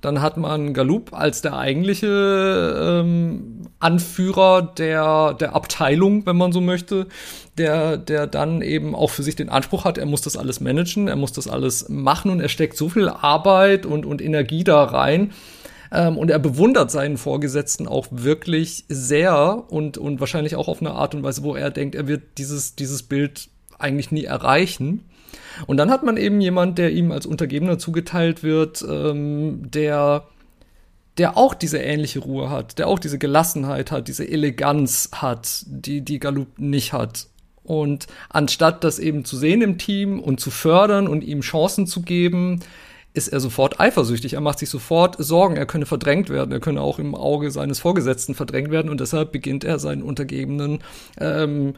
Dann 0.00 0.22
hat 0.22 0.38
man 0.38 0.72
Galup 0.72 1.12
als 1.12 1.42
der 1.42 1.58
eigentliche 1.58 3.02
ähm, 3.02 3.66
Anführer 3.80 4.62
der, 4.62 5.34
der 5.34 5.54
Abteilung, 5.54 6.24
wenn 6.24 6.38
man 6.38 6.52
so 6.52 6.62
möchte, 6.62 7.06
der, 7.58 7.98
der 7.98 8.26
dann 8.26 8.62
eben 8.62 8.94
auch 8.94 9.10
für 9.10 9.22
sich 9.22 9.36
den 9.36 9.50
Anspruch 9.50 9.84
hat, 9.84 9.98
er 9.98 10.06
muss 10.06 10.22
das 10.22 10.38
alles 10.38 10.60
managen, 10.60 11.06
er 11.06 11.16
muss 11.16 11.32
das 11.32 11.48
alles 11.48 11.90
machen 11.90 12.30
und 12.30 12.40
er 12.40 12.48
steckt 12.48 12.78
so 12.78 12.88
viel 12.88 13.10
Arbeit 13.10 13.84
und, 13.84 14.06
und 14.06 14.22
Energie 14.22 14.64
da 14.64 14.84
rein, 14.84 15.32
ähm, 15.92 16.16
und 16.16 16.30
er 16.30 16.38
bewundert 16.38 16.90
seinen 16.90 17.16
Vorgesetzten 17.16 17.88
auch 17.88 18.06
wirklich 18.10 18.84
sehr 18.88 19.64
und, 19.70 19.98
und 19.98 20.20
wahrscheinlich 20.20 20.56
auch 20.56 20.68
auf 20.68 20.80
eine 20.80 20.92
Art 20.92 21.14
und 21.14 21.22
Weise, 21.22 21.42
wo 21.42 21.54
er 21.54 21.70
denkt, 21.70 21.94
er 21.94 22.06
wird 22.06 22.38
dieses, 22.38 22.76
dieses 22.76 23.02
Bild 23.02 23.48
eigentlich 23.78 24.12
nie 24.12 24.24
erreichen. 24.24 25.04
Und 25.66 25.76
dann 25.76 25.90
hat 25.90 26.02
man 26.02 26.16
eben 26.16 26.40
jemand, 26.40 26.78
der 26.78 26.92
ihm 26.92 27.12
als 27.12 27.26
Untergebener 27.26 27.78
zugeteilt 27.78 28.42
wird, 28.42 28.84
ähm, 28.88 29.70
der, 29.70 30.24
der 31.18 31.36
auch 31.36 31.54
diese 31.54 31.78
ähnliche 31.78 32.20
Ruhe 32.20 32.50
hat, 32.50 32.78
der 32.78 32.88
auch 32.88 32.98
diese 32.98 33.18
Gelassenheit 33.18 33.90
hat, 33.90 34.08
diese 34.08 34.28
Eleganz 34.28 35.10
hat, 35.12 35.64
die, 35.66 36.02
die 36.02 36.18
Galup 36.18 36.58
nicht 36.58 36.92
hat. 36.92 37.26
Und 37.62 38.06
anstatt 38.28 38.84
das 38.84 38.98
eben 38.98 39.24
zu 39.24 39.36
sehen 39.36 39.62
im 39.62 39.78
Team 39.78 40.18
und 40.20 40.40
zu 40.40 40.50
fördern 40.50 41.06
und 41.06 41.22
ihm 41.22 41.40
Chancen 41.40 41.86
zu 41.86 42.02
geben, 42.02 42.60
ist 43.12 43.28
er 43.28 43.40
sofort 43.40 43.80
eifersüchtig. 43.80 44.34
Er 44.34 44.40
macht 44.40 44.58
sich 44.60 44.70
sofort 44.70 45.16
Sorgen, 45.18 45.56
er 45.56 45.66
könne 45.66 45.86
verdrängt 45.86 46.30
werden, 46.30 46.52
er 46.52 46.60
könne 46.60 46.80
auch 46.80 46.98
im 46.98 47.14
Auge 47.14 47.50
seines 47.50 47.80
Vorgesetzten 47.80 48.34
verdrängt 48.34 48.70
werden 48.70 48.90
und 48.90 49.00
deshalb 49.00 49.32
beginnt 49.32 49.64
er 49.64 49.78
seinen 49.78 50.02
Untergebenen 50.02 50.80
ähm, 51.18 51.74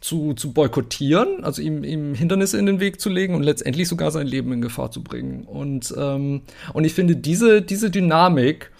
zu, 0.00 0.34
zu 0.34 0.52
boykottieren, 0.52 1.44
also 1.44 1.62
ihm, 1.62 1.82
ihm 1.82 2.14
Hindernisse 2.14 2.58
in 2.58 2.66
den 2.66 2.80
Weg 2.80 3.00
zu 3.00 3.08
legen 3.08 3.34
und 3.34 3.42
letztendlich 3.42 3.88
sogar 3.88 4.10
sein 4.10 4.26
Leben 4.26 4.52
in 4.52 4.60
Gefahr 4.60 4.90
zu 4.90 5.02
bringen. 5.02 5.44
Und, 5.44 5.94
ähm, 5.96 6.42
und 6.74 6.84
ich 6.84 6.92
finde, 6.92 7.16
diese, 7.16 7.62
diese 7.62 7.90
Dynamik 7.90 8.70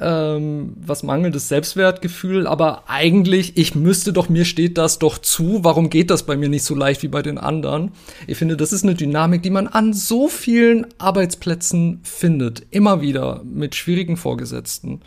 ähm, 0.00 0.74
was 0.80 1.02
mangelndes 1.02 1.48
Selbstwertgefühl, 1.48 2.46
aber 2.46 2.84
eigentlich, 2.88 3.56
ich 3.56 3.74
müsste 3.74 4.12
doch, 4.12 4.28
mir 4.28 4.44
steht 4.44 4.78
das 4.78 4.98
doch 4.98 5.18
zu, 5.18 5.64
warum 5.64 5.90
geht 5.90 6.10
das 6.10 6.24
bei 6.24 6.36
mir 6.36 6.48
nicht 6.48 6.64
so 6.64 6.74
leicht 6.74 7.02
wie 7.02 7.08
bei 7.08 7.22
den 7.22 7.38
anderen? 7.38 7.92
Ich 8.26 8.38
finde, 8.38 8.56
das 8.56 8.72
ist 8.72 8.84
eine 8.84 8.94
Dynamik, 8.94 9.42
die 9.42 9.50
man 9.50 9.66
an 9.66 9.92
so 9.92 10.28
vielen 10.28 10.86
Arbeitsplätzen 10.98 12.00
findet, 12.02 12.66
immer 12.70 13.00
wieder 13.00 13.42
mit 13.44 13.74
schwierigen 13.74 14.16
Vorgesetzten. 14.16 15.00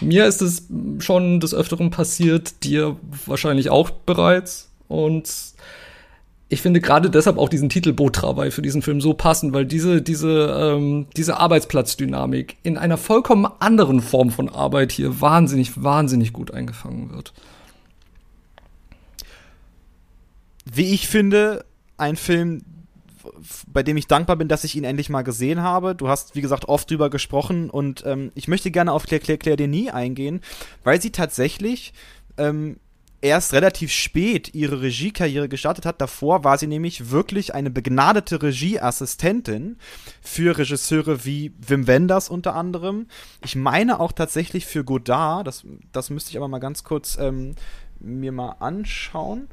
Mir 0.00 0.26
ist 0.26 0.42
es 0.42 0.68
schon 1.00 1.40
des 1.40 1.54
Öfteren 1.54 1.90
passiert, 1.90 2.62
dir 2.62 2.96
wahrscheinlich 3.26 3.70
auch 3.70 3.90
bereits. 3.90 4.70
Und 4.86 5.28
ich 6.50 6.62
finde 6.62 6.80
gerade 6.80 7.10
deshalb 7.10 7.36
auch 7.36 7.50
diesen 7.50 7.68
Titel 7.68 7.92
Bootravai 7.92 8.50
für 8.50 8.62
diesen 8.62 8.80
Film 8.80 9.00
so 9.00 9.12
passend, 9.12 9.52
weil 9.52 9.66
diese, 9.66 10.00
diese, 10.00 10.74
ähm, 10.76 11.06
diese 11.14 11.38
Arbeitsplatzdynamik 11.38 12.56
in 12.62 12.78
einer 12.78 12.96
vollkommen 12.96 13.46
anderen 13.58 14.00
Form 14.00 14.30
von 14.30 14.48
Arbeit 14.48 14.90
hier 14.90 15.20
wahnsinnig, 15.20 15.82
wahnsinnig 15.82 16.32
gut 16.32 16.52
eingefangen 16.52 17.10
wird. 17.10 17.34
Wie 20.64 20.94
ich 20.94 21.06
finde, 21.06 21.66
ein 21.98 22.16
Film, 22.16 22.62
bei 23.66 23.82
dem 23.82 23.98
ich 23.98 24.06
dankbar 24.06 24.36
bin, 24.36 24.48
dass 24.48 24.64
ich 24.64 24.74
ihn 24.74 24.84
endlich 24.84 25.10
mal 25.10 25.22
gesehen 25.22 25.62
habe. 25.62 25.94
Du 25.94 26.08
hast, 26.08 26.34
wie 26.34 26.40
gesagt, 26.40 26.66
oft 26.66 26.90
drüber 26.90 27.10
gesprochen 27.10 27.68
und 27.68 28.04
ähm, 28.06 28.32
ich 28.34 28.48
möchte 28.48 28.70
gerne 28.70 28.92
auf 28.92 29.04
Claire, 29.04 29.22
Claire, 29.22 29.38
Claire 29.38 29.56
Denis 29.56 29.90
eingehen, 29.90 30.40
weil 30.82 31.00
sie 31.00 31.10
tatsächlich 31.10 31.92
ähm, 32.38 32.78
erst 33.20 33.52
relativ 33.52 33.90
spät 33.90 34.54
ihre 34.54 34.80
Regiekarriere 34.80 35.48
gestartet 35.48 35.84
hat. 35.86 36.00
Davor 36.00 36.44
war 36.44 36.58
sie 36.58 36.66
nämlich 36.66 37.10
wirklich 37.10 37.54
eine 37.54 37.70
begnadete 37.70 38.42
Regieassistentin 38.42 39.76
für 40.20 40.56
Regisseure 40.56 41.24
wie 41.24 41.52
Wim 41.58 41.86
Wenders 41.86 42.28
unter 42.28 42.54
anderem. 42.54 43.06
Ich 43.44 43.56
meine 43.56 44.00
auch 44.00 44.12
tatsächlich 44.12 44.66
für 44.66 44.84
Godard, 44.84 45.46
das, 45.46 45.64
das 45.92 46.10
müsste 46.10 46.30
ich 46.30 46.36
aber 46.36 46.48
mal 46.48 46.58
ganz 46.58 46.84
kurz 46.84 47.18
ähm, 47.18 47.54
mir 47.98 48.32
mal 48.32 48.56
anschauen. 48.60 49.48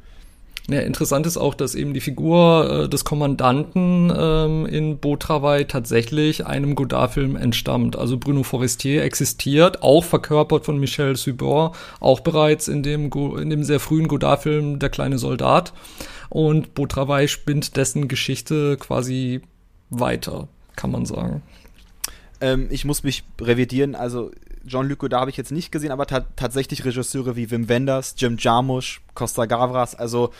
Ja, 0.67 0.79
interessant 0.79 1.27
ist 1.27 1.37
auch, 1.37 1.53
dass 1.53 1.75
eben 1.75 1.93
die 1.93 2.01
Figur 2.01 2.85
äh, 2.85 2.89
des 2.89 3.05
Kommandanten 3.05 4.11
ähm, 4.15 4.65
in 4.65 4.97
Beau 4.97 5.15
tatsächlich 5.15 6.47
einem 6.47 6.73
Godard-Film 6.73 7.35
entstammt. 7.35 7.95
Also 7.95 8.17
Bruno 8.17 8.41
Forestier 8.41 9.03
existiert, 9.03 9.83
auch 9.83 10.03
verkörpert 10.03 10.65
von 10.65 10.79
Michel 10.79 11.15
Subor, 11.17 11.73
auch 11.99 12.21
bereits 12.21 12.67
in 12.67 12.81
dem, 12.81 13.11
in 13.11 13.51
dem 13.51 13.63
sehr 13.63 13.79
frühen 13.79 14.07
Godard-Film 14.07 14.79
Der 14.79 14.89
kleine 14.89 15.19
Soldat. 15.19 15.73
Und 16.29 16.73
Beau 16.73 16.87
spinnt 17.27 17.77
dessen 17.77 18.07
Geschichte 18.07 18.77
quasi 18.77 19.41
weiter, 19.91 20.47
kann 20.75 20.89
man 20.89 21.05
sagen. 21.05 21.43
Ähm, 22.41 22.67
ich 22.71 22.85
muss 22.85 23.03
mich 23.03 23.23
revidieren, 23.39 23.93
also 23.93 24.31
Jean-Luc 24.67 24.99
Godard 24.99 25.21
habe 25.21 25.31
ich 25.31 25.37
jetzt 25.37 25.51
nicht 25.51 25.71
gesehen, 25.71 25.91
aber 25.91 26.05
ta 26.07 26.25
tatsächlich 26.35 26.85
Regisseure 26.85 27.35
wie 27.35 27.51
Wim 27.51 27.69
Wenders, 27.69 28.15
Jim 28.17 28.37
Jarmusch, 28.39 29.01
Costa 29.13 29.45
Gavras, 29.45 29.95
also 29.95 30.31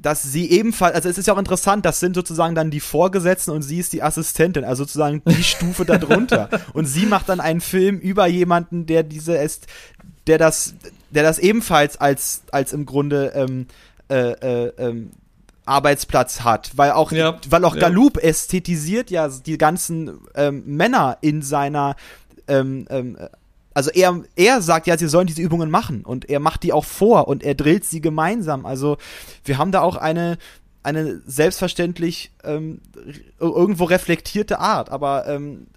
dass 0.00 0.22
sie 0.22 0.50
ebenfalls, 0.50 0.94
also 0.94 1.08
es 1.08 1.18
ist 1.18 1.26
ja 1.26 1.34
auch 1.34 1.38
interessant, 1.38 1.84
das 1.84 2.00
sind 2.00 2.14
sozusagen 2.14 2.54
dann 2.54 2.70
die 2.70 2.80
Vorgesetzten 2.80 3.50
und 3.50 3.62
sie 3.62 3.78
ist 3.78 3.92
die 3.92 4.02
Assistentin, 4.02 4.64
also 4.64 4.84
sozusagen 4.84 5.22
die 5.26 5.42
Stufe 5.44 5.84
darunter. 5.84 6.48
Und 6.72 6.86
sie 6.86 7.06
macht 7.06 7.28
dann 7.28 7.40
einen 7.40 7.60
Film 7.60 7.98
über 7.98 8.26
jemanden, 8.26 8.86
der 8.86 9.02
diese 9.02 9.36
ist, 9.36 9.66
der 10.26 10.38
das, 10.38 10.74
der 11.10 11.22
das 11.22 11.38
ebenfalls 11.38 11.98
als, 11.98 12.42
als 12.50 12.72
im 12.72 12.86
Grunde 12.86 13.32
ähm, 13.34 13.66
äh, 14.08 14.30
äh, 14.30 14.72
ähm, 14.78 15.10
Arbeitsplatz 15.66 16.40
hat, 16.40 16.72
weil 16.76 16.92
auch, 16.92 17.12
ja, 17.12 17.38
weil 17.48 17.64
auch 17.64 17.74
ja. 17.74 17.82
Galoup 17.82 18.16
ästhetisiert 18.22 19.10
ja 19.10 19.28
die 19.28 19.58
ganzen 19.58 20.18
ähm, 20.34 20.64
Männer 20.66 21.18
in 21.20 21.42
seiner 21.42 21.94
ähm, 22.50 22.86
ähm, 22.90 23.16
also 23.72 23.90
er, 23.90 24.22
er 24.36 24.62
sagt 24.62 24.86
ja, 24.86 24.98
sie 24.98 25.08
sollen 25.08 25.26
diese 25.26 25.42
Übungen 25.42 25.70
machen 25.70 26.04
und 26.04 26.28
er 26.28 26.40
macht 26.40 26.64
die 26.64 26.72
auch 26.72 26.84
vor 26.84 27.28
und 27.28 27.42
er 27.42 27.54
drillt 27.54 27.84
sie 27.84 28.00
gemeinsam. 28.00 28.66
Also 28.66 28.98
wir 29.44 29.58
haben 29.58 29.72
da 29.72 29.80
auch 29.80 29.96
eine, 29.96 30.38
eine 30.82 31.20
selbstverständlich 31.26 32.32
ähm, 32.42 32.80
irgendwo 33.38 33.84
reflektierte 33.84 34.58
Art. 34.58 34.90
Aber 34.90 35.26
ähm, 35.28 35.68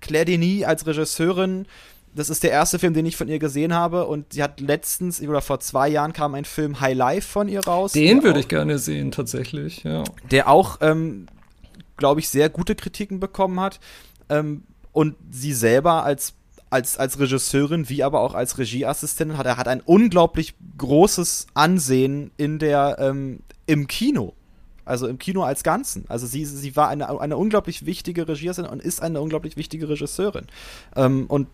Claire 0.00 0.24
Denis 0.24 0.64
als 0.64 0.86
Regisseurin, 0.86 1.66
das 2.14 2.30
ist 2.30 2.42
der 2.42 2.50
erste 2.50 2.78
Film, 2.78 2.94
den 2.94 3.06
ich 3.06 3.16
von 3.16 3.28
ihr 3.28 3.38
gesehen 3.38 3.74
habe 3.74 4.06
und 4.06 4.32
sie 4.32 4.42
hat 4.42 4.60
letztens 4.60 5.20
oder 5.20 5.42
vor 5.42 5.60
zwei 5.60 5.88
Jahren 5.88 6.12
kam 6.12 6.34
ein 6.34 6.44
Film 6.44 6.80
High 6.80 6.96
Life 6.96 7.28
von 7.28 7.46
ihr 7.46 7.60
raus. 7.60 7.92
Den 7.92 8.24
würde 8.24 8.40
ich 8.40 8.48
gerne 8.48 8.78
sehen, 8.78 9.12
tatsächlich, 9.12 9.84
ja. 9.84 10.02
Der 10.30 10.48
auch, 10.48 10.78
ähm, 10.80 11.26
glaube 11.96 12.20
ich, 12.20 12.28
sehr 12.28 12.48
gute 12.48 12.74
Kritiken 12.74 13.20
bekommen 13.20 13.60
hat. 13.60 13.78
Ähm, 14.28 14.64
und 14.96 15.14
sie 15.30 15.52
selber 15.52 16.04
als 16.04 16.32
als, 16.70 16.96
als 16.96 17.20
Regisseurin 17.20 17.90
wie 17.90 18.02
aber 18.02 18.20
auch 18.20 18.32
als 18.32 18.56
Regieassistentin 18.56 19.36
hat 19.36 19.44
er 19.44 19.58
hat 19.58 19.68
ein 19.68 19.82
unglaublich 19.82 20.54
großes 20.78 21.48
Ansehen 21.52 22.30
in 22.38 22.58
der 22.58 22.96
ähm, 22.98 23.40
im 23.66 23.88
Kino. 23.88 24.32
Also 24.86 25.06
im 25.06 25.18
Kino 25.18 25.42
als 25.42 25.62
Ganzen. 25.62 26.06
Also 26.08 26.26
sie, 26.26 26.46
sie 26.46 26.76
war 26.76 26.88
eine, 26.88 27.20
eine 27.20 27.36
unglaublich 27.36 27.84
wichtige 27.84 28.26
Regieassistentin 28.26 28.72
und 28.72 28.82
ist 28.82 29.02
eine 29.02 29.20
unglaublich 29.20 29.58
wichtige 29.58 29.86
Regisseurin. 29.88 30.46
Ähm, 30.96 31.26
und 31.26 31.48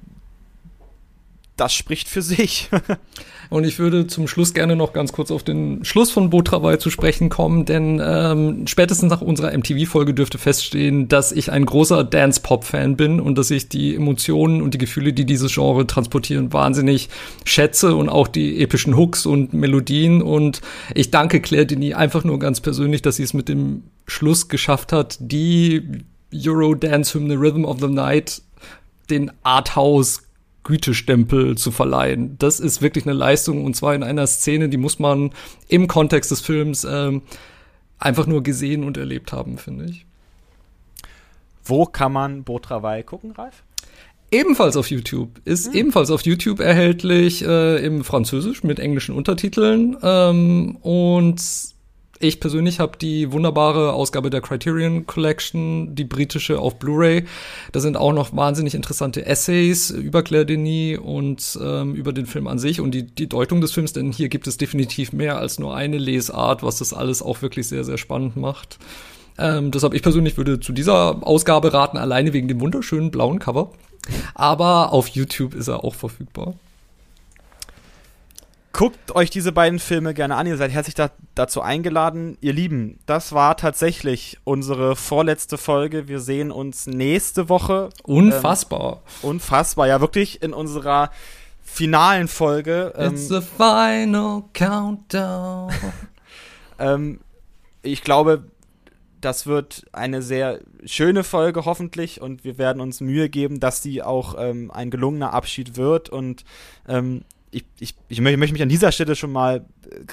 das 1.57 1.75
spricht 1.75 2.09
für 2.09 2.23
sich. 2.23 2.71
und 3.51 3.65
ich 3.65 3.79
würde 3.79 4.07
zum 4.07 4.27
Schluss 4.27 4.55
gerne 4.55 4.75
noch 4.77 4.93
ganz 4.93 5.13
kurz 5.13 5.31
auf 5.31 5.43
den 5.43 5.85
Schluss 5.85 6.11
von 6.11 6.31
Botrawai 6.31 6.79
zu 6.79 6.91
sprechen 6.91 7.29
kommen, 7.29 7.65
denn 7.65 8.01
ähm, 8.05 8.67
spätestens 8.67 9.11
nach 9.11 9.21
unserer 9.21 9.57
MTV-Folge 9.57 10.15
dürfte 10.15 10.39
feststehen, 10.39 11.09
dass 11.09 11.33
ich 11.33 11.53
ein 11.53 11.67
großer 11.67 12.05
Dance-Pop-Fan 12.05 12.97
bin 12.97 13.21
und 13.21 13.37
dass 13.37 13.51
ich 13.51 13.69
die 13.69 13.95
Emotionen 13.95 14.63
und 14.63 14.75
die 14.75 14.79
Gefühle, 14.79 15.13
die 15.13 15.27
dieses 15.27 15.55
Genre 15.55 15.87
transportieren, 15.87 16.53
wahnsinnig 16.53 17.11
schätze 17.45 17.95
und 17.95 18.09
auch 18.09 18.29
die 18.29 18.61
epischen 18.63 18.97
Hooks 18.97 19.27
und 19.27 19.53
Melodien. 19.53 20.23
Und 20.23 20.63
ich 20.95 21.11
danke 21.11 21.41
Claire 21.41 21.67
Denis 21.67 21.95
einfach 21.95 22.25
nur 22.25 22.39
ganz 22.39 22.61
persönlich, 22.61 23.03
dass 23.03 23.17
sie 23.17 23.25
es 23.25 23.35
mit 23.35 23.49
dem 23.49 23.85
Schluss 24.07 24.49
geschafft 24.49 24.93
hat, 24.93 25.19
die 25.21 26.03
Euro-Dance-Hymne 26.35 27.35
Rhythm 27.35 27.65
of 27.65 27.79
the 27.81 27.89
Night 27.89 28.43
den 29.11 29.31
Arthouse 29.43 30.23
Gütestempel 30.65 31.57
zu 31.57 31.71
verleihen. 31.71 32.37
Das 32.39 32.61
ist 32.61 32.83
wirklich 32.83 33.05
eine 33.05 33.15
Leistung 33.15 33.65
und 33.65 33.75
zwar 33.75 33.95
in 33.95 34.03
einer 34.03 34.27
Szene, 34.27 34.69
die 34.69 34.77
muss 34.77 34.99
man 34.99 35.31
im 35.69 35.89
Kontext 35.89 36.31
des 36.31 36.41
Films 36.41 36.85
ähm, 36.85 37.23
einfach 37.99 38.27
nur 38.27 38.43
gesehen 38.43 38.85
und 38.85 38.97
erlebt 38.97 39.33
haben, 39.33 39.59
finde 39.59 39.87
ich. 39.87 40.07
Wo 41.65 41.87
kann 41.87 42.13
man 42.13 42.45
Beau 42.45 42.61
gucken, 43.05 43.33
Ralf? 43.33 43.63
Ebenfalls 44.31 44.77
auf 44.77 44.91
YouTube. 44.91 45.41
Ist 45.45 45.67
hm. 45.67 45.75
ebenfalls 45.75 46.11
auf 46.11 46.23
YouTube 46.23 46.61
erhältlich 46.61 47.45
äh, 47.45 47.85
im 47.85 48.03
Französisch 48.03 48.65
mit 48.65 48.81
englischen 48.81 49.15
Untertiteln. 49.15 49.97
Ähm, 50.03 50.77
und 50.77 51.41
ich 52.23 52.41
persönlich 52.41 52.81
habe 52.81 52.97
die 52.97 53.33
wunderbare 53.33 53.93
Ausgabe 53.93 54.31
der 54.31 54.41
Criterion 54.41 55.07
Collection, 55.07 55.95
die 55.95 56.05
britische 56.05 56.59
auf 56.59 56.79
Blu-ray. 56.79 57.25
Da 57.73 57.81
sind 57.81 57.97
auch 57.97 58.13
noch 58.13 58.35
wahnsinnig 58.35 58.75
interessante 58.75 59.27
Essays 59.27 59.91
über 59.91 60.23
Claire 60.23 60.47
Denis 60.47 60.99
und 60.99 61.59
ähm, 61.63 61.95
über 61.95 62.13
den 62.13 62.27
Film 62.27 62.47
an 62.47 62.59
sich 62.59 62.81
und 62.81 62.93
die, 62.93 63.03
die 63.03 63.29
Deutung 63.29 63.61
des 63.61 63.73
Films, 63.73 63.93
denn 63.93 64.13
hier 64.13 64.29
gibt 64.29 64.47
es 64.47 64.57
definitiv 64.57 65.13
mehr 65.13 65.39
als 65.39 65.59
nur 65.59 65.75
eine 65.75 65.99
Lesart, 65.99 66.63
was 66.63 66.79
das 66.79 66.93
alles 66.93 67.23
auch 67.23 67.43
wirklich 67.43 67.69
sehr, 67.69 67.85
sehr 67.85 67.99
spannend 67.99 68.37
macht. 68.37 68.79
Ähm, 69.39 69.71
deshalb, 69.71 69.95
ich 69.95 70.03
persönlich 70.03 70.37
würde 70.37 70.61
zu 70.61 70.73
dieser 70.73 71.27
Ausgabe 71.27 71.73
raten, 71.73 71.97
alleine 71.97 72.33
wegen 72.33 72.49
dem 72.49 72.61
wunderschönen 72.61 73.11
blauen 73.11 73.39
Cover. 73.39 73.73
Aber 74.35 74.93
auf 74.93 75.09
YouTube 75.09 75.55
ist 75.55 75.69
er 75.69 75.85
auch 75.85 75.95
verfügbar. 75.95 76.55
Guckt 78.73 79.15
euch 79.15 79.29
diese 79.29 79.53
beiden 79.53 79.79
Filme 79.79 80.15
gerne 80.15 80.37
an. 80.37 80.47
Ihr 80.47 80.57
seid 80.57 80.71
herzlich 80.71 80.95
da, 80.95 81.11
dazu 81.35 81.61
eingeladen. 81.61 82.39
Ihr 82.41 82.55
Lieben, 82.55 82.99
das 83.05 83.33
war 83.33 83.57
tatsächlich 83.59 84.39
unsere 84.45 84.97
vorletzte 84.97 85.59
Folge. 85.59 86.09
Wir 86.09 86.21
sehen 86.21 86.51
uns 86.51 86.87
nächste 86.87 87.51
Woche. 87.51 87.91
Unfassbar. 88.03 89.03
Ähm, 89.23 89.31
unfassbar, 89.31 89.89
ja, 89.89 90.01
wirklich 90.01 90.43
in 90.43 90.55
unserer 90.55 91.11
finalen 91.63 92.29
Folge. 92.29 92.95
Ähm, 92.97 93.15
It's 93.15 93.29
the 93.29 93.41
final 93.43 94.45
countdown. 94.55 95.71
ähm, 96.79 97.21
ich 97.83 98.03
glaube, 98.03 98.45
das 99.21 99.47
wird 99.47 99.87
eine 99.93 100.23
sehr 100.23 100.61
schöne 100.85 101.25
Folge 101.25 101.65
hoffentlich 101.65 102.21
und 102.21 102.45
wir 102.45 102.59
werden 102.59 102.81
uns 102.81 103.01
Mühe 103.01 103.29
geben, 103.29 103.61
dass 103.61 103.81
die 103.81 104.03
auch 104.03 104.35
ähm, 104.39 104.71
ein 104.71 104.91
gelungener 104.91 105.33
Abschied 105.33 105.77
wird 105.77 106.09
und 106.09 106.45
ähm, 106.89 107.23
ich, 107.53 107.65
ich, 107.79 107.95
ich 108.09 108.21
möchte 108.21 108.39
mich 108.39 108.63
an 108.63 108.69
dieser 108.69 108.93
Stelle 108.93 109.15
schon 109.15 109.31
mal 109.31 109.67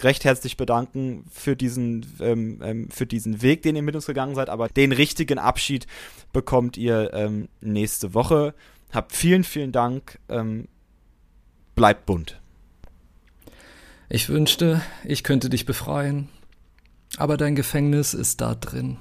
recht 0.04 0.26
herzlich 0.26 0.58
bedanken 0.58 1.26
für 1.32 1.56
diesen, 1.56 2.06
ähm, 2.20 2.60
ähm, 2.62 2.90
für 2.92 3.06
diesen 3.06 3.42
Weg, 3.42 3.64
den 3.64 3.76
ihr 3.76 3.82
mit 3.82 3.96
uns 3.96 4.06
gegangen 4.06 4.36
seid. 4.36 4.50
Aber 4.50 4.68
den 4.68 4.92
richtigen 4.92 5.40
Abschied 5.40 5.88
bekommt 6.34 6.78
ihr 6.78 7.14
ähm, 7.14 7.48
nächste 7.62 8.14
Woche. 8.14 8.54
Habt 8.92 9.16
vielen, 9.16 9.44
vielen 9.44 9.72
Dank. 9.72 10.20
Ähm, 10.28 10.68
bleibt 11.76 12.06
bunt. 12.06 12.42
Ich 14.10 14.28
wünschte, 14.28 14.82
ich 15.06 15.24
könnte 15.24 15.50
dich 15.50 15.66
befreien, 15.66 16.30
aber 17.18 17.38
dein 17.38 17.56
Gefängnis 17.56 18.14
ist 18.14 18.42
da 18.42 18.56
drin. 18.56 18.98